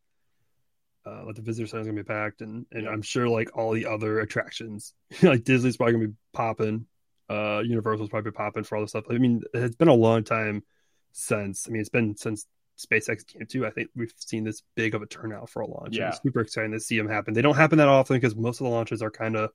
Uh, 1.05 1.23
like 1.27 1.35
the 1.35 1.43
visitor 1.43 1.67
center 1.67 1.81
is 1.81 1.87
gonna 1.87 2.01
be 2.01 2.03
packed, 2.03 2.41
and 2.41 2.65
and 2.71 2.89
I'm 2.89 3.03
sure 3.03 3.29
like 3.29 3.55
all 3.55 3.73
the 3.73 3.85
other 3.85 4.21
attractions, 4.21 4.95
like 5.21 5.43
Disney's 5.43 5.77
probably 5.77 5.93
gonna 5.93 6.07
be 6.07 6.13
popping. 6.33 6.87
Uh, 7.29 7.61
Universal's 7.63 8.09
probably 8.09 8.31
popping 8.31 8.63
for 8.63 8.75
all 8.75 8.81
this 8.81 8.89
stuff. 8.89 9.05
I 9.07 9.19
mean, 9.19 9.43
it's 9.53 9.75
been 9.75 9.87
a 9.87 9.93
long 9.93 10.23
time 10.23 10.63
since. 11.11 11.67
I 11.67 11.71
mean, 11.71 11.81
it's 11.81 11.89
been 11.89 12.17
since 12.17 12.47
SpaceX 12.75 13.27
came 13.27 13.45
to. 13.45 13.67
I 13.67 13.69
think 13.69 13.89
we've 13.95 14.13
seen 14.17 14.45
this 14.45 14.63
big 14.75 14.95
of 14.95 15.03
a 15.03 15.05
turnout 15.05 15.51
for 15.51 15.61
a 15.61 15.67
launch. 15.67 15.95
Yeah. 15.95 16.09
It's 16.09 16.23
super 16.23 16.39
exciting 16.39 16.71
to 16.71 16.79
see 16.79 16.97
them 16.97 17.07
happen. 17.07 17.35
They 17.35 17.43
don't 17.43 17.55
happen 17.55 17.77
that 17.77 17.87
often 17.87 18.17
because 18.17 18.35
most 18.35 18.61
of 18.61 18.65
the 18.65 18.71
launches 18.71 19.03
are 19.03 19.11
kind 19.11 19.35
of 19.35 19.51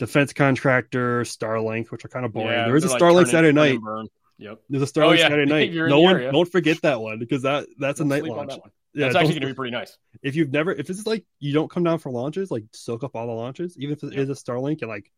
defense 0.00 0.32
contractor, 0.32 1.22
Starlink, 1.22 1.90
which 1.92 2.04
are 2.04 2.08
kind 2.08 2.26
of 2.26 2.32
boring. 2.32 2.48
Yeah, 2.50 2.64
there 2.64 2.74
is 2.76 2.84
a 2.84 2.88
like 2.88 3.00
Starlink 3.00 3.28
Saturday 3.28 3.52
night. 3.52 3.78
Yep. 4.38 4.58
There's 4.68 4.82
a 4.82 4.92
Starlink 4.92 5.18
yeah. 5.18 5.28
Saturday 5.28 5.48
night. 5.52 5.68
If 5.68 5.74
you're 5.74 5.86
in 5.86 5.90
No 5.90 6.00
one, 6.00 6.16
area. 6.16 6.32
don't 6.32 6.50
forget 6.50 6.80
that 6.82 7.00
one 7.00 7.18
because 7.20 7.42
that 7.42 7.66
that's 7.78 8.00
a 8.00 8.02
Don't 8.02 8.08
night 8.08 8.20
sleep 8.22 8.32
on 8.32 8.38
launch. 8.48 8.50
that. 8.50 8.72
Yeah, 8.92 9.04
That's 9.06 9.16
actually 9.16 9.34
going 9.34 9.42
to 9.42 9.46
be 9.48 9.54
pretty 9.54 9.70
nice. 9.70 9.96
if 10.20 10.34
you've 10.34 10.50
never, 10.50 10.72
if 10.72 10.88
this 10.88 10.98
is 10.98 11.06
like 11.06 11.24
you 11.38 11.52
don't 11.52 11.70
come 11.70 11.84
down 11.84 11.98
for 11.98 12.10
launches, 12.10 12.50
like 12.50 12.64
soak 12.72 13.04
up 13.04 13.14
all 13.14 13.28
the 13.28 13.32
launches, 13.32 13.76
even 13.78 13.92
if 13.92 14.02
it 14.02 14.14
Yeah. 14.14 14.20
is 14.22 14.30
a 14.30 14.32
Starlink, 14.32 14.80
and 14.82 14.88
like 14.88 15.08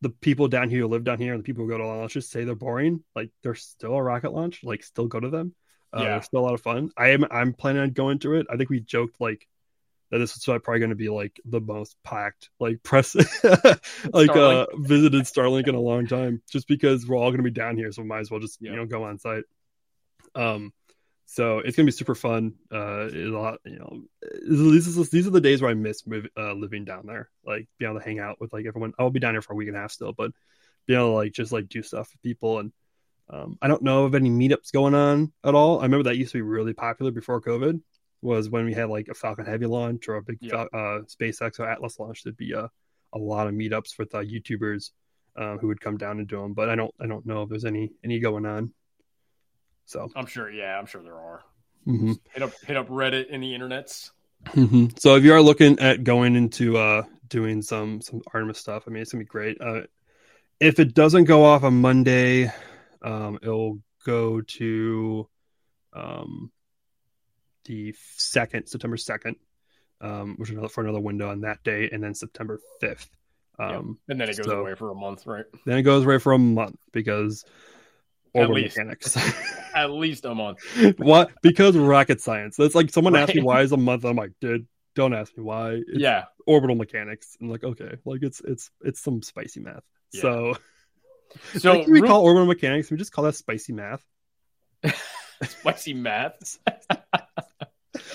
the 0.00 0.08
people 0.10 0.48
down 0.48 0.70
here 0.70 0.80
who 0.80 0.88
live 0.88 1.04
down 1.04 1.18
here 1.18 1.32
and 1.34 1.40
the 1.40 1.44
people 1.44 1.62
who 1.64 1.70
go 1.70 1.78
to 1.78 1.86
launches 1.86 2.28
say 2.28 2.42
they're 2.44 2.56
boring, 2.56 3.04
like 3.14 3.30
they're 3.44 3.54
still 3.54 3.94
a 3.94 4.02
rocket 4.02 4.32
launch, 4.32 4.64
like 4.64 4.82
still 4.82 5.06
go 5.06 5.20
to 5.20 5.28
them. 5.30 5.54
Uh, 5.94 6.00
Yeah. 6.00 6.08
They're 6.08 6.22
still 6.22 6.40
a 6.40 6.46
lot 6.48 6.54
of 6.54 6.62
fun. 6.62 6.90
I 6.96 7.10
am, 7.10 7.26
I'm 7.30 7.52
planning 7.52 7.82
on 7.82 7.90
going 7.90 8.18
to 8.20 8.34
it. 8.34 8.46
I 8.50 8.56
think 8.56 8.70
we 8.70 8.80
joked 8.80 9.20
like 9.20 9.46
that 10.10 10.18
this 10.18 10.36
is 10.36 10.44
probably 10.44 10.78
going 10.80 10.90
to 10.90 10.96
be 10.96 11.08
like 11.08 11.40
the 11.44 11.60
most 11.60 11.96
packed, 12.02 12.50
like 12.58 12.82
press, 12.82 13.14
like 14.12 14.36
uh, 14.36 14.66
visited 14.76 15.24
Starlink 15.24 15.68
in 15.68 15.74
a 15.74 15.80
long 15.80 16.06
time, 16.06 16.42
just 16.50 16.66
because 16.68 17.06
we're 17.06 17.16
all 17.16 17.30
going 17.30 17.38
to 17.38 17.42
be 17.44 17.50
down 17.50 17.76
here, 17.76 17.92
so 17.92 18.02
we 18.02 18.08
might 18.08 18.20
as 18.20 18.30
well 18.30 18.40
just 18.40 18.60
Yeah. 18.60 18.72
you 18.72 18.76
know 18.76 18.86
go 18.86 19.04
on 19.04 19.18
site. 19.18 19.44
Um, 20.34 20.72
so 21.26 21.60
it's 21.60 21.76
gonna 21.76 21.86
be 21.86 21.92
super 21.92 22.14
fun. 22.16 22.54
Uh, 22.72 23.08
a 23.08 23.26
lot, 23.30 23.60
you 23.64 23.78
know. 23.78 24.02
These 24.48 24.98
are 24.98 25.04
these 25.04 25.26
are 25.28 25.30
the 25.30 25.40
days 25.40 25.62
where 25.62 25.70
I 25.70 25.74
miss 25.74 26.06
move, 26.06 26.26
uh, 26.36 26.52
living 26.54 26.84
down 26.84 27.06
there, 27.06 27.30
like 27.44 27.68
being 27.78 27.90
able 27.90 28.00
to 28.00 28.04
hang 28.04 28.18
out 28.18 28.40
with 28.40 28.52
like 28.52 28.66
everyone. 28.66 28.94
I'll 28.98 29.10
be 29.10 29.20
down 29.20 29.34
here 29.34 29.42
for 29.42 29.52
a 29.52 29.56
week 29.56 29.68
and 29.68 29.76
a 29.76 29.80
half 29.80 29.92
still, 29.92 30.12
but 30.12 30.32
being 30.86 30.98
able 30.98 31.10
to 31.10 31.14
like 31.14 31.32
just 31.32 31.52
like 31.52 31.68
do 31.68 31.82
stuff 31.82 32.10
with 32.12 32.22
people 32.22 32.58
and 32.58 32.72
Um, 33.30 33.58
I 33.62 33.68
don't 33.68 33.82
know 33.82 34.04
of 34.06 34.14
any 34.16 34.30
meetups 34.30 34.72
going 34.72 34.94
on 34.94 35.32
at 35.44 35.54
all. 35.54 35.80
I 35.80 35.84
remember 35.84 36.04
that 36.04 36.16
used 36.18 36.32
to 36.32 36.38
be 36.38 36.42
really 36.42 36.74
popular 36.74 37.12
before 37.12 37.40
COVID. 37.40 37.80
Was 38.22 38.50
when 38.50 38.66
we 38.66 38.74
had 38.74 38.90
like 38.90 39.08
a 39.08 39.14
Falcon 39.14 39.46
Heavy 39.46 39.66
launch 39.66 40.08
or 40.08 40.16
a 40.16 40.22
big 40.22 40.38
Yeah. 40.40 40.62
uh, 40.74 41.00
SpaceX 41.08 41.58
or 41.58 41.68
Atlas 41.68 41.98
launch. 41.98 42.22
There'd 42.22 42.36
be 42.36 42.52
a, 42.52 42.70
a 43.14 43.18
lot 43.18 43.46
of 43.46 43.54
meetups 43.54 43.98
with 43.98 44.14
uh, 44.14 44.18
YouTubers 44.18 44.90
uh, 45.36 45.56
who 45.56 45.68
would 45.68 45.80
come 45.80 45.96
down 45.96 46.18
and 46.18 46.28
do 46.28 46.40
them. 46.42 46.52
But 46.52 46.68
I 46.68 46.74
don't 46.74 46.94
I 47.00 47.06
don't 47.06 47.24
know 47.24 47.42
if 47.42 47.48
there's 47.48 47.64
any 47.64 47.92
any 48.04 48.20
going 48.20 48.44
on. 48.44 48.72
So 49.86 50.08
I'm 50.14 50.26
sure. 50.26 50.50
Yeah, 50.50 50.78
I'm 50.78 50.86
sure 50.86 51.02
there 51.02 51.14
are. 51.18 51.42
mhm. 51.86 52.18
Hit 52.32 52.42
up 52.42 52.52
hit 52.66 52.76
up 52.76 52.88
Reddit 52.88 53.26
and 53.30 53.42
the 53.42 53.52
internets. 53.54 54.10
Mhm. 54.48 54.98
So 54.98 55.16
if 55.16 55.24
you 55.24 55.32
are 55.34 55.42
looking 55.42 55.78
at 55.80 56.04
going 56.04 56.36
into 56.36 56.76
uh 56.76 57.02
doing 57.28 57.62
some 57.62 58.00
some 58.02 58.20
Artemis 58.34 58.58
stuff, 58.58 58.84
I 58.86 58.90
mean 58.90 59.02
it's 59.02 59.12
gonna 59.12 59.24
be 59.24 59.28
great. 59.28 59.60
Uh, 59.60 59.82
if 60.60 60.78
it 60.78 60.92
doesn't 60.94 61.24
go 61.24 61.44
off 61.44 61.62
on 61.64 61.80
Monday, 61.80 62.52
um, 63.02 63.38
it'll 63.42 63.80
go 64.04 64.40
to 64.42 65.28
um 65.94 66.52
the 67.70 67.94
second 68.16 68.66
September 68.66 68.96
second, 68.96 69.36
um, 70.00 70.34
which 70.38 70.48
is 70.50 70.54
another 70.54 70.68
for 70.68 70.82
another 70.82 70.98
window 71.00 71.30
on 71.30 71.42
that 71.42 71.62
day, 71.62 71.88
and 71.92 72.02
then 72.02 72.14
September 72.14 72.58
fifth. 72.80 73.08
Um, 73.60 73.98
And 74.08 74.20
then 74.20 74.28
it 74.28 74.36
goes 74.38 74.46
so- 74.46 74.60
away 74.60 74.74
for 74.74 74.90
a 74.90 74.94
month, 74.94 75.24
right? 75.26 75.44
then 75.66 75.78
it 75.78 75.82
goes 75.82 76.04
away 76.04 76.18
for 76.18 76.32
a 76.32 76.38
month 76.38 76.76
because 76.92 77.44
At 78.34 78.40
orbital 78.40 78.54
least. 78.62 78.76
mechanics. 78.76 79.16
At 79.74 79.90
least 79.90 80.24
a 80.24 80.34
month. 80.34 80.58
what? 80.98 81.30
Because 81.42 81.76
rocket 81.76 82.20
science. 82.20 82.58
It's 82.58 82.74
like 82.74 82.90
someone 82.90 83.14
asked 83.14 83.34
me 83.36 83.42
why 83.42 83.60
is 83.62 83.70
a 83.72 83.76
month. 83.76 84.04
I'm 84.04 84.16
like, 84.16 84.32
dude, 84.40 84.66
don't 84.96 85.14
ask 85.14 85.36
me 85.38 85.44
why. 85.44 85.74
It's 85.74 85.84
yeah. 86.00 86.24
orbital 86.46 86.74
mechanics. 86.74 87.36
And 87.40 87.50
like, 87.50 87.62
okay, 87.62 87.96
like 88.04 88.22
it's 88.22 88.40
it's 88.40 88.70
it's 88.82 89.00
some 89.00 89.22
spicy 89.22 89.60
math. 89.60 89.84
Yeah. 90.12 90.22
So, 90.22 90.54
So 91.58 91.72
like, 91.74 91.86
we 91.86 92.00
call 92.02 92.22
orbital 92.24 92.46
mechanics? 92.46 92.90
We 92.90 92.96
just 92.96 93.12
call 93.12 93.24
that 93.24 93.36
spicy 93.36 93.74
math? 93.74 94.04
spicy 95.44 95.94
math. 95.94 96.58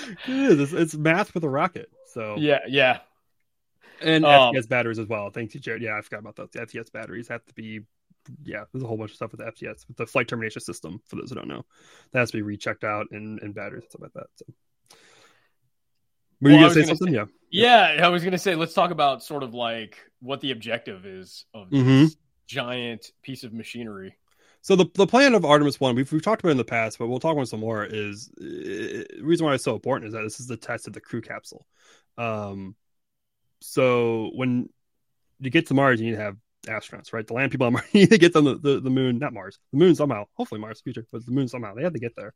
It 0.10 0.18
is. 0.30 0.60
It's, 0.60 0.74
it's 0.74 0.96
math 0.96 1.34
with 1.34 1.44
a 1.44 1.50
rocket. 1.50 1.90
So 2.14 2.36
yeah, 2.38 2.60
yeah. 2.68 3.00
and 4.02 4.26
Um, 4.26 4.54
FTS 4.54 4.68
batteries 4.70 5.00
as 5.00 5.08
well. 5.08 5.30
Thank 5.30 5.54
you, 5.54 5.60
Jared. 5.60 5.82
Yeah, 5.82 5.98
I 5.98 6.02
forgot 6.02 6.20
about 6.20 6.36
those. 6.36 6.50
The 6.52 6.60
FTS 6.60 6.92
batteries 6.92 7.28
have 7.30 7.46
to 7.46 7.54
be. 7.54 7.82
Yeah, 8.44 8.64
there's 8.74 8.84
a 8.84 8.88
whole 8.88 8.98
bunch 8.98 9.12
of 9.12 9.16
stuff 9.18 9.32
with 9.32 9.40
the 9.42 9.46
FTS 9.52 9.88
with 9.88 9.98
the 9.98 10.06
flight 10.08 10.28
termination 10.28 10.62
system. 10.62 11.00
For 11.08 11.16
those 11.16 11.30
who 11.30 11.36
don't 11.36 11.48
know, 11.48 11.64
that 12.12 12.20
has 12.20 12.32
to 12.32 12.38
be 12.38 12.42
rechecked 12.42 12.84
out 12.84 13.08
and 13.12 13.40
and 13.42 13.54
batteries 13.54 13.84
and 13.84 13.92
stuff 13.92 14.02
like 14.02 14.14
that. 14.14 14.28
So. 14.36 14.46
Were 16.42 16.50
you 16.50 16.56
Well, 16.58 16.66
I 16.66 16.68
gonna 16.70 16.74
say 16.74 16.82
gonna 16.88 16.98
something? 16.98 17.14
yeah. 17.16 17.26
Yeah, 17.52 18.06
I 18.06 18.10
was 18.10 18.24
gonna 18.24 18.38
say 18.38 18.56
let's 18.56 18.74
talk 18.74 18.92
about 18.92 19.24
sort 19.24 19.44
of 19.44 19.54
like 19.54 19.98
what 20.20 20.42
the 20.42 20.52
objective 20.52 21.06
is 21.06 21.46
of 21.54 21.70
Mhm. 21.70 22.06
this 22.06 22.18
giant 22.48 23.12
piece 23.22 23.44
of 23.44 23.54
machinery. 23.54 24.18
So 24.66 24.76
the 24.76 24.88
the 24.96 25.06
plan 25.06 25.36
of 25.36 25.46
Artemis 25.46 25.80
One, 25.80 25.94
we've 25.94 26.12
we've 26.12 26.24
talked 26.24 26.42
about 26.42 26.50
in 26.50 26.58
the 26.58 26.64
past, 26.64 26.98
but 26.98 27.06
we'll 27.06 27.20
talk 27.20 27.34
about 27.34 27.48
some 27.48 27.60
more. 27.60 27.86
Is 27.86 28.32
the 28.36 29.06
reason 29.22 29.46
why 29.46 29.54
it's 29.54 29.64
so 29.64 29.76
important 29.76 30.08
is 30.08 30.16
that 30.16 30.24
this 30.24 30.40
is 30.40 30.48
the 30.48 30.58
test 30.58 30.88
of 30.88 30.94
the 30.94 31.02
crew 31.02 31.22
capsule. 31.22 31.68
Um, 32.18 32.76
so 33.62 34.32
when 34.34 34.68
you 35.40 35.52
get 35.52 35.68
to 35.68 35.76
Mars, 35.76 36.02
you 36.02 36.08
need 36.08 36.18
to 36.18 36.24
have 36.24 36.38
astronauts, 36.66 37.14
right? 37.14 37.28
The 37.28 37.36
land 37.36 37.52
people 37.52 37.68
on 37.68 37.74
Mars, 37.74 37.86
you 37.92 38.00
need 38.02 38.10
to 38.10 38.18
get 38.18 38.34
them 38.34 38.46
the, 38.46 38.56
the, 38.56 38.80
the 38.80 38.90
moon, 38.90 39.20
not 39.20 39.34
Mars, 39.34 39.60
the 39.72 39.78
moon 39.78 39.94
somehow. 39.94 40.26
Hopefully 40.34 40.60
Mars 40.60 40.82
future, 40.82 41.06
but 41.12 41.24
the 41.24 41.32
moon 41.32 41.48
somehow 41.48 41.76
they 41.76 41.84
had 41.84 41.94
to 41.94 42.00
get 42.00 42.16
there. 42.16 42.34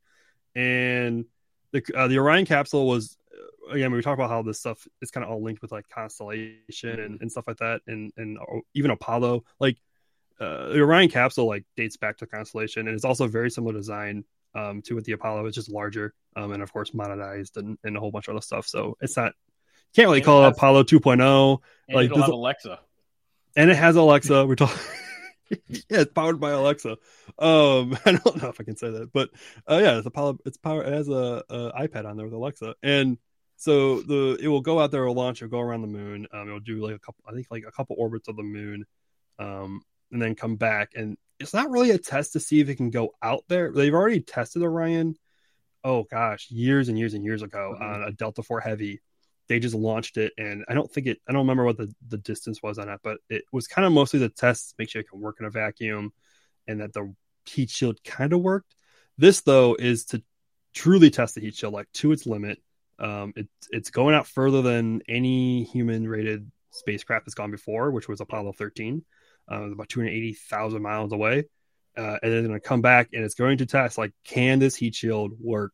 And 0.54 1.26
the 1.72 1.82
uh, 1.96 2.10
the 2.10 2.20
Orion 2.20 2.46
capsule 2.46 2.88
was 2.88 3.18
uh, 3.34 3.74
again 3.74 3.92
we 3.92 4.04
talked 4.04 4.20
about 4.20 4.30
how 4.30 4.44
this 4.44 4.60
stuff 4.60 4.88
is 5.02 5.10
kind 5.10 5.24
of 5.24 5.32
all 5.32 5.42
linked 5.42 5.64
with 5.64 5.72
like 5.72 5.90
constellation 5.90 7.00
and, 7.00 7.20
and 7.22 7.32
stuff 7.32 7.48
like 7.48 7.58
that, 7.58 7.82
and 7.88 8.14
and 8.18 8.38
uh, 8.38 8.60
even 8.76 8.92
Apollo, 8.92 9.46
like 9.60 9.78
uh, 10.40 10.70
the 10.70 10.80
Orion 10.82 11.10
capsule 11.10 11.48
like 11.48 11.66
dates 11.76 11.98
back 11.98 12.18
to 12.18 12.28
constellation 12.28 12.88
and 12.88 12.96
it's 12.96 13.06
also 13.06 13.28
very 13.28 13.50
similar 13.52 13.74
design 13.74 14.24
um, 14.56 14.82
to 14.84 14.96
what 14.96 15.04
the 15.04 15.12
Apollo 15.12 15.46
is 15.48 15.56
just 15.56 15.70
larger 15.70 16.14
um, 16.36 16.52
and 16.52 16.64
of 16.64 16.72
course 16.74 16.92
monetized 16.92 17.58
and, 17.58 17.78
and 17.84 17.96
a 17.98 18.00
whole 18.00 18.12
bunch 18.12 18.28
of 18.28 18.36
other 18.36 18.42
stuff. 18.42 18.66
So 18.68 18.98
it's 19.02 19.16
not 19.18 19.34
can't 19.96 20.08
really 20.08 20.20
And 20.20 20.26
call 20.26 20.42
it 20.44 20.50
has- 20.50 20.58
Apollo 20.58 20.84
2.0 20.84 21.60
And 21.88 21.96
Like, 21.96 22.12
Alexa. 22.12 22.80
and 23.56 23.70
it 23.70 23.76
has 23.76 23.96
Alexa. 23.96 24.46
We're 24.46 24.56
talking. 24.56 24.78
yeah, 25.68 25.82
it's 25.90 26.14
powered 26.14 26.40
by 26.40 26.52
Alexa. 26.52 26.92
Um, 27.40 27.98
I 28.06 28.12
don't 28.12 28.42
know 28.42 28.50
if 28.50 28.62
I 28.62 28.64
can 28.64 28.78
say 28.78 28.92
that, 28.92 29.12
but 29.12 29.30
uh, 29.70 29.80
yeah, 29.82 29.98
it's 29.98 30.06
Apollo. 30.06 30.40
It's 30.46 30.58
power. 30.58 30.84
It 30.84 30.94
has 30.94 31.10
a, 31.10 31.44
a 31.50 31.88
iPad 31.88 32.06
on 32.06 32.18
there 32.18 32.26
with 32.28 32.34
Alexa, 32.36 32.76
and 32.84 33.18
so 33.58 34.02
the 34.02 34.38
it 34.42 34.48
will 34.48 34.62
go 34.62 34.80
out 34.80 34.92
there, 34.92 35.02
it'll 35.04 35.16
launch, 35.16 35.42
it'll 35.42 35.50
go 35.52 35.60
around 35.60 35.82
the 35.82 35.88
moon. 35.88 36.28
Um, 36.32 36.48
it'll 36.48 36.60
do 36.60 36.86
like 36.86 36.96
a 36.96 37.00
couple, 37.00 37.24
I 37.28 37.34
think 37.34 37.48
like 37.50 37.64
a 37.68 37.72
couple 37.72 37.96
orbits 38.00 38.28
of 38.28 38.36
the 38.36 38.44
moon, 38.44 38.86
um, 39.40 39.82
and 40.12 40.22
then 40.22 40.36
come 40.36 40.56
back. 40.56 40.92
And 40.96 41.18
it's 41.40 41.54
not 41.54 41.70
really 41.70 41.92
a 41.92 41.98
test 41.98 42.34
to 42.34 42.40
see 42.40 42.60
if 42.60 42.70
it 42.70 42.76
can 42.76 42.90
go 42.90 43.14
out 43.22 43.44
there. 43.48 43.72
They've 43.72 43.94
already 43.94 44.20
tested 44.22 44.62
Orion. 44.64 45.16
Oh 45.84 46.04
gosh, 46.04 46.50
years 46.52 46.90
and 46.90 46.98
years 47.00 47.14
and 47.14 47.24
years 47.24 47.42
ago 47.42 47.76
Mhm. 47.80 47.82
on 47.82 48.04
a 48.04 48.12
Delta 48.12 48.44
Four 48.44 48.60
Heavy. 48.60 49.02
They 49.48 49.60
just 49.60 49.74
launched 49.76 50.18
it, 50.18 50.34
and 50.38 50.64
I 50.68 50.74
don't 50.74 50.92
think 50.92 51.08
it. 51.08 51.20
I 51.28 51.32
don't 51.32 51.42
remember 51.42 51.64
what 51.66 51.78
the, 51.78 51.94
the 52.08 52.18
distance 52.18 52.62
was 52.62 52.78
on 52.78 52.90
it, 52.90 53.00
but 53.04 53.20
it 53.30 53.44
was 53.52 53.68
kind 53.68 53.86
of 53.86 53.92
mostly 53.94 54.20
the 54.20 54.30
test, 54.30 54.70
to 54.70 54.76
make 54.78 54.90
sure 54.90 55.02
it 55.02 55.10
can 55.10 55.22
work 55.22 55.38
in 55.40 55.46
a 55.46 55.50
vacuum, 55.50 56.14
and 56.68 56.82
that 56.82 56.94
the 56.94 57.16
heat 57.46 57.70
shield 57.70 58.04
kind 58.04 58.34
of 58.34 58.42
worked. 58.42 58.76
This 59.18 59.42
though 59.42 59.76
is 59.76 60.06
to 60.08 60.22
truly 60.74 61.10
test 61.10 61.36
the 61.36 61.42
heat 61.42 61.56
shield 61.56 61.74
like 61.74 61.92
to 61.94 62.12
its 62.12 62.28
limit. 62.28 62.62
Um, 63.00 63.34
it, 63.38 63.48
it's 63.72 63.90
going 63.90 64.14
out 64.14 64.28
further 64.28 64.62
than 64.62 65.02
any 65.08 65.64
human 65.64 66.08
rated 66.08 66.52
spacecraft 66.72 67.26
has 67.26 67.34
gone 67.34 67.50
before, 67.50 67.90
which 67.92 68.08
was 68.08 68.22
Apollo 68.22 68.54
13, 68.54 69.04
uh, 69.52 69.72
about 69.72 69.90
280,000 69.90 70.82
miles 70.82 71.12
away. 71.12 71.46
Uh, 71.98 72.18
and 72.22 72.32
it's 72.32 72.48
going 72.48 72.60
to 72.60 72.66
come 72.66 72.82
back 72.82 73.10
and 73.14 73.24
it's 73.24 73.34
going 73.34 73.58
to 73.58 73.66
test 73.66 73.98
like, 73.98 74.14
can 74.24 74.60
this 74.60 74.76
heat 74.76 74.96
shield 74.96 75.34
work 75.40 75.74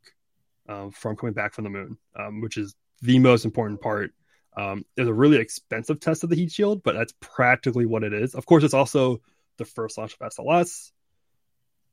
um, 0.68 0.92
from 0.92 1.16
coming 1.16 1.34
back 1.34 1.54
from 1.54 1.66
the 1.66 1.70
moon, 1.70 1.98
um, 2.18 2.42
which 2.42 2.58
is 2.58 2.76
the 3.02 3.20
most 3.20 3.46
important 3.46 3.82
part. 3.82 4.12
Um, 4.58 4.86
it's 4.96 5.08
a 5.08 5.14
really 5.14 5.38
expensive 5.38 6.00
test 6.00 6.24
of 6.24 6.30
the 6.30 6.36
heat 6.36 6.52
shield, 6.52 6.82
but 6.82 6.96
that's 6.96 7.14
practically 7.20 7.86
what 7.86 8.04
it 8.04 8.14
is. 8.14 8.34
Of 8.36 8.46
course, 8.46 8.64
it's 8.64 8.74
also 8.74 9.22
the 9.58 9.66
first 9.66 9.98
launch 9.98 10.16
of 10.20 10.32
SLS. 10.32 10.92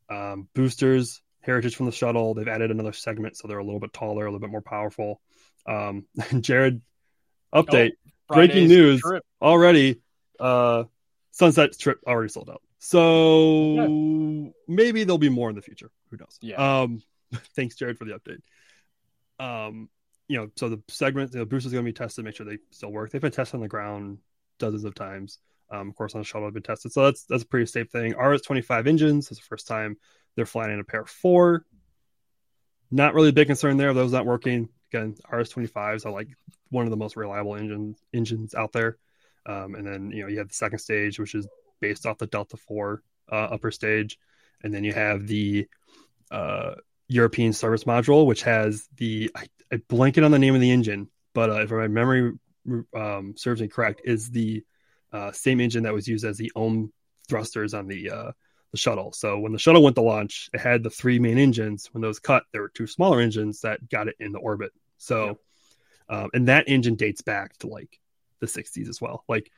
Um, 0.08 0.48
boosters, 0.54 1.20
heritage 1.40 1.74
from 1.74 1.86
the 1.86 1.92
shuttle. 1.92 2.34
They've 2.34 2.48
added 2.48 2.70
another 2.70 2.92
segment, 2.92 3.36
so 3.36 3.48
they're 3.48 3.58
a 3.58 3.64
little 3.64 3.80
bit 3.80 3.92
taller, 3.92 4.24
a 4.24 4.30
little 4.30 4.40
bit 4.40 4.50
more 4.50 4.62
powerful. 4.62 5.20
Um, 5.66 6.06
Jared, 6.40 6.80
update 7.52 7.92
Breaking 8.28 8.68
news. 8.68 9.00
Trip. 9.00 9.24
already. 9.40 10.00
Uh, 10.38 10.84
sunset 11.32 11.76
trip 11.78 11.98
already 12.06 12.28
sold 12.28 12.48
out. 12.48 12.62
So 12.78 14.52
maybe 14.68 15.04
there'll 15.04 15.18
be 15.18 15.28
more 15.28 15.50
in 15.50 15.56
the 15.56 15.62
future. 15.62 15.90
Who 16.10 16.18
knows? 16.18 16.38
Yeah. 16.40 16.82
Um, 16.82 17.02
thanks, 17.56 17.74
Jared, 17.74 17.98
for 17.98 18.04
the 18.04 18.18
update. 18.18 18.40
Um, 19.44 19.88
you 20.28 20.38
know, 20.38 20.48
so 20.56 20.68
the 20.68 20.82
segment, 20.88 21.32
the 21.32 21.44
boosters 21.44 21.72
going 21.72 21.84
to 21.84 21.88
be 21.88 21.92
tested, 21.92 22.24
make 22.24 22.36
sure 22.36 22.46
they 22.46 22.58
still 22.70 22.92
work. 22.92 23.10
They've 23.10 23.20
been 23.20 23.32
tested 23.32 23.56
on 23.56 23.60
the 23.60 23.68
ground 23.68 24.18
dozens 24.58 24.84
of 24.84 24.94
times. 24.94 25.38
Um, 25.70 25.88
of 25.88 25.96
course, 25.96 26.14
on 26.14 26.20
the 26.20 26.24
shuttle, 26.24 26.46
have 26.46 26.54
been 26.54 26.62
tested, 26.62 26.92
so 26.92 27.04
that's 27.04 27.24
that's 27.24 27.44
a 27.44 27.46
pretty 27.46 27.64
safe 27.64 27.90
thing. 27.90 28.14
RS 28.14 28.42
twenty 28.42 28.60
five 28.60 28.86
engines. 28.86 29.30
It's 29.30 29.40
the 29.40 29.46
first 29.46 29.66
time 29.66 29.96
they're 30.36 30.44
flying 30.44 30.70
in 30.72 30.80
a 30.80 30.84
pair 30.84 31.00
of 31.00 31.08
four. 31.08 31.64
Not 32.90 33.14
really 33.14 33.30
a 33.30 33.32
big 33.32 33.46
concern 33.46 33.78
there. 33.78 33.94
Those 33.94 34.12
not 34.12 34.26
working. 34.26 34.68
Again, 34.92 35.16
RS 35.30 35.48
twenty 35.48 35.68
fives 35.68 36.04
are 36.04 36.12
like 36.12 36.28
one 36.68 36.84
of 36.84 36.90
the 36.90 36.96
most 36.98 37.16
reliable 37.16 37.56
engines 37.56 37.98
engines 38.12 38.54
out 38.54 38.72
there. 38.72 38.98
Um, 39.46 39.74
and 39.74 39.86
then 39.86 40.10
you 40.10 40.22
know 40.22 40.28
you 40.28 40.38
have 40.38 40.48
the 40.48 40.54
second 40.54 40.78
stage, 40.78 41.18
which 41.18 41.34
is 41.34 41.46
based 41.80 42.06
off 42.06 42.18
the 42.18 42.26
Delta 42.26 42.56
Four 42.56 43.02
uh, 43.30 43.48
upper 43.50 43.70
stage, 43.70 44.18
and 44.62 44.72
then 44.72 44.84
you 44.84 44.92
have 44.92 45.26
the 45.26 45.66
uh, 46.30 46.74
European 47.08 47.52
service 47.52 47.84
module, 47.84 48.26
which 48.26 48.42
has 48.42 48.88
the 48.96 49.30
I, 49.34 49.46
I 49.72 49.76
blanket 49.88 50.24
on 50.24 50.30
the 50.30 50.38
name 50.38 50.54
of 50.54 50.60
the 50.60 50.70
engine, 50.70 51.08
but 51.34 51.50
uh, 51.50 51.62
if 51.62 51.70
my 51.70 51.88
memory 51.88 52.32
um, 52.94 53.34
serves 53.36 53.60
me 53.60 53.68
correct, 53.68 54.02
is 54.04 54.30
the 54.30 54.64
uh, 55.12 55.32
same 55.32 55.60
engine 55.60 55.82
that 55.84 55.92
was 55.92 56.08
used 56.08 56.24
as 56.24 56.38
the 56.38 56.52
OMS 56.56 56.90
thrusters 57.28 57.74
on 57.74 57.86
the 57.86 58.10
uh, 58.10 58.32
the 58.72 58.78
shuttle. 58.78 59.12
So 59.12 59.38
when 59.38 59.52
the 59.52 59.58
shuttle 59.58 59.82
went 59.82 59.96
to 59.96 60.02
launch, 60.02 60.48
it 60.52 60.60
had 60.60 60.82
the 60.82 60.90
three 60.90 61.18
main 61.18 61.38
engines. 61.38 61.88
When 61.92 62.02
those 62.02 62.18
cut, 62.18 62.44
there 62.52 62.62
were 62.62 62.72
two 62.74 62.86
smaller 62.86 63.20
engines 63.20 63.60
that 63.60 63.88
got 63.88 64.08
it 64.08 64.16
in 64.18 64.32
the 64.32 64.38
orbit. 64.38 64.72
So, 64.96 65.38
um, 66.08 66.30
and 66.32 66.48
that 66.48 66.68
engine 66.68 66.94
dates 66.94 67.22
back 67.22 67.56
to 67.58 67.66
like 67.66 67.98
the 68.42 68.46
60s 68.46 68.88
as 68.88 69.00
well. 69.00 69.24
Like, 69.28 69.50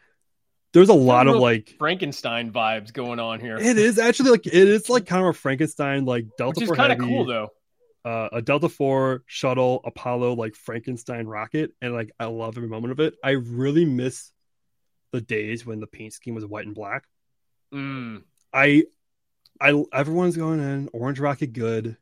there's 0.75 0.89
a 0.89 0.95
lot 0.95 1.29
of 1.29 1.37
like 1.37 1.75
Frankenstein 1.79 2.53
vibes 2.53 2.93
going 2.93 3.21
on 3.21 3.41
here. 3.41 3.57
it 3.57 3.79
is 3.79 3.99
actually 3.99 4.33
like 4.33 4.47
it 4.47 4.53
is 4.53 4.91
like 4.91 5.07
kind 5.07 5.23
of 5.23 5.29
a 5.29 5.33
Frankenstein 5.33 6.05
like 6.05 6.27
Delta 6.37 6.61
which 6.61 6.69
is 6.69 6.77
kind 6.77 6.93
of 6.93 6.99
cool 6.99 7.25
though. 7.25 7.51
uh, 8.05 8.29
a 8.33 8.43
Delta 8.43 8.69
Four 8.69 9.23
shuttle 9.27 9.81
Apollo 9.85 10.35
like 10.35 10.57
Frankenstein 10.57 11.27
rocket, 11.27 11.71
and 11.81 11.95
like 11.95 12.11
I 12.19 12.27
love 12.27 12.57
every 12.59 12.69
moment 12.69 12.91
of 12.91 13.01
it. 13.01 13.15
I 13.23 13.31
really 13.31 13.85
miss 13.85 14.33
the 15.13 15.21
days 15.21 15.65
when 15.65 15.79
the 15.79 15.87
paint 15.87 16.13
scheme 16.13 16.35
was 16.35 16.45
white 16.45 16.67
and 16.67 16.75
black. 16.75 17.05
Mm, 17.73 18.25
I, 18.53 18.83
I 19.61 19.85
everyone's 19.93 20.37
going 20.37 20.59
in 20.59 20.91
orange 20.93 21.21
rocket 21.21 21.53
good. 21.53 21.97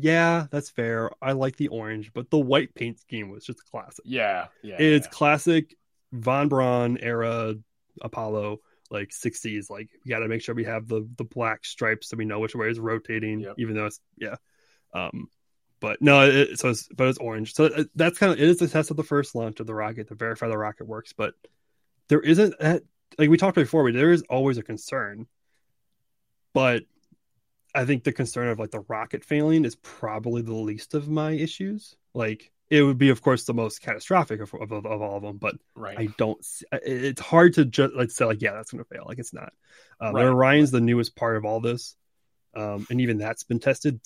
Yeah, 0.00 0.46
that's 0.52 0.70
fair. 0.70 1.10
I 1.20 1.32
like 1.32 1.56
the 1.56 1.66
orange, 1.66 2.12
but 2.12 2.30
the 2.30 2.38
white 2.38 2.72
paint 2.76 3.00
scheme 3.00 3.28
was 3.30 3.44
just 3.44 3.68
classic. 3.68 4.04
yeah, 4.06 4.46
yeah. 4.62 4.76
It's 4.78 5.06
yeah. 5.06 5.10
classic 5.10 5.74
Von 6.12 6.48
Braun 6.48 6.98
era 6.98 7.54
Apollo 8.00 8.60
like 8.90 9.10
60s 9.10 9.68
like 9.68 9.90
we 10.04 10.08
got 10.08 10.20
to 10.20 10.28
make 10.28 10.40
sure 10.40 10.54
we 10.54 10.64
have 10.64 10.88
the 10.88 11.06
the 11.16 11.24
black 11.24 11.64
stripes 11.64 12.08
so 12.08 12.16
we 12.16 12.24
know 12.24 12.38
which 12.40 12.54
way 12.54 12.70
is 12.70 12.78
rotating 12.78 13.40
Yep. 13.40 13.54
even 13.58 13.74
though 13.74 13.86
it's 13.86 14.00
yeah. 14.16 14.36
Um 14.94 15.28
but 15.80 16.00
no 16.00 16.22
it, 16.22 16.58
so 16.58 16.70
it's 16.70 16.88
but 16.88 17.08
it's 17.08 17.18
orange. 17.18 17.54
So 17.54 17.68
that's 17.94 18.18
kind 18.18 18.32
of 18.32 18.38
it 18.38 18.48
is 18.48 18.58
the 18.58 18.68
test 18.68 18.90
of 18.90 18.96
the 18.96 19.04
first 19.04 19.34
launch 19.34 19.60
of 19.60 19.66
the 19.66 19.74
rocket 19.74 20.08
to 20.08 20.14
verify 20.14 20.48
the 20.48 20.56
rocket 20.58 20.86
works 20.86 21.12
but 21.12 21.34
there 22.08 22.20
isn't 22.20 22.58
that 22.58 22.82
like 23.18 23.28
we 23.28 23.36
talked 23.36 23.56
before 23.56 23.84
but 23.84 23.94
there 23.94 24.10
is 24.10 24.22
always 24.22 24.58
a 24.58 24.62
concern 24.62 25.26
but 26.54 26.84
i 27.74 27.84
think 27.84 28.02
the 28.04 28.12
concern 28.12 28.48
of 28.48 28.58
like 28.58 28.70
the 28.70 28.84
rocket 28.88 29.24
failing 29.24 29.64
is 29.64 29.76
probably 29.76 30.40
the 30.42 30.54
least 30.54 30.94
of 30.94 31.08
my 31.08 31.32
issues. 31.32 31.94
Like 32.14 32.50
it 32.70 32.82
would 32.82 32.98
be 32.98 33.08
of 33.08 33.22
course 33.22 33.44
the 33.44 33.54
most 33.54 33.80
catastrophic 33.80 34.40
of, 34.40 34.52
of, 34.54 34.72
of 34.72 34.86
all 34.86 35.16
of 35.16 35.22
them 35.22 35.38
but 35.38 35.56
Right. 35.74 35.98
I 35.98 36.06
don't. 36.18 36.44
It's 36.72 37.20
hard 37.20 37.54
to 37.54 37.64
just 37.64 37.94
like 37.94 38.10
say 38.10 38.24
like, 38.24 38.42
yeah, 38.42 38.52
that's 38.52 38.72
going 38.72 38.84
to 38.84 38.88
fail. 38.88 39.04
Like 39.06 39.18
it's 39.18 39.32
not. 39.32 39.52
Um, 40.00 40.14
Right. 40.14 40.24
The 40.24 40.30
Orion's 40.30 40.70
the 40.70 40.80
newest 40.80 41.16
part 41.16 41.36
of 41.36 41.44
all 41.44 41.60
this, 41.60 41.94
um, 42.54 42.86
and 42.90 43.00
even 43.00 43.18
that's 43.18 43.44
been 43.44 43.60
tested 43.60 44.00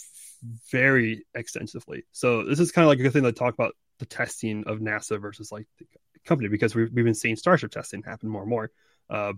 very 0.71 1.25
extensively. 1.35 2.05
So 2.13 2.45
this 2.45 2.61
is 2.61 2.73
kind 2.73 2.85
of 2.85 2.89
like 2.89 2.99
a 2.99 3.03
good 3.03 3.13
thing 3.13 3.23
to 3.23 3.33
talk 3.33 3.55
about 3.55 3.75
the 3.99 4.07
testing 4.07 4.65
of 4.67 4.81
NASA 4.81 5.21
versus 5.21 5.53
like 5.53 5.67
the 5.79 5.87
company 6.25 6.49
because 6.49 6.75
we've 6.75 6.91
we've 6.93 7.05
been 7.05 7.15
seeing 7.15 7.37
Starship 7.37 7.71
testing 7.71 8.03
happen 8.03 8.29
more 8.29 8.43
and 8.43 8.51
more. 8.51 8.71
Uh, 9.09 9.33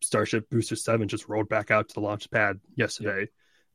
Starship 0.00 0.48
Booster 0.50 0.76
Seven 0.76 1.08
just 1.08 1.28
rolled 1.28 1.48
back 1.48 1.70
out 1.70 1.88
to 1.88 1.94
the 1.94 2.00
launch 2.00 2.30
pad 2.30 2.60
yesterday 2.76 3.28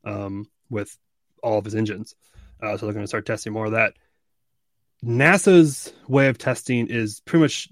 um, 0.04 0.46
with 0.68 0.96
all 1.42 1.58
of 1.58 1.64
his 1.64 1.74
engines. 1.74 2.14
Uh, 2.62 2.76
so 2.76 2.86
they're 2.86 2.92
going 2.92 3.04
to 3.04 3.08
start 3.08 3.26
testing 3.26 3.52
more 3.52 3.66
of 3.66 3.72
that. 3.72 3.94
NASA's 5.04 5.92
way 6.08 6.28
of 6.28 6.38
testing 6.38 6.86
is 6.88 7.20
pretty 7.20 7.42
much 7.42 7.68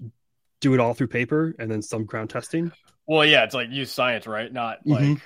do 0.61 0.73
it 0.73 0.79
all 0.79 0.93
through 0.93 1.07
paper 1.07 1.55
and 1.59 1.69
then 1.69 1.81
some 1.81 2.05
ground 2.05 2.29
testing. 2.29 2.71
Well, 3.07 3.25
yeah, 3.25 3.43
it's 3.43 3.53
like 3.55 3.69
use 3.69 3.91
science, 3.91 4.27
right? 4.27 4.51
Not 4.51 4.79
like 4.85 5.01
Mhm. 5.01 5.21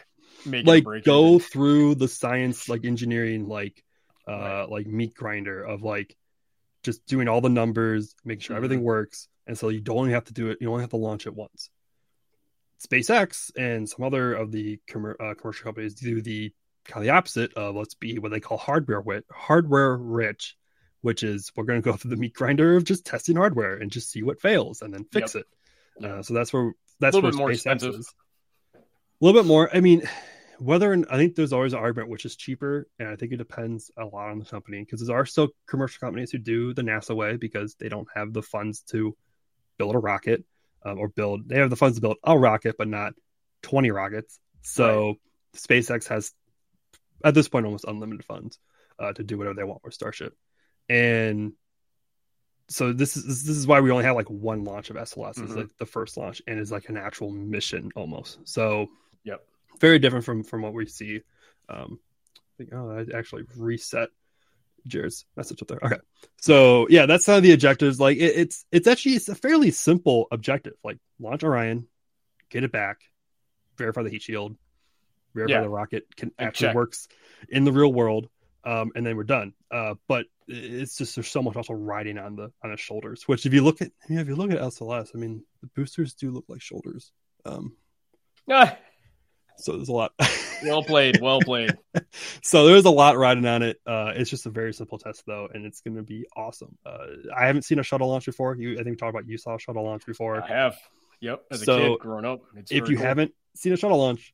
make 0.45 0.67
like 0.67 0.83
break 0.83 1.03
go 1.05 1.37
it. 1.37 1.43
through 1.43 1.95
the 1.95 2.07
science, 2.07 2.69
like 2.69 2.85
engineering, 2.85 3.47
like 3.47 3.83
uh, 4.27 4.31
Right. 4.31 4.69
like 4.69 4.87
meat 4.87 5.13
grinder 5.15 5.61
of 5.63 5.81
like 5.81 6.15
just 6.83 7.05
doing 7.05 7.27
all 7.27 7.41
the 7.41 7.49
numbers, 7.49 8.15
making 8.23 8.39
sure 8.41 8.55
everything 8.55 8.79
Mm-hmm. 8.79 8.85
works, 8.85 9.27
and 9.47 9.57
so 9.57 9.67
you 9.69 9.81
don't 9.81 9.97
only 9.97 10.13
have 10.13 10.25
to 10.25 10.33
do 10.33 10.49
it. 10.49 10.59
You 10.61 10.69
only 10.69 10.81
have 10.83 10.91
to 10.91 10.97
launch 10.97 11.27
it 11.27 11.33
once. 11.35 11.69
SpaceX 12.85 13.51
and 13.57 13.89
some 13.89 14.05
other 14.05 14.33
of 14.33 14.51
the 14.51 14.79
commer- 14.89 15.15
uh, 15.19 15.33
commercial 15.35 15.63
companies 15.65 15.93
do 15.95 16.21
the 16.21 16.53
kind 16.85 16.97
of 16.97 17.03
the 17.03 17.09
opposite 17.17 17.53
of 17.55 17.75
let's 17.75 17.95
be 17.95 18.19
what 18.19 18.31
they 18.31 18.39
call 18.41 18.57
hardware 18.57 18.99
wit 19.01 19.25
hardware 19.31 19.95
rich, 19.97 20.55
which 21.03 21.21
is 21.21 21.51
we're 21.55 21.65
going 21.65 21.81
to 21.81 21.85
go 21.85 21.95
through 21.97 22.11
the 22.11 22.17
meat 22.17 22.33
grinder 22.33 22.77
of 22.77 22.85
just 22.85 23.05
testing 23.05 23.35
hardware 23.35 23.75
and 23.75 23.91
just 23.91 24.09
see 24.09 24.23
what 24.23 24.41
fails 24.41 24.81
and 24.81 24.93
then 24.93 25.03
fix 25.03 25.35
it. 25.35 25.45
Uh, 26.01 26.23
so 26.23 26.33
that's 26.33 26.51
where 26.51 26.73
that's 26.99 27.13
Little 27.13 27.29
where 27.29 27.31
bit 27.31 27.37
more 27.37 27.49
SpaceX 27.49 27.53
expensive. 27.55 27.95
is. 27.95 28.13
A 28.73 28.79
little 29.19 29.41
bit 29.41 29.47
more. 29.47 29.69
I 29.75 29.81
mean, 29.81 30.07
whether 30.59 30.93
and 30.93 31.05
I 31.09 31.17
think 31.17 31.35
there's 31.35 31.53
always 31.53 31.73
an 31.73 31.79
argument 31.79 32.09
which 32.09 32.25
is 32.25 32.35
cheaper, 32.35 32.87
and 32.97 33.09
I 33.09 33.17
think 33.17 33.33
it 33.33 33.37
depends 33.37 33.91
a 33.97 34.05
lot 34.05 34.29
on 34.29 34.39
the 34.39 34.45
company 34.45 34.79
because 34.79 35.05
there 35.05 35.17
are 35.17 35.25
still 35.25 35.49
commercial 35.67 35.99
companies 35.99 36.31
who 36.31 36.37
do 36.37 36.73
the 36.73 36.83
NASA 36.83 37.15
way 37.15 37.35
because 37.35 37.75
they 37.75 37.89
don't 37.89 38.07
have 38.15 38.31
the 38.31 38.41
funds 38.41 38.81
to 38.91 39.15
build 39.77 39.95
a 39.95 39.99
rocket 39.99 40.45
um, 40.85 40.99
or 40.99 41.09
build. 41.09 41.49
They 41.49 41.57
have 41.57 41.69
the 41.69 41.75
funds 41.75 41.97
to 41.97 42.01
build 42.01 42.17
a 42.23 42.37
rocket, 42.37 42.75
but 42.77 42.87
not 42.87 43.13
20 43.63 43.91
rockets. 43.91 44.39
So 44.61 45.15
SpaceX 45.55 46.07
has 46.07 46.31
at 47.23 47.33
this 47.33 47.49
point 47.49 47.65
almost 47.65 47.85
unlimited 47.85 48.25
funds 48.25 48.57
uh, 48.99 49.13
to 49.13 49.23
do 49.23 49.37
whatever 49.37 49.55
they 49.55 49.63
want 49.63 49.83
with 49.83 49.93
Starship, 49.93 50.35
and 50.89 51.53
so 52.69 52.93
this 52.93 53.17
is 53.17 53.43
this 53.43 53.55
is 53.57 53.67
why 53.67 53.81
we 53.81 53.91
only 53.91 54.03
have 54.05 54.15
like 54.15 54.29
one 54.29 54.63
launch 54.63 54.89
of 54.89 54.95
SLS 54.95 55.37
is 55.43 55.51
Mhm. 55.51 55.55
like 55.57 55.77
the 55.77 55.85
first 55.85 56.17
launch 56.17 56.41
and 56.47 56.59
is 56.59 56.71
like 56.71 56.89
an 56.89 56.97
actual 56.97 57.29
mission 57.31 57.91
almost. 57.95 58.39
So 58.45 58.89
Yep. 59.23 59.45
very 59.79 59.99
different 59.99 60.25
from 60.25 60.43
from 60.43 60.61
what 60.61 60.73
we 60.73 60.85
see. 60.85 61.21
Um, 61.69 61.99
I 62.37 62.39
think 62.57 62.73
oh, 62.73 62.89
I 62.89 63.17
actually 63.17 63.43
reset 63.57 64.09
Jared's 64.87 65.25
message 65.35 65.61
up 65.61 65.67
there. 65.67 65.79
Okay, 65.83 65.99
so 66.41 66.87
yeah, 66.89 67.05
that's 67.05 67.25
kind 67.25 67.37
of 67.37 67.43
the 67.43 67.53
objectives. 67.53 67.99
Like 67.99 68.17
it, 68.17 68.35
it's 68.37 68.65
it's 68.71 68.87
actually 68.87 69.15
it's 69.15 69.29
a 69.29 69.35
fairly 69.35 69.71
simple 69.71 70.27
objective. 70.31 70.73
Like 70.83 70.97
launch 71.19 71.43
Orion, 71.43 71.87
get 72.49 72.63
it 72.63 72.71
back, 72.71 73.01
verify 73.77 74.03
the 74.03 74.09
heat 74.09 74.21
shield, 74.23 74.55
verify 75.35 75.53
Yeah. 75.55 75.61
the 75.61 75.69
rocket 75.69 76.15
can 76.15 76.31
And 76.37 76.47
actually 76.47 76.67
check. 76.69 76.75
works 76.75 77.07
in 77.49 77.63
the 77.65 77.71
real 77.71 77.91
world, 77.93 78.29
um, 78.65 78.91
and 78.95 79.05
then 79.05 79.15
we're 79.17 79.23
done. 79.23 79.53
Uh, 79.71 79.95
but 80.07 80.25
it's 80.47 80.97
just 80.97 81.15
there's 81.15 81.27
so 81.29 81.41
much 81.41 81.55
also 81.55 81.73
riding 81.73 82.17
on 82.17 82.35
the 82.35 82.51
on 82.63 82.71
the 82.71 82.77
shoulders. 82.77 83.23
Which 83.27 83.45
if 83.45 83.53
you 83.53 83.63
look 83.63 83.81
at 83.81 83.91
yeah, 84.09 84.19
if 84.21 84.27
you 84.27 84.35
look 84.35 84.51
at 84.51 84.59
SLS, 84.59 85.09
I 85.15 85.17
mean 85.17 85.43
the 85.61 85.67
boosters 85.75 86.13
do 86.13 86.31
look 86.31 86.45
like 86.47 86.61
shoulders. 86.61 87.11
Um, 87.45 87.75
Ah, 88.49 88.77
so 89.57 89.73
there's 89.77 89.87
a 89.87 89.93
lot. 89.93 90.11
well 90.65 90.83
played, 90.83 91.21
well 91.21 91.39
played. 91.39 91.77
so 92.43 92.65
there's 92.67 92.83
a 92.85 92.89
lot 92.89 93.17
riding 93.17 93.45
on 93.45 93.63
it. 93.63 93.79
Uh, 93.85 94.11
it's 94.15 94.29
just 94.29 94.45
a 94.45 94.49
very 94.49 94.73
simple 94.73 94.97
test 94.97 95.23
though, 95.25 95.47
and 95.53 95.65
it's 95.65 95.79
going 95.81 95.95
to 95.95 96.03
be 96.03 96.25
awesome. 96.35 96.77
Uh, 96.85 97.05
I 97.35 97.45
haven't 97.45 97.61
seen 97.63 97.79
a 97.79 97.83
shuttle 97.83 98.09
launch 98.09 98.25
before. 98.25 98.55
You, 98.57 98.73
I 98.73 98.77
think 98.77 98.87
we 98.87 98.95
talked 98.95 99.11
about 99.11 99.27
you 99.27 99.37
saw 99.37 99.55
a 99.55 99.59
shuttle 99.59 99.83
launch 99.83 100.05
before. 100.05 100.41
I 100.43 100.47
have. 100.47 100.77
Yep. 101.21 101.43
As 101.51 101.61
a 101.61 101.65
So, 101.65 101.77
kid 101.95 101.99
growing 102.01 102.25
up. 102.25 102.41
It's 102.57 102.71
if 102.71 102.89
you 102.89 102.97
cool. 102.97 103.05
haven't 103.05 103.33
seen 103.55 103.71
a 103.71 103.77
shuttle 103.77 103.97
launch, 103.97 104.33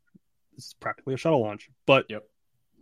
is 0.57 0.73
practically 0.79 1.13
a 1.13 1.17
shuttle 1.17 1.41
launch, 1.41 1.69
but 1.85 2.05
Yep. 2.09 2.23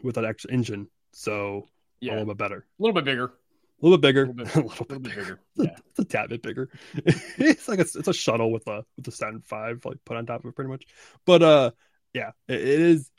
with 0.01 0.15
an 0.17 0.23
extra 0.23 0.53
engine, 0.53 0.87
so 1.17 1.67
a 2.01 2.05
little 2.05 2.25
bit 2.25 2.37
better, 2.37 2.57
a 2.57 2.81
little 2.83 2.93
bit 2.93 3.05
bigger. 3.05 3.25
a 3.25 3.85
little 3.85 3.97
bit 3.97 4.01
bigger, 4.07 4.23
A 4.25 4.27
little 4.27 4.45
bit- 4.45 4.55
a 4.55 4.59
little 4.59 4.69
A 4.69 4.69
little 4.69 4.85
bit 4.85 5.01
bit 5.03 5.03
bigger. 5.03 5.23
bigger. 5.23 5.39
It's, 5.55 5.65
Yeah. 5.65 5.71
a, 5.71 5.79
it's 5.89 5.99
a 5.99 6.05
tad 6.05 6.29
bit 6.29 6.41
bigger. 6.43 6.69
it's 7.37 7.67
like 7.67 7.79
a, 7.79 7.81
it's 7.81 8.07
a 8.07 8.13
shuttle 8.13 8.51
with 8.51 8.67
a 8.67 8.83
with 8.97 9.07
a 9.07 9.11
Saturn 9.11 9.41
Five 9.41 9.83
like 9.85 9.97
put 10.05 10.15
on 10.17 10.25
top 10.25 10.43
of 10.43 10.49
it, 10.49 10.55
pretty 10.55 10.69
much. 10.69 10.85
But 11.25 11.41
uh, 11.43 11.71
yeah, 12.13 12.31
it, 12.47 12.61
it 12.61 12.79
is. 12.79 13.09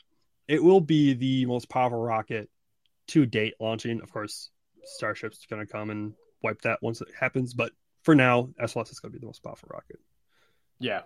It 0.47 0.63
will 0.63 0.81
be 0.81 1.13
the 1.13 1.45
most 1.45 1.69
powerful 1.69 1.99
rocket 1.99 2.49
to 3.09 3.25
date 3.25 3.53
launching. 3.59 4.01
Of 4.01 4.11
course, 4.11 4.49
Starship's 4.83 5.45
going 5.47 5.65
to 5.65 5.71
come 5.71 5.89
and 5.91 6.13
wipe 6.41 6.61
that 6.63 6.79
once 6.81 7.01
it 7.01 7.09
happens. 7.19 7.53
But 7.53 7.71
for 8.03 8.15
now, 8.15 8.49
SLS 8.61 8.91
is 8.91 8.99
going 8.99 9.11
to 9.11 9.17
be 9.17 9.19
the 9.19 9.27
most 9.27 9.43
powerful 9.43 9.69
rocket. 9.71 9.99
Yeah. 10.79 11.01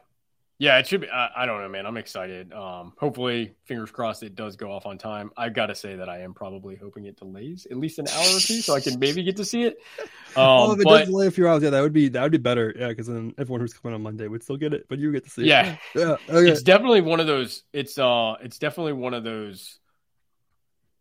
Yeah, 0.59 0.77
it 0.77 0.87
should 0.87 1.01
be. 1.01 1.09
I, 1.09 1.43
I 1.43 1.45
don't 1.45 1.61
know, 1.61 1.67
man. 1.67 1.85
I'm 1.85 1.97
excited. 1.97 2.53
Um, 2.53 2.93
hopefully, 2.97 3.55
fingers 3.65 3.91
crossed, 3.91 4.23
it 4.23 4.35
does 4.35 4.55
go 4.55 4.71
off 4.71 4.85
on 4.85 4.97
time. 4.97 5.31
I've 5.35 5.53
got 5.53 5.65
to 5.67 5.75
say 5.75 5.95
that 5.95 6.07
I 6.07 6.21
am 6.21 6.33
probably 6.33 6.75
hoping 6.75 7.05
it 7.05 7.17
delays 7.17 7.67
at 7.69 7.77
least 7.77 7.99
an 7.99 8.07
hour 8.07 8.21
or 8.37 8.39
two, 8.39 8.61
so 8.61 8.73
I 8.75 8.79
can 8.79 8.99
maybe 8.99 9.23
get 9.23 9.37
to 9.37 9.45
see 9.45 9.63
it. 9.63 9.77
Um, 10.35 10.45
oh, 10.45 10.71
if 10.71 10.79
it 10.79 10.85
but 10.85 10.97
does 10.99 11.07
delay 11.09 11.27
a 11.27 11.31
few 11.31 11.47
hours, 11.47 11.61
yeah, 11.61 11.69
that 11.69 11.81
would 11.81 11.93
be 11.93 12.09
that 12.09 12.23
would 12.23 12.31
be 12.31 12.39
better. 12.39 12.73
Yeah, 12.75 12.87
because 12.87 13.05
then 13.05 13.35
everyone 13.37 13.61
who's 13.61 13.75
coming 13.75 13.93
on 13.93 14.01
Monday 14.01 14.27
would 14.27 14.41
still 14.41 14.57
get 14.57 14.73
it, 14.73 14.87
but 14.89 14.97
you 14.97 15.11
get 15.11 15.25
to 15.25 15.29
see 15.29 15.43
yeah, 15.43 15.73
it. 15.73 15.79
Yeah. 15.99 16.15
Okay. 16.27 16.49
it's 16.49 16.63
definitely 16.63 17.01
one 17.01 17.19
of 17.19 17.27
those. 17.27 17.61
It's 17.71 17.99
uh, 17.99 18.37
it's 18.41 18.57
definitely 18.57 18.93
one 18.93 19.13
of 19.13 19.23
those 19.23 19.77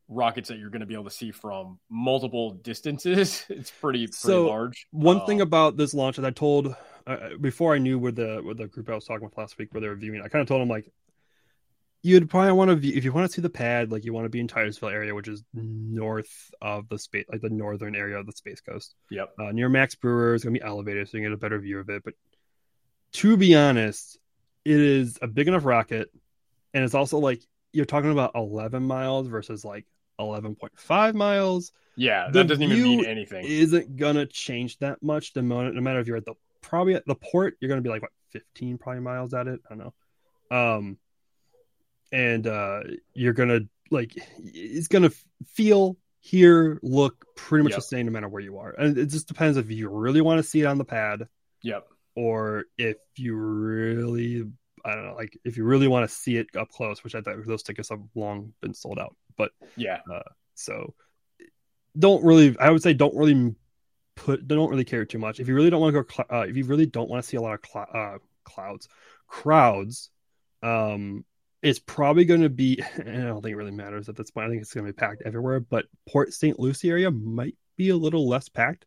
rockets 0.08 0.50
that 0.50 0.58
you're 0.58 0.68
going 0.68 0.80
to 0.80 0.86
be 0.86 0.92
able 0.92 1.04
to 1.04 1.10
see 1.10 1.30
from 1.30 1.78
multiple 1.88 2.50
distances. 2.50 3.46
It's 3.48 3.70
pretty 3.70 4.08
pretty 4.08 4.12
So, 4.12 4.46
large. 4.48 4.86
One 4.90 5.24
thing 5.24 5.40
Um, 5.40 5.46
about 5.46 5.78
this 5.78 5.94
launch 5.94 6.16
that 6.16 6.26
I 6.26 6.30
told 6.30 6.76
uh, 7.06 7.36
before 7.40 7.74
I 7.74 7.78
knew 7.78 7.98
where 7.98 8.12
the 8.12 8.40
where 8.42 8.54
the 8.54 8.66
group 8.68 8.88
I 8.90 8.94
was 8.94 9.04
talking 9.04 9.24
with 9.24 9.36
last 9.36 9.58
week 9.58 9.72
where 9.72 9.80
they 9.80 9.88
were 9.88 9.96
viewing, 9.96 10.20
I 10.22 10.28
kind 10.28 10.42
of 10.42 10.48
told 10.48 10.60
them 10.60 10.68
like, 10.68 10.90
you'd 12.02 12.28
probably 12.28 12.52
want 12.52 12.70
to 12.70 12.76
view 12.76 12.92
if 12.96 13.04
you 13.04 13.12
want 13.12 13.28
to 13.28 13.32
see 13.32 13.42
the 13.42 13.50
pad, 13.50 13.92
like 13.92 14.04
you 14.04 14.12
want 14.12 14.24
to 14.24 14.28
be 14.30 14.40
in 14.40 14.48
Titusville 14.48 14.88
area, 14.88 15.14
which 15.14 15.28
is 15.28 15.42
north 15.54 16.50
of 16.60 16.88
the 16.88 16.98
space, 16.98 17.26
like 17.30 17.40
the 17.40 17.50
northern 17.50 17.94
area 17.94 18.18
of 18.18 18.26
the 18.26 18.32
space 18.32 18.60
coast. 18.60 18.94
Yep. 19.10 19.32
Uh, 19.38 19.52
near 19.52 19.68
Max 19.68 19.94
Brewer 19.94 20.34
is 20.34 20.44
gonna 20.44 20.54
be 20.54 20.62
elevated, 20.62 21.08
so 21.08 21.16
you 21.16 21.22
can 21.24 21.30
get 21.30 21.34
a 21.34 21.38
better 21.38 21.58
view 21.58 21.78
of 21.78 21.88
it. 21.88 22.02
But 22.04 22.14
to 23.14 23.36
be 23.36 23.54
honest, 23.54 24.18
it 24.64 24.80
is 24.80 25.18
a 25.22 25.26
big 25.26 25.48
enough 25.48 25.64
rocket, 25.64 26.10
and 26.74 26.84
it's 26.84 26.94
also 26.94 27.18
like 27.18 27.42
you're 27.72 27.84
talking 27.84 28.12
about 28.12 28.32
11 28.34 28.82
miles 28.82 29.28
versus 29.28 29.64
like 29.64 29.86
11.5 30.20 31.14
miles 31.14 31.72
Yeah, 31.96 32.26
the 32.26 32.40
that 32.40 32.48
doesn't 32.48 32.62
even 32.62 32.82
mean 32.82 33.04
anything. 33.04 33.44
isn't 33.46 33.96
gonna 33.96 34.26
change 34.26 34.78
that 34.78 35.02
much. 35.02 35.32
The 35.32 35.42
moment, 35.42 35.74
no 35.74 35.80
matter 35.80 36.00
if 36.00 36.06
you're 36.06 36.16
at 36.16 36.24
the 36.24 36.34
probably 36.62 36.94
at 36.94 37.04
the 37.06 37.14
port, 37.16 37.56
you're 37.60 37.68
gonna 37.68 37.82
be 37.82 37.90
like 37.90 38.02
what 38.02 38.10
15 38.30 38.78
probably 38.78 39.00
miles 39.02 39.34
at 39.34 39.46
it. 39.48 39.60
I 39.70 39.74
don't 39.74 39.92
know. 40.50 40.56
Um, 40.56 40.98
and 42.12 42.46
uh, 42.46 42.82
you're 43.14 43.32
gonna 43.32 43.60
like 43.90 44.12
it's 44.38 44.88
gonna 44.88 45.10
feel, 45.54 45.96
hear, 46.20 46.78
look 46.82 47.24
pretty 47.36 47.64
much 47.64 47.72
Yep. 47.72 47.78
the 47.78 47.82
same 47.82 48.06
no 48.06 48.12
matter 48.12 48.28
where 48.28 48.42
you 48.42 48.58
are. 48.58 48.70
And 48.78 48.96
it 48.96 49.06
just 49.06 49.28
depends 49.28 49.56
if 49.58 49.70
you 49.70 49.88
really 49.88 50.20
want 50.20 50.38
to 50.38 50.42
see 50.42 50.60
it 50.60 50.66
on 50.66 50.78
the 50.78 50.84
pad 50.84 51.26
Yep. 51.62 51.86
or 52.14 52.64
if 52.78 52.96
you 53.16 53.34
really 53.36 54.44
I 54.84 54.94
don't 54.96 55.06
know, 55.06 55.14
like 55.14 55.38
if 55.44 55.56
you 55.56 55.64
really 55.64 55.86
want 55.88 56.08
to 56.08 56.14
see 56.14 56.36
it 56.36 56.48
up 56.56 56.68
close, 56.70 57.04
which 57.04 57.14
I 57.14 57.20
thought 57.20 57.36
those 57.46 57.62
tickets 57.62 57.90
have 57.90 58.00
long 58.14 58.52
been 58.60 58.74
sold 58.74 58.98
out. 58.98 59.14
But 59.36 59.52
Yeah. 59.76 60.00
so 60.54 60.94
don't 61.98 62.24
really, 62.24 62.56
I 62.58 62.70
would 62.70 62.82
say, 62.82 62.92
don't 62.94 63.14
really 63.14 63.54
put, 64.16 64.46
they 64.46 64.54
don't 64.54 64.70
really 64.70 64.84
care 64.84 65.04
too 65.04 65.18
much. 65.18 65.40
If 65.40 65.48
you 65.48 65.54
really 65.54 65.70
don't 65.70 65.80
want 65.80 65.94
to 65.94 66.02
go, 66.02 66.24
uh, 66.30 66.40
if 66.48 66.56
you 66.56 66.64
really 66.64 66.86
don't 66.86 67.08
want 67.08 67.22
to 67.22 67.28
see 67.28 67.36
a 67.36 67.40
lot 67.40 67.54
of 67.54 67.60
cl- 67.66 67.88
uh, 67.92 68.18
clouds, 68.44 68.88
crowds, 69.26 70.10
um, 70.62 71.24
it's 71.62 71.78
probably 71.78 72.24
going 72.24 72.42
to 72.42 72.50
be. 72.50 72.82
And 72.98 73.22
I 73.22 73.26
don't 73.28 73.42
think 73.42 73.52
it 73.52 73.56
really 73.56 73.70
matters 73.70 74.08
at 74.08 74.16
this 74.16 74.30
point. 74.30 74.46
I 74.46 74.50
think 74.50 74.62
it's 74.62 74.74
going 74.74 74.86
to 74.86 74.92
be 74.92 74.96
packed 74.96 75.22
everywhere. 75.24 75.60
But 75.60 75.86
Port 76.08 76.32
St. 76.32 76.58
Lucie 76.58 76.90
area 76.90 77.10
might 77.10 77.56
be 77.76 77.90
a 77.90 77.96
little 77.96 78.28
less 78.28 78.48
packed. 78.48 78.86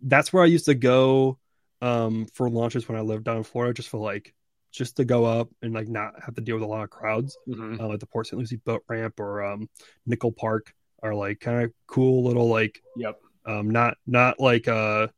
That's 0.00 0.32
where 0.32 0.42
I 0.42 0.46
used 0.46 0.66
to 0.66 0.74
go 0.74 1.38
um, 1.80 2.26
for 2.34 2.50
launches 2.50 2.88
when 2.88 2.98
I 2.98 3.02
lived 3.02 3.24
down 3.24 3.38
in 3.38 3.44
Florida, 3.44 3.74
just 3.74 3.88
for 3.88 3.98
like 3.98 4.34
just 4.70 4.96
to 4.96 5.04
go 5.04 5.24
up 5.24 5.48
and 5.62 5.72
like 5.72 5.88
not 5.88 6.12
have 6.22 6.34
to 6.34 6.40
deal 6.40 6.56
with 6.56 6.62
a 6.64 6.66
lot 6.66 6.82
of 6.84 6.90
crowds. 6.90 7.36
Mhm. 7.48 7.80
Uh, 7.80 7.88
like 7.88 8.00
the 8.00 8.06
Port 8.06 8.26
St. 8.26 8.38
Lucie 8.38 8.56
boat 8.56 8.82
ramp 8.88 9.18
or 9.18 9.44
um, 9.44 9.68
Nickel 10.06 10.32
Park 10.32 10.74
are 11.02 11.14
like 11.14 11.40
kind 11.40 11.62
of 11.64 11.72
cool 11.86 12.24
little 12.24 12.48
like 12.48 12.80
Yep. 12.96 13.20
Um, 13.48 13.70
not 13.70 13.96
not 14.06 14.38
like 14.38 14.68
uh 14.68 15.08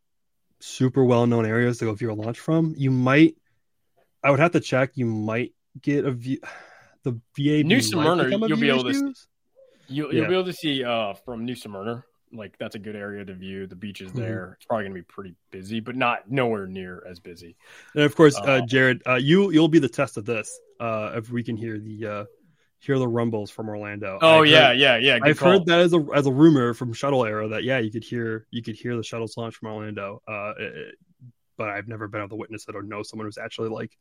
super 0.61 1.05
well 1.05 1.27
known 1.27 1.45
areas 1.47 1.79
to 1.79 1.87
go 1.87 1.95
view 1.95 2.13
a 2.13 2.15
launch 2.15 2.39
from. 2.39 2.75
You 2.77 2.91
might, 2.91 3.35
I 4.23 4.31
would 4.31 4.41
have 4.41 4.53
to 4.53 4.61
check. 4.61 4.93
You 4.95 5.07
might 5.07 5.53
get 5.81 6.05
a 6.05 6.13
view. 6.13 6.39
The 7.03 7.19
VA 7.35 7.63
New 7.63 7.81
Smyrna, 7.81 8.29
you'll 8.29 8.59
be 8.59 8.69
able 8.69 8.85
to 8.85 8.93
use. 8.93 9.27
You, 9.89 10.09
Yeah. 10.09 10.19
You'll 10.19 10.29
be 10.29 10.35
able 10.35 10.45
to 10.45 10.53
see 10.53 10.85
uh, 10.85 11.15
from 11.15 11.47
New 11.47 11.55
Smyrna. 11.57 12.05
Like 12.31 12.59
that's 12.59 12.75
a 12.75 12.79
good 12.79 12.95
area 12.95 13.25
to 13.25 13.33
view. 13.33 13.67
The 13.67 13.75
beach 13.75 14.03
is 14.03 14.13
Mhm. 14.13 14.17
there. 14.17 14.53
It's 14.59 14.67
probably 14.67 14.85
going 14.85 14.95
to 14.97 15.01
be 15.01 15.05
pretty 15.05 15.35
busy, 15.51 15.81
but 15.81 15.97
not 15.97 16.31
nowhere 16.31 16.67
near 16.67 17.03
as 17.09 17.19
busy. 17.19 17.57
And 17.95 18.05
of 18.05 18.15
course, 18.15 18.37
uh, 18.37 18.43
Uh, 18.43 18.67
Jared, 18.67 19.01
uh, 19.09 19.15
you 19.15 19.51
you'll 19.51 19.69
be 19.69 19.79
the 19.79 19.89
test 19.89 20.19
of 20.19 20.27
this. 20.27 20.55
Uh, 20.79 21.13
if 21.17 21.31
we 21.31 21.43
can 21.43 21.57
hear 21.57 21.79
the 21.79 22.07
uh, 22.07 22.25
hear 22.81 22.99
the 22.99 23.07
rumbles 23.09 23.51
from 23.51 23.69
Orlando. 23.69 24.19
Oh 24.21 24.41
I've 24.43 24.47
yeah, 24.49 24.69
heard, 24.69 24.79
yeah, 24.79 24.97
yeah. 24.97 25.19
I've 25.23 25.39
call. 25.39 25.53
heard 25.53 25.67
that 25.67 25.81
as 25.81 25.93
a 25.93 26.05
as 26.15 26.27
a 26.27 26.33
rumor 26.33 26.75
from 26.75 26.93
shuttle 26.93 27.25
era 27.25 27.49
that 27.49 27.63
yeah, 27.65 27.79
you 27.79 27.91
could 27.91 28.05
hear 28.05 28.47
you 28.51 28.63
could 28.63 28.75
hear 28.77 28.97
the 28.97 29.03
shuttles 29.03 29.37
launch 29.37 29.57
from 29.57 29.69
Orlando. 29.69 30.23
Uh, 30.27 30.53
it- 30.59 30.77
it- 30.77 30.95
but 31.57 31.69
I've 31.69 31.89
never 31.89 32.09
been 32.09 32.21
able 32.23 32.31
to 32.31 32.37
witness 32.37 32.67
it 32.69 32.75
or 32.75 32.83
know 32.83 33.03
someone 33.03 33.27
who's 33.27 33.37
actually 33.37 33.69
like 33.69 33.95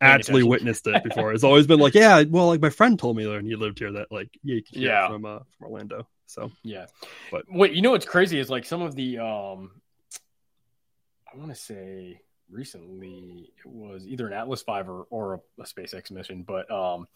actually 0.00 0.42
witnessed 0.42 0.86
it 0.86 1.04
before. 1.04 1.32
It's 1.34 1.44
always 1.44 1.66
been 1.66 1.78
like 1.80 1.94
yeah, 1.94 2.22
well, 2.26 2.46
like 2.46 2.62
my 2.62 2.70
friend 2.70 2.98
told 2.98 3.14
me 3.16 3.26
when 3.26 3.44
he 3.44 3.56
lived 3.56 3.78
here 3.78 3.92
that 3.92 4.10
like 4.10 4.30
yeah, 4.42 4.54
you 4.54 4.62
could 4.62 4.76
hear 4.78 4.88
Yeah. 4.88 5.08
from 5.08 5.24
uh, 5.26 5.38
from 5.58 5.70
Orlando. 5.70 6.08
So 6.26 6.50
Yeah. 6.64 6.86
But- 7.30 7.44
wait, 7.50 7.72
you 7.74 7.82
know 7.82 7.90
what's 7.90 8.06
crazy 8.06 8.38
is 8.38 8.48
like 8.48 8.64
some 8.64 8.80
of 8.80 8.94
the 8.94 9.18
um 9.18 9.82
I 11.32 11.36
want 11.36 11.50
to 11.50 11.54
say 11.54 12.20
recently 12.50 13.50
it 13.58 13.66
was 13.66 14.06
either 14.06 14.26
an 14.26 14.32
Atlas 14.32 14.62
5 14.62 14.88
or, 14.88 15.02
or 15.10 15.34
a, 15.34 15.62
a 15.62 15.64
SpaceX 15.64 16.10
mission, 16.10 16.42
but 16.42 16.70
um 16.70 17.06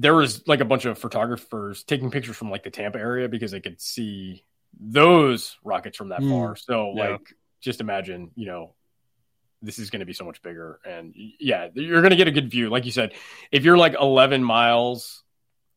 there 0.00 0.14
was 0.14 0.46
like 0.46 0.60
a 0.60 0.64
bunch 0.64 0.84
of 0.84 0.96
photographers 0.98 1.82
taking 1.84 2.10
pictures 2.10 2.36
from 2.36 2.50
like 2.50 2.62
the 2.62 2.70
Tampa 2.70 2.98
area 2.98 3.28
because 3.28 3.50
they 3.50 3.60
could 3.60 3.80
see 3.80 4.44
those 4.78 5.56
rockets 5.64 5.96
from 5.96 6.10
that 6.10 6.20
Hmm. 6.22 6.30
far. 6.30 6.56
So 6.56 6.94
Yeah. 6.96 7.08
like 7.10 7.34
just 7.60 7.80
imagine, 7.80 8.30
you 8.36 8.46
know, 8.46 8.74
this 9.60 9.80
is 9.80 9.90
going 9.90 10.00
to 10.00 10.06
be 10.06 10.12
so 10.12 10.24
much 10.24 10.40
bigger 10.40 10.78
and 10.86 11.12
yeah, 11.40 11.66
you're 11.74 12.00
going 12.00 12.10
to 12.10 12.16
get 12.16 12.28
a 12.28 12.30
good 12.30 12.48
view. 12.48 12.70
Like 12.70 12.84
you 12.84 12.92
said, 12.92 13.12
if 13.50 13.64
you're 13.64 13.76
like 13.76 13.94
11 14.00 14.42
miles 14.44 15.24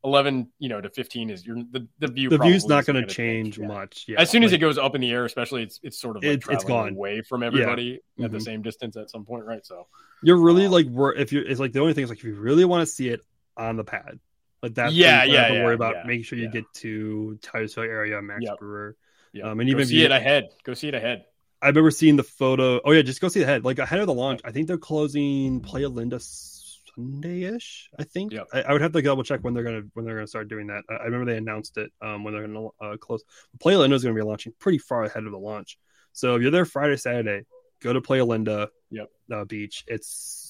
11 0.03 0.49
you 0.57 0.67
know 0.67 0.81
to 0.81 0.89
15 0.89 1.29
is 1.29 1.45
your 1.45 1.57
the, 1.69 1.87
the 1.99 2.07
view 2.07 2.27
the 2.29 2.39
view's 2.39 2.65
not 2.65 2.85
going 2.87 2.95
to 3.05 3.11
change 3.13 3.59
yeah. 3.59 3.67
much. 3.67 4.05
Yeah, 4.07 4.19
as 4.19 4.31
soon 4.31 4.43
as 4.43 4.51
it 4.51 4.57
goes 4.57 4.79
up 4.79 4.95
in 4.95 5.01
the 5.01 5.11
air 5.11 5.25
especially 5.25 5.61
it's 5.61 5.79
it's 5.83 5.99
sort 6.01 6.17
of 6.17 6.23
like 6.23 6.29
It- 6.31 6.33
it's 6.37 6.45
traveling 6.63 6.67
gone. 6.67 6.89
away 6.93 7.21
from 7.21 7.43
everybody 7.43 7.99
at 8.19 8.31
the 8.31 8.39
Mhm. 8.39 8.41
same 8.41 8.61
distance 8.63 8.97
at 8.97 9.11
some 9.11 9.25
point 9.25 9.45
right 9.45 9.63
so 9.63 9.87
You're 10.23 10.37
really 10.41 10.65
Um, 10.65 10.71
like 10.71 10.87
if 11.19 11.31
you 11.31 11.41
it's 11.41 11.59
like 11.59 11.71
the 11.71 11.81
only 11.81 11.93
thing 11.93 12.03
is 12.03 12.09
like 12.09 12.17
if 12.19 12.23
you 12.23 12.33
really 12.33 12.65
want 12.65 12.81
to 12.81 12.85
see 12.91 13.09
it 13.09 13.21
on 13.57 13.75
the 13.77 13.83
pad, 13.83 14.19
like 14.63 14.75
that. 14.75 14.93
Yeah, 14.93 15.23
you 15.23 15.33
yeah, 15.33 15.39
have 15.41 15.47
to 15.49 15.55
yeah, 15.55 15.63
worry 15.63 15.75
about 15.75 15.95
yeah, 15.95 16.03
making 16.05 16.23
sure 16.23 16.37
you 16.37 16.45
yeah. 16.45 16.51
get 16.51 16.65
to 16.75 17.37
Titusville 17.41 17.83
area, 17.83 18.21
Max 18.21 18.41
Yep. 18.43 18.59
Brewer. 18.59 18.95
yeah 19.33 19.49
Um, 19.49 19.59
and 19.59 19.67
Go 19.69 19.71
even 19.75 19.87
see 19.87 19.95
you- 19.99 20.05
it 20.05 20.11
ahead 20.11 20.49
go 20.63 20.73
see 20.73 20.87
it 20.87 20.95
ahead 20.95 21.25
I've 21.63 21.75
remember 21.75 21.91
seeing 21.91 22.15
the 22.15 22.23
photo. 22.23 22.81
Oh 22.83 22.91
yeah, 22.91 23.03
just 23.03 23.21
go 23.21 23.27
see 23.27 23.39
the 23.41 23.45
head. 23.45 23.63
Like 23.63 23.77
ahead 23.77 23.99
of 23.99 24.07
the 24.07 24.13
launch, 24.15 24.41
I 24.43 24.51
think 24.51 24.65
they're 24.67 24.79
closing 24.79 25.59
Playa 25.61 25.89
Linda 25.89 26.19
Sunday 26.19 27.43
ish. 27.43 27.89
I 27.99 28.03
think. 28.03 28.33
Yep. 28.33 28.47
I, 28.51 28.61
I 28.63 28.73
would 28.73 28.81
have 28.81 28.91
to 28.93 29.01
double 29.03 29.21
check 29.23 29.41
when 29.43 29.53
they're 29.53 29.63
gonna 29.63 29.83
when 29.93 30.03
they're 30.03 30.15
gonna 30.15 30.25
start 30.25 30.47
doing 30.47 30.67
that. 30.67 30.83
I, 30.89 30.93
I 30.95 31.03
remember 31.05 31.31
they 31.31 31.37
announced 31.37 31.77
it 31.77 31.91
um, 32.01 32.23
when 32.23 32.33
they're 32.33 32.47
gonna 32.47 32.67
uh, 32.81 32.97
close. 32.97 33.21
Playa 33.59 33.77
Linda 33.77 33.95
is 33.95 34.01
gonna 34.03 34.15
be 34.15 34.23
launching 34.23 34.53
pretty 34.57 34.79
far 34.79 35.03
ahead 35.03 35.23
of 35.23 35.31
the 35.31 35.37
launch. 35.37 35.77
So 36.13 36.35
if 36.35 36.41
you're 36.41 36.49
there 36.49 36.65
Friday 36.65 36.97
Saturday, 36.97 37.43
go 37.79 37.93
to 37.93 38.01
Playa 38.01 38.25
Linda. 38.25 38.69
Yep. 38.89 39.09
Uh, 39.31 39.45
beach. 39.45 39.83
It's 39.87 40.40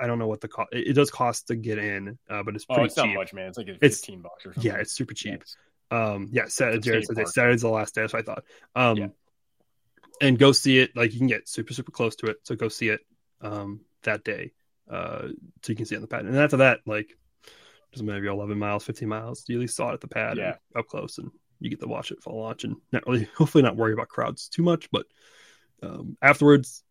I 0.00 0.06
don't 0.06 0.18
know 0.18 0.26
what 0.28 0.40
the 0.40 0.48
cost. 0.48 0.70
It, 0.72 0.88
it 0.88 0.92
does 0.94 1.10
cost 1.10 1.48
to 1.48 1.56
get 1.56 1.78
in, 1.78 2.18
uh, 2.30 2.42
but 2.42 2.54
it's 2.54 2.64
pretty 2.64 2.80
cheap. 2.80 2.82
oh 2.82 2.84
it's 2.84 2.94
cheap. 2.94 3.04
not 3.06 3.14
much 3.14 3.34
man 3.34 3.48
it's 3.48 3.58
like 3.58 3.68
a 3.68 3.72
It's- 3.74 3.96
15 4.00 4.22
bucks 4.22 4.46
or 4.46 4.54
something 4.54 4.70
Yeah, 4.72 4.78
it's 4.78 4.92
super 4.92 5.14
cheap. 5.14 5.40
Yes. 5.40 5.56
Um, 5.90 6.28
yeah, 6.32 6.46
Saturday, 6.48 6.78
Jared 6.80 7.04
park. 7.14 7.28
Saturday's 7.28 7.60
the 7.62 7.68
last 7.68 7.94
day, 7.94 8.06
so 8.06 8.18
I 8.18 8.22
thought. 8.22 8.44
Um, 8.74 8.96
Yeah. 8.96 9.08
and 10.20 10.38
go 10.38 10.52
see 10.52 10.78
it. 10.78 10.96
Like 10.96 11.12
you 11.12 11.18
can 11.18 11.26
get 11.26 11.48
super, 11.48 11.74
super 11.74 11.90
close 11.90 12.16
to 12.16 12.26
it, 12.26 12.38
so 12.44 12.54
go 12.56 12.68
see 12.68 12.88
it 12.88 13.00
um 13.40 13.80
that 14.04 14.24
day, 14.24 14.52
uh, 14.90 15.28
so 15.62 15.68
you 15.68 15.74
can 15.76 15.84
see 15.86 15.94
it 15.94 15.98
on 15.98 16.02
the 16.02 16.08
pad. 16.08 16.24
And 16.24 16.36
after 16.36 16.58
that, 16.58 16.80
like 16.86 17.16
doesn't 17.92 18.06
matter 18.06 18.18
if 18.18 18.24
you're 18.24 18.32
11 18.32 18.58
miles, 18.58 18.84
15 18.84 19.06
miles, 19.08 19.44
you 19.48 19.56
at 19.56 19.60
least 19.60 19.76
saw 19.76 19.90
it 19.90 19.94
at 19.94 20.00
the 20.00 20.08
pad, 20.08 20.38
Yeah. 20.38 20.46
and 20.74 20.80
up 20.80 20.86
close, 20.88 21.18
and 21.18 21.30
you 21.60 21.68
get 21.68 21.80
to 21.80 21.86
watch 21.86 22.10
it 22.10 22.22
full 22.22 22.40
launch, 22.40 22.64
and 22.64 22.76
not 22.90 23.06
really, 23.06 23.24
hopefully, 23.36 23.62
not 23.62 23.76
worry 23.76 23.92
about 23.92 24.08
crowds 24.08 24.48
too 24.48 24.62
much. 24.62 24.88
But 24.90 25.04
um, 25.82 26.16
afterwards, 26.22 26.82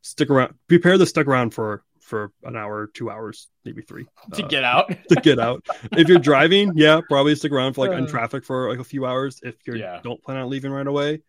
stick 0.00 0.30
around. 0.30 0.54
Prepare 0.68 0.96
to 0.96 1.04
stick 1.06 1.26
around 1.26 1.50
for 1.50 1.84
for 2.08 2.32
an 2.44 2.56
hour, 2.56 2.88
two 2.92 3.10
hours, 3.10 3.48
maybe 3.64 3.82
three 3.82 4.06
to 4.34 4.42
uh, 4.42 4.48
get 4.48 4.64
out 4.64 4.90
to 5.08 5.16
get 5.16 5.38
out. 5.38 5.64
if 5.92 6.08
you're 6.08 6.18
driving, 6.18 6.72
yeah, 6.76 7.00
probably 7.08 7.34
stick 7.34 7.52
around 7.52 7.74
for 7.74 7.86
like 7.86 7.96
in 7.96 8.04
Uh, 8.04 8.10
traffic 8.10 8.44
for 8.44 8.68
like 8.70 8.78
a 8.80 8.84
few 8.84 9.06
hours. 9.06 9.40
If 9.42 9.56
you 9.66 9.74
Yeah. 9.76 10.00
don't 10.02 10.22
plan 10.22 10.38
on 10.38 10.50
leaving 10.50 10.72
right 10.72 10.86
away, 10.86 11.20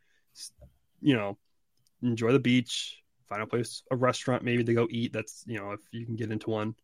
you 1.02 1.16
know, 1.16 1.38
enjoy 2.04 2.32
the 2.32 2.40
beach, 2.40 3.02
find 3.30 3.42
a 3.42 3.48
place, 3.48 3.84
a 3.92 3.96
restaurant 3.96 4.44
maybe 4.44 4.64
to 4.64 4.74
go 4.74 4.88
eat. 4.90 5.14
That's 5.14 5.44
you 5.48 5.58
know, 5.60 5.72
if 5.72 5.82
you 5.92 6.06
can 6.06 6.16
get 6.16 6.32
into 6.32 6.50
one. 6.50 6.76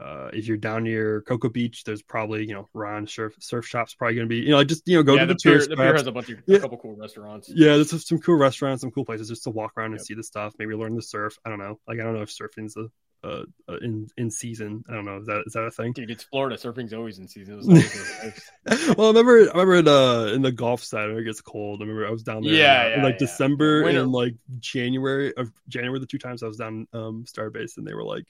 Uh, 0.00 0.28
if 0.32 0.48
you're 0.48 0.56
down 0.56 0.82
near 0.82 1.20
Cocoa 1.22 1.48
Beach, 1.48 1.84
there's 1.84 2.02
probably 2.02 2.44
you 2.46 2.52
know 2.54 2.68
Ron 2.74 3.06
surf 3.06 3.34
surf 3.38 3.64
shops 3.64 3.94
probably 3.94 4.16
gonna 4.16 4.26
be 4.26 4.38
you 4.38 4.50
know 4.50 4.64
just 4.64 4.82
you 4.88 4.96
know 4.96 5.04
go 5.04 5.16
yeah 5.16 5.24
to 5.24 5.26
the, 5.28 5.34
the, 5.34 5.40
pier 5.40 5.58
the 5.60 5.76
pier 5.76 5.94
has 5.94 6.06
a 6.08 6.12
bunch 6.12 6.30
of 6.30 6.38
Yeah. 6.48 6.56
a 6.56 6.60
couple 6.60 6.78
cool 6.78 6.96
restaurants 6.96 7.48
Yeah, 7.54 7.76
there's 7.76 8.06
some 8.06 8.18
cool 8.18 8.34
restaurants, 8.34 8.80
some 8.80 8.90
cool 8.90 9.04
places 9.04 9.28
just 9.28 9.44
to 9.44 9.50
walk 9.50 9.72
around 9.76 9.92
and 9.92 10.00
Yep. 10.00 10.06
see 10.06 10.14
the 10.14 10.24
stuff. 10.24 10.54
Maybe 10.58 10.74
learn 10.74 10.96
to 10.96 11.02
surf. 11.02 11.38
I 11.44 11.48
don't 11.48 11.60
know. 11.60 11.78
Like 11.86 12.00
I 12.00 12.02
don't 12.02 12.14
know 12.14 12.22
if 12.22 12.30
surfing's 12.30 12.76
a, 12.76 12.88
uh, 13.24 13.44
uh, 13.68 13.76
in 13.78 14.08
in 14.16 14.30
season. 14.30 14.84
I 14.88 14.92
don't 14.94 15.04
know. 15.04 15.18
Is 15.18 15.26
that 15.26 15.44
is 15.46 15.52
that 15.54 15.62
a 15.62 15.70
thing? 15.70 15.92
dude 15.92 16.10
it's 16.10 16.24
Florida 16.24 16.56
surfing's 16.56 16.92
always 16.92 17.18
in 17.18 17.28
season 17.28 17.54
It 17.54 17.56
was 17.56 17.68
always 17.68 17.84
in 18.24 18.32
season. 18.32 18.94
well, 18.98 19.08
I 19.08 19.10
remember, 19.10 19.38
I 19.40 19.62
remember 19.62 19.74
in 19.76 19.88
uh 19.88 20.34
in 20.34 20.42
the 20.42 20.52
Gulf 20.52 20.84
side 20.84 21.08
where 21.08 21.18
it 21.18 21.24
gets 21.24 21.40
cold. 21.40 21.80
I 21.80 21.84
remember 21.84 22.06
I 22.06 22.10
was 22.10 22.22
down 22.22 22.42
there, 22.42 22.52
Yeah, 22.52 22.86
in, 22.86 22.92
uh, 22.92 22.96
in, 22.96 23.02
like 23.02 23.14
yeah. 23.14 23.26
December 23.26 23.82
Winter- 23.82 24.02
and 24.02 24.12
like 24.12 24.34
January 24.60 25.34
of 25.36 25.50
January. 25.68 25.98
The 25.98 26.06
two 26.06 26.18
times 26.18 26.42
I 26.42 26.48
was 26.48 26.58
down 26.58 26.86
um 26.92 27.24
Starbase, 27.26 27.78
and 27.78 27.86
they 27.86 27.94
were 27.94 28.04
like, 28.04 28.26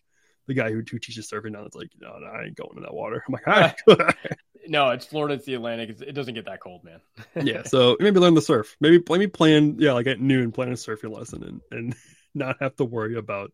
the 0.47 0.55
guy 0.55 0.71
who, 0.71 0.83
who 0.89 0.99
teaches 0.99 1.29
surfing 1.29 1.55
down, 1.55 1.67
it's 1.67 1.77
like, 1.77 1.91
no, 2.01 2.19
no, 2.19 2.27
I 2.27 2.45
ain't 2.45 2.57
going 2.57 2.77
in 2.77 2.83
that 2.83 2.95
water. 2.95 3.25
I'm 3.29 3.33
like, 3.33 3.49
all 3.49 3.97
right, 3.97 4.27
no 4.67 4.91
it's 4.91 5.05
Florida 5.05 5.35
it's 5.35 5.45
the 5.45 5.55
Atlantic 5.55 5.91
it's, 5.91 6.01
it 6.01 6.13
doesn't 6.13 6.33
get 6.33 6.47
that 6.47 6.59
cold 6.61 6.83
man 6.85 7.01
yeah. 7.43 7.65
So 7.65 7.97
maybe 8.01 8.19
learn 8.21 8.33
the 8.35 8.41
surf. 8.41 8.77
Maybe 8.81 9.03
let 9.09 9.21
me 9.21 9.27
plan, 9.27 9.77
yeah, 9.79 9.93
like 9.93 10.07
at 10.07 10.21
noon, 10.21 10.53
plan 10.53 10.69
a 10.69 10.73
surfing 10.73 11.15
lesson 11.15 11.43
and 11.45 11.61
and 11.71 11.95
not 12.35 12.57
have 12.61 12.77
to 12.77 12.85
worry 12.85 13.17
about 13.17 13.53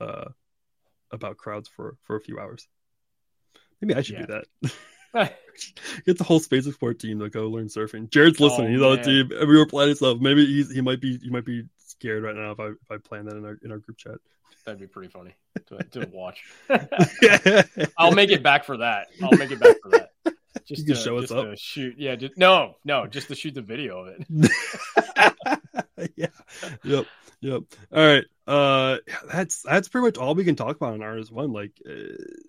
uh 0.00 0.26
about 1.14 1.36
crowds 1.36 1.68
for 1.68 1.96
for 2.04 2.16
a 2.16 2.20
few 2.20 2.38
hours. 2.38 2.66
Maybe 3.80 3.94
I 3.94 4.02
should 4.02 4.16
Yeah. 4.18 4.26
do 4.26 4.42
that. 5.12 5.32
Get 6.06 6.18
the 6.18 6.24
whole 6.24 6.40
Space 6.40 6.66
Explorer 6.66 6.94
team 6.94 7.20
to 7.20 7.30
go 7.30 7.48
learn 7.48 7.66
surfing. 7.68 8.10
Jared's 8.10 8.40
Oh, 8.40 8.44
listening. 8.46 8.72
He's 8.72 8.82
on 8.82 8.96
the 8.96 9.02
team. 9.02 9.30
and 9.38 9.48
We 9.48 9.56
were 9.56 9.66
planning 9.66 9.94
stuff. 9.94 10.18
Maybe 10.20 10.44
he's, 10.44 10.72
he 10.72 10.80
might 10.80 11.00
be 11.00 11.18
he 11.18 11.30
might 11.30 11.44
be 11.44 11.64
scared 11.78 12.24
right 12.24 12.34
now 12.34 12.50
if 12.50 12.58
I 12.60 12.66
if 12.68 12.90
I 12.90 12.96
plan 12.96 13.26
that 13.26 13.36
in 13.36 13.44
our 13.44 13.56
in 13.62 13.70
our 13.70 13.78
group 13.78 13.96
chat. 13.96 14.16
that'd 14.64 14.80
be 14.80 14.86
pretty 14.88 15.10
funny 15.10 15.34
to, 15.66 15.78
to 16.00 16.08
watch 16.12 16.42
I'll 17.98 18.10
make 18.12 18.30
it 18.30 18.42
back 18.42 18.64
for 18.64 18.78
that. 18.78 19.06
I'll 19.22 19.36
make 19.38 19.52
it 19.52 19.60
back 19.60 19.76
for 19.82 19.90
that. 19.90 20.10
Just 20.66 20.86
to, 20.86 20.94
show 20.94 21.18
us 21.18 21.30
up. 21.30 21.44
to 21.44 21.56
shoot. 21.56 21.96
Yeah, 21.98 22.14
just, 22.16 22.38
no, 22.38 22.76
no, 22.84 23.06
just 23.06 23.28
to 23.28 23.34
shoot 23.34 23.54
the 23.54 23.60
video 23.62 23.98
of 24.06 24.14
it. 24.18 26.12
yeah. 26.16 26.26
Yep. 26.84 27.06
Yep. 27.40 27.62
All 27.92 28.06
right. 28.06 28.24
Uh, 28.46 28.98
that's 29.32 29.62
that's 29.62 29.88
pretty 29.88 30.06
much 30.06 30.18
all 30.18 30.34
we 30.34 30.44
can 30.44 30.56
talk 30.56 30.76
about 30.76 30.94
on 30.94 31.00
RS 31.02 31.30
one. 31.30 31.52
Like, 31.52 31.72
uh, 31.88 31.92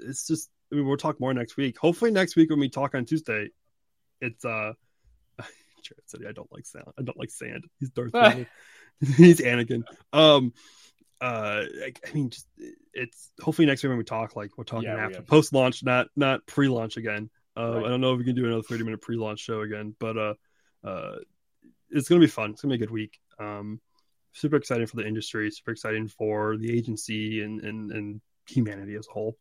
it's 0.07 0.27
just. 0.27 0.49
I 0.71 0.75
mean, 0.75 0.87
we'll 0.87 0.97
talk 0.97 1.19
more 1.19 1.33
next 1.33 1.57
week. 1.57 1.77
Hopefully, 1.77 2.11
next 2.11 2.35
week 2.35 2.49
when 2.49 2.59
we 2.59 2.69
talk 2.69 2.95
on 2.95 3.05
Tuesday, 3.05 3.49
it's 4.19 4.43
uh. 4.43 4.73
"I 5.39 6.31
don't 6.33 6.51
like 6.51 6.65
sand. 6.65 6.85
I 6.97 7.03
don't 7.03 7.17
like 7.17 7.29
sand. 7.31 7.65
He's 7.79 7.89
Darth 7.91 8.11
Vader. 8.13 8.47
He's 9.17 9.39
Anakin." 9.39 9.83
Um. 10.11 10.53
Uh, 11.21 11.63
I, 11.85 11.93
I 12.05 12.13
mean, 12.13 12.29
just 12.29 12.45
it's 12.93 13.31
hopefully 13.39 13.65
next 13.65 13.81
week 13.83 13.89
when 13.89 13.97
we 13.97 14.03
talk, 14.03 14.35
like 14.35 14.57
we're 14.57 14.65
talking 14.65 14.89
Yeah, 14.89 14.97
after 14.97 15.17
have- 15.17 15.27
post 15.27 15.53
launch, 15.53 15.83
not 15.83 16.07
not 16.15 16.45
pre 16.45 16.67
launch 16.67 16.97
again. 16.97 17.29
Uh, 17.57 17.75
Right. 17.75 17.85
I 17.85 17.89
don't 17.89 18.01
know 18.01 18.11
if 18.13 18.19
we 18.19 18.25
can 18.25 18.35
do 18.35 18.45
another 18.45 18.63
thirty 18.63 18.83
minute 18.83 19.01
pre 19.01 19.15
launch 19.15 19.39
show 19.39 19.61
again, 19.61 19.95
but 19.97 20.17
uh, 20.17 20.33
uh, 20.83 21.15
it's 21.89 22.09
gonna 22.09 22.19
be 22.19 22.27
fun. 22.27 22.51
It's 22.51 22.61
gonna 22.61 22.73
be 22.73 22.83
a 22.83 22.85
good 22.85 22.91
week. 22.91 23.17
Um, 23.39 23.79
super 24.35 24.57
exciting 24.57 24.85
for 24.85 24.97
the 24.97 25.07
industry. 25.07 25.49
Super 25.49 25.71
exciting 25.71 26.07
for 26.07 26.57
the 26.57 26.71
agency 26.71 27.41
and 27.41 27.61
and 27.61 27.91
and 27.91 28.21
humanity 28.47 28.95
as 28.95 29.07
a 29.07 29.11
whole. 29.11 29.37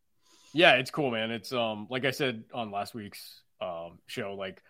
Yeah, 0.54 0.74
it's 0.74 0.90
cool, 0.90 1.10
man. 1.10 1.30
It's 1.30 1.52
um 1.52 1.86
like 1.90 2.04
I 2.04 2.12
said 2.12 2.44
on 2.54 2.70
last 2.70 2.94
week's 2.94 3.42
um 3.60 3.98
show, 4.06 4.34
like 4.34 4.62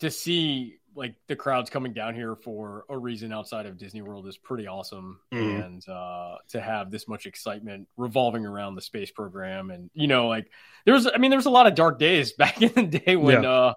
to 0.00 0.10
see 0.10 0.78
like 0.96 1.14
the 1.28 1.36
crowds 1.36 1.70
coming 1.70 1.92
down 1.92 2.14
here 2.14 2.36
for 2.36 2.84
a 2.88 2.96
reason 2.98 3.32
outside 3.32 3.66
of 3.66 3.78
Disney 3.78 4.02
World 4.02 4.26
is 4.26 4.36
pretty 4.36 4.66
awesome. 4.66 5.20
Mhm. 5.32 5.64
And 5.64 5.88
uh 5.88 6.36
to 6.48 6.60
have 6.60 6.90
this 6.90 7.08
much 7.08 7.26
excitement 7.26 7.88
revolving 7.96 8.44
around 8.44 8.74
the 8.74 8.82
space 8.82 9.12
program 9.12 9.70
and 9.70 9.88
you 9.94 10.08
know, 10.08 10.28
like 10.28 10.50
there 10.84 10.94
was 10.94 11.06
I 11.06 11.18
mean 11.18 11.30
there 11.30 11.38
was 11.38 11.46
a 11.46 11.50
lot 11.50 11.66
of 11.66 11.74
dark 11.76 11.98
days 11.98 12.32
back 12.42 12.60
in 12.60 12.90
the 12.90 12.98
day 12.98 13.16
when 13.16 13.44
uh 13.44 13.74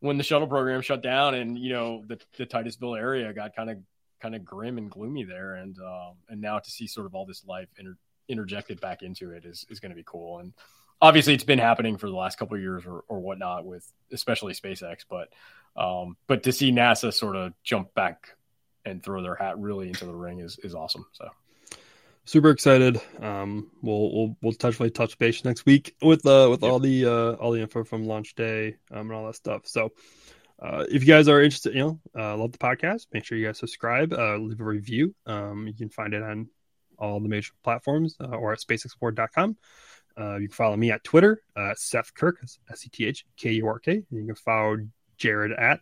when 0.00 0.18
the 0.18 0.22
shuttle 0.22 0.48
program 0.48 0.82
shut 0.82 1.02
down 1.02 1.34
and 1.34 1.58
you 1.58 1.70
know 1.72 2.04
the 2.06 2.20
the 2.36 2.44
Titusville 2.44 2.94
area 2.94 3.32
got 3.32 3.56
kind 3.56 3.70
of 3.70 3.78
kind 4.24 4.34
of 4.34 4.42
grim 4.42 4.78
and 4.78 4.90
gloomy 4.90 5.22
there 5.22 5.56
and 5.56 5.78
um 5.80 6.14
and 6.30 6.40
now 6.40 6.58
to 6.58 6.70
see 6.70 6.86
sort 6.86 7.04
of 7.04 7.14
all 7.14 7.26
this 7.26 7.44
life 7.44 7.68
inter- 7.78 7.98
interjected 8.26 8.80
back 8.80 9.02
into 9.02 9.32
it 9.32 9.44
is 9.44 9.66
is 9.68 9.80
going 9.80 9.90
to 9.90 9.96
be 9.96 10.04
cool. 10.06 10.38
And 10.38 10.54
obviously, 11.02 11.34
it's 11.34 11.44
been 11.44 11.58
happening 11.58 11.98
for 11.98 12.08
the 12.08 12.16
last 12.16 12.38
couple 12.38 12.58
years 12.58 12.86
or, 12.86 13.04
or 13.06 13.20
whatnot 13.20 13.66
with 13.66 13.86
especially 14.10 14.54
SpaceX, 14.54 15.04
but 15.08 15.28
um, 15.76 16.16
but 16.26 16.44
to 16.44 16.52
see 16.52 16.72
NASA 16.72 17.12
sort 17.12 17.36
of 17.36 17.52
jump 17.62 17.92
back 17.94 18.36
and 18.86 19.02
throw 19.02 19.22
their 19.22 19.34
hat 19.34 19.58
really 19.58 19.88
into 19.88 20.06
the 20.06 20.14
ring 20.14 20.40
is 20.40 20.58
is 20.62 20.74
awesome. 20.74 21.04
So 21.12 21.28
super 22.24 22.48
excited. 22.48 22.98
Um, 23.20 23.70
we'll 23.82 24.10
we'll 24.14 24.36
we'll 24.40 24.52
touch 24.54 24.80
touch 24.94 25.18
base 25.18 25.44
next 25.44 25.66
week 25.66 25.94
with 26.00 26.24
uh 26.24 26.48
with 26.50 26.62
yep. 26.62 26.72
all 26.72 26.78
the 26.78 27.04
uh 27.04 27.32
all 27.34 27.52
the 27.52 27.60
info 27.60 27.84
from 27.84 28.06
launch 28.06 28.34
day 28.34 28.76
um 28.90 29.10
and 29.10 29.12
all 29.12 29.26
that 29.26 29.36
stuff. 29.36 29.66
So. 29.66 29.92
Uh, 30.60 30.84
if 30.88 31.02
you 31.02 31.08
guys 31.08 31.28
are 31.28 31.42
interested, 31.42 31.74
you 31.74 31.80
know, 31.80 32.00
uh, 32.18 32.36
love 32.36 32.52
the 32.52 32.58
podcast, 32.58 33.06
make 33.12 33.24
sure 33.24 33.36
you 33.36 33.46
guys 33.46 33.58
subscribe, 33.58 34.12
uh, 34.12 34.36
leave 34.36 34.60
a 34.60 34.64
review. 34.64 35.14
Um, 35.26 35.66
you 35.66 35.74
can 35.74 35.88
find 35.88 36.14
it 36.14 36.22
on 36.22 36.48
all 36.98 37.20
the 37.20 37.28
major 37.28 37.52
platforms 37.62 38.16
uh, 38.20 38.28
or 38.28 38.52
at 38.52 38.60
spaceexplored.com. 38.60 39.56
Uh, 40.18 40.36
you 40.36 40.48
can 40.48 40.54
follow 40.54 40.76
me 40.76 40.92
at 40.92 41.02
Twitter, 41.02 41.42
uh, 41.56 41.74
Seth 41.76 42.14
Kirk, 42.14 42.38
S 42.70 42.86
E 42.86 42.88
T 42.88 43.04
H 43.04 43.26
K 43.36 43.50
U 43.52 43.66
R 43.66 43.78
K. 43.80 43.92
And 43.92 44.04
you 44.10 44.26
can 44.26 44.36
follow 44.36 44.78
Jared 45.16 45.52
at 45.52 45.80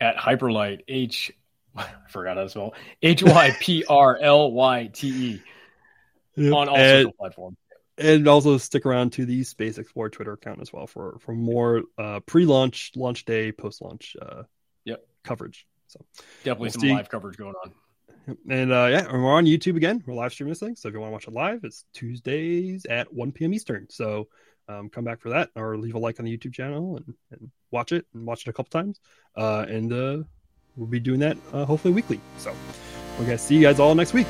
at 0.00 0.16
Hyperlight 0.16 0.82
H. 0.88 1.32
I 1.76 1.86
forgot 2.10 2.36
how 2.36 2.42
to 2.42 2.48
spell 2.48 2.74
H 3.02 3.22
Y 3.22 3.56
P 3.60 3.84
R 3.88 4.18
L 4.20 4.52
Y 4.52 4.90
T 4.92 5.40
E 6.36 6.50
on 6.52 6.68
all 6.68 6.76
and, 6.76 7.06
social 7.06 7.12
platforms. 7.12 7.56
And 7.98 8.28
also 8.28 8.58
stick 8.58 8.86
around 8.86 9.12
to 9.14 9.26
the 9.26 9.42
Space 9.44 9.76
Explored 9.78 10.12
Twitter 10.12 10.32
account 10.32 10.60
as 10.60 10.72
well 10.72 10.86
for 10.86 11.18
for 11.20 11.34
more 11.34 11.82
uh, 11.98 12.20
pre-launch, 12.20 12.92
launch 12.94 13.24
day, 13.24 13.50
post-launch 13.50 14.16
uh, 14.20 14.44
yep. 14.84 15.04
coverage. 15.24 15.66
So 15.88 16.04
definitely 16.44 16.66
we'll 16.66 16.70
some 16.72 16.80
see. 16.80 16.92
live 16.92 17.08
coverage 17.08 17.36
going 17.36 17.54
on. 17.64 17.72
And 18.48 18.72
uh, 18.72 18.88
yeah, 18.90 19.10
we're 19.10 19.32
on 19.32 19.46
YouTube 19.46 19.76
again. 19.76 20.02
We're 20.06 20.14
live 20.14 20.32
streaming 20.32 20.52
this 20.52 20.60
thing. 20.60 20.76
So 20.76 20.88
if 20.88 20.94
you 20.94 21.00
want 21.00 21.10
to 21.10 21.14
watch 21.14 21.28
it 21.28 21.32
live, 21.32 21.64
it's 21.64 21.84
Tuesdays 21.94 22.84
at 22.84 23.12
1 23.12 23.32
p.m. 23.32 23.54
Eastern. 23.54 23.86
So 23.88 24.28
um, 24.68 24.90
come 24.90 25.04
back 25.04 25.20
for 25.20 25.30
that 25.30 25.50
or 25.56 25.76
leave 25.78 25.94
a 25.94 25.98
like 25.98 26.20
on 26.20 26.26
the 26.26 26.36
YouTube 26.36 26.52
channel 26.52 26.96
and, 26.96 27.14
and 27.30 27.50
watch 27.70 27.92
it 27.92 28.06
and 28.14 28.26
watch 28.26 28.46
it 28.46 28.50
a 28.50 28.52
couple 28.52 28.70
times. 28.70 29.00
Uh, 29.34 29.64
and 29.68 29.92
uh, 29.92 30.22
we'll 30.76 30.88
be 30.88 31.00
doing 31.00 31.20
that 31.20 31.36
uh, 31.52 31.64
hopefully 31.64 31.94
weekly. 31.94 32.20
So 32.36 32.54
we're 33.18 33.24
going 33.24 33.38
to 33.38 33.42
see 33.42 33.56
you 33.56 33.62
guys 33.62 33.80
all 33.80 33.94
next 33.94 34.12
week. 34.12 34.26